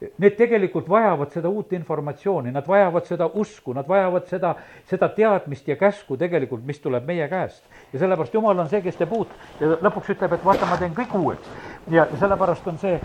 need 0.00 0.34
tegelikult 0.36 0.88
vajavad 0.88 1.32
seda 1.32 1.48
uut 1.48 1.72
informatsiooni, 1.72 2.50
nad 2.52 2.66
vajavad 2.68 3.06
seda 3.08 3.28
usku, 3.34 3.72
nad 3.72 3.88
vajavad 3.88 4.26
seda, 4.28 4.52
seda 4.88 5.08
teadmist 5.08 5.68
ja 5.68 5.76
käsku 5.80 6.18
tegelikult, 6.20 6.64
mis 6.68 6.80
tuleb 6.80 7.06
meie 7.08 7.28
käest. 7.28 7.64
ja 7.92 7.98
sellepärast 7.98 8.34
Jumal 8.34 8.58
on 8.58 8.68
see, 8.68 8.82
kes 8.84 8.96
teeb 8.96 9.12
uut 9.16 9.32
ja 9.60 9.78
lõpuks 9.80 10.12
ütleb, 10.12 10.36
et 10.36 10.44
vaata, 10.44 10.68
ma 10.68 10.76
teen 10.76 10.92
kõik 10.94 11.16
uueks. 11.16 11.48
ja 11.90 12.06
sellepärast 12.20 12.68
on 12.68 12.78
see, 12.78 13.00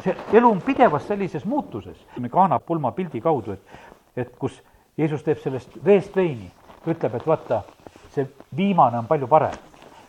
see 0.00 0.16
elu 0.32 0.50
on 0.50 0.62
pidevas 0.64 1.06
sellises 1.06 1.44
muutuses. 1.44 1.98
Kaana 2.30 2.58
pulma 2.58 2.92
pildi 2.96 3.20
kaudu, 3.20 3.52
et, 3.52 3.60
et 4.16 4.36
kus 4.38 4.62
Jeesus 4.96 5.22
teeb 5.22 5.38
sellest 5.40 5.76
veest 5.84 6.16
veini, 6.16 6.48
ütleb, 6.86 7.14
et 7.14 7.26
vaata, 7.26 7.62
see 8.14 8.24
viimane 8.56 8.98
on 8.98 9.06
palju 9.06 9.28
parem. 9.28 9.58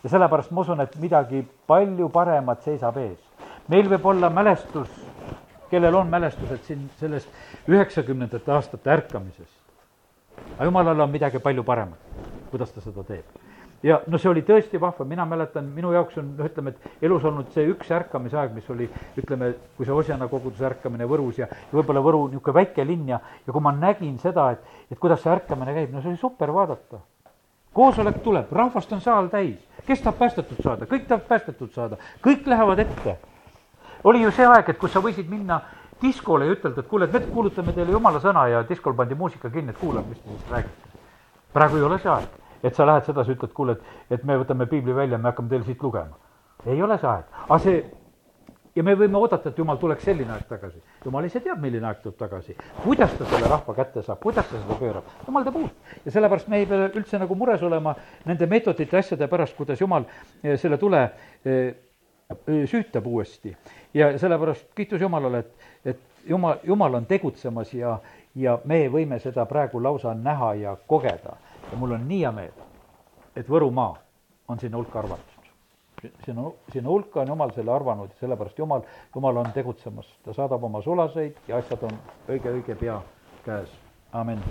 ja 0.04 0.08
sellepärast 0.08 0.50
ma 0.50 0.60
usun, 0.60 0.80
et 0.80 0.96
midagi 0.96 1.44
palju 1.66 2.08
paremat 2.08 2.64
seisab 2.64 2.96
ees. 2.96 3.20
meil 3.68 3.88
võib 3.92 4.06
olla 4.06 4.30
mälestus 4.30 4.88
kellel 5.74 5.94
on 5.94 6.10
mälestused 6.10 6.62
siin 6.62 6.90
sellest 7.00 7.28
üheksakümnendate 7.68 8.52
aastate 8.52 8.90
ärkamisest. 8.90 9.62
aga 10.56 10.64
jumalal 10.64 11.00
on 11.00 11.10
midagi 11.10 11.38
palju 11.38 11.62
paremat, 11.64 11.98
kuidas 12.50 12.72
ta 12.72 12.80
seda 12.80 13.02
teeb. 13.08 13.24
ja 13.82 13.98
no 14.06 14.18
see 14.18 14.30
oli 14.30 14.44
tõesti 14.46 14.80
vahva, 14.80 15.04
mina 15.04 15.26
mäletan, 15.26 15.66
minu 15.74 15.90
jaoks 15.92 16.18
on, 16.22 16.30
noh, 16.38 16.46
ütleme, 16.46 16.70
et 16.70 17.02
elus 17.08 17.24
olnud 17.24 17.50
see 17.56 17.66
üks 17.72 17.90
ärkamisaeg, 17.90 18.54
mis 18.54 18.70
oli, 18.70 18.88
ütleme, 19.18 19.50
kui 19.76 19.86
see 19.88 19.96
Osjana 19.96 20.28
koguduse 20.30 20.66
ärkamine 20.70 21.10
Võrus 21.10 21.42
ja, 21.42 21.50
ja 21.50 21.80
võib-olla 21.80 22.04
Võru 22.06 22.22
niisugune 22.28 22.60
väike 22.60 22.86
linn 22.86 23.10
ja, 23.10 23.20
ja 23.46 23.52
kui 23.52 23.66
ma 23.66 23.74
nägin 23.74 24.16
seda, 24.22 24.52
et, 24.54 24.72
et 24.94 24.98
kuidas 24.98 25.22
see 25.26 25.34
ärkamine 25.34 25.74
käib, 25.74 25.92
no 25.92 26.02
see 26.02 26.14
oli 26.14 26.22
super 26.22 26.54
vaadata. 26.54 27.02
Koosolek 27.74 28.22
tuleb, 28.22 28.52
rahvast 28.54 28.92
on 28.94 29.02
saal 29.02 29.28
täis, 29.28 29.58
kes 29.86 30.00
tahab 30.06 30.22
päästetud 30.22 30.62
saada, 30.62 30.86
kõik 30.86 31.08
tahavad 31.08 31.30
päästetud 31.34 31.74
saada, 31.74 31.98
kõik 32.22 32.46
lähevad 32.46 32.86
ette 32.86 33.18
oli 34.04 34.22
ju 34.22 34.30
see 34.30 34.46
aeg, 34.46 34.68
et 34.68 34.78
kus 34.78 34.92
sa 34.92 35.02
võisid 35.04 35.28
minna 35.30 35.60
diskole 36.02 36.46
ja 36.46 36.54
ütelda, 36.56 36.82
et 36.82 36.88
kuule, 36.88 37.08
et 37.08 37.12
me 37.12 37.20
kuulutame 37.32 37.72
teile 37.72 37.94
jumala 37.94 38.20
sõna 38.20 38.46
ja 38.50 38.62
diskol 38.68 38.96
pandi 38.98 39.16
muusika 39.18 39.50
kinni, 39.50 39.72
et 39.72 39.80
kuulame, 39.80 40.12
mis 40.12 40.20
te 40.20 40.28
siis 40.28 40.50
räägite. 40.50 41.02
praegu 41.52 41.76
ei 41.76 41.82
ole 41.82 41.98
see 41.98 42.10
aeg, 42.10 42.38
et 42.62 42.74
sa 42.74 42.86
lähed 42.86 43.04
sedasi, 43.06 43.36
ütled, 43.36 43.52
kuule, 43.52 43.78
et, 43.78 44.16
et 44.18 44.24
me 44.24 44.36
võtame 44.40 44.66
piibli 44.66 44.94
välja, 44.94 45.18
me 45.18 45.30
hakkame 45.30 45.48
teile 45.48 45.64
siit 45.64 45.82
lugema. 45.82 46.16
ei 46.66 46.82
ole 46.82 46.98
see 46.98 47.08
aeg, 47.08 47.24
aga 47.48 47.58
see 47.58 47.84
ja 48.74 48.82
me 48.82 48.94
võime 48.98 49.18
oodata, 49.18 49.50
et 49.50 49.58
jumal 49.58 49.78
tuleks 49.78 50.04
selline 50.04 50.32
aeg 50.34 50.48
tagasi. 50.50 50.82
jumal 51.04 51.24
ise 51.24 51.40
teab, 51.40 51.60
milline 51.62 51.86
aeg 51.86 52.02
tuleb 52.02 52.18
tagasi. 52.18 52.56
kuidas 52.82 53.14
ta 53.18 53.24
selle 53.30 53.48
rahva 53.48 53.74
kätte 53.74 54.02
saab, 54.02 54.20
kuidas 54.22 54.48
ta 54.50 54.58
seda 54.58 54.78
pöörab, 54.80 55.12
jumal 55.26 55.46
teeb 55.46 55.56
uut. 55.62 55.94
ja 56.04 56.10
sellepärast 56.10 56.48
me 56.48 56.58
ei 56.58 56.66
pea 56.66 56.90
üldse 56.90 57.18
nagu 57.22 57.34
mures 57.34 57.62
olema 57.62 57.94
nende 58.24 58.46
meetodite, 58.46 58.98
asjade 58.98 59.28
pärast, 59.28 59.56
kuidas 59.56 59.80
jumal 59.80 60.08
eh, 60.42 60.58
selle 60.58 60.78
tule 60.78 61.04
eh, 61.44 61.74
süütab 62.66 63.06
uuesti. 63.06 63.54
Ja 63.94 64.18
sellepärast 64.18 64.66
kiitus 64.74 65.00
Jumalale, 65.00 65.38
et, 65.38 65.54
et 65.84 66.00
Jumal, 66.26 66.56
Jumal 66.62 66.94
on 66.94 67.06
tegutsemas 67.06 67.74
ja, 67.74 67.98
ja 68.34 68.58
me 68.64 68.86
võime 68.88 69.18
seda 69.20 69.46
praegu 69.46 69.82
lausa 69.82 70.14
näha 70.14 70.54
ja 70.54 70.76
kogeda. 70.86 71.36
ja 71.70 71.78
mul 71.78 71.92
on 71.92 72.08
nii 72.08 72.20
hea 72.20 72.32
meel, 72.32 72.64
et 73.36 73.48
Võrumaa 73.48 73.94
on 74.48 74.58
sinna 74.58 74.76
hulka 74.76 74.98
arvatud. 74.98 75.50
sinna, 76.24 76.50
sinna 76.72 76.88
hulka 76.88 77.20
on 77.20 77.28
Jumal 77.28 77.52
selle 77.54 77.72
arvanud 77.72 78.10
ja 78.10 78.20
sellepärast 78.20 78.58
Jumal, 78.58 78.82
Jumal 79.14 79.36
on 79.36 79.52
tegutsemas, 79.52 80.06
ta 80.24 80.32
saadab 80.32 80.64
oma 80.64 80.82
sulaseid 80.82 81.36
ja 81.48 81.56
asjad 81.56 81.82
on 81.82 81.96
õige-õige 82.28 82.74
pea 82.80 83.00
käes, 83.44 83.70
amin 84.12 84.42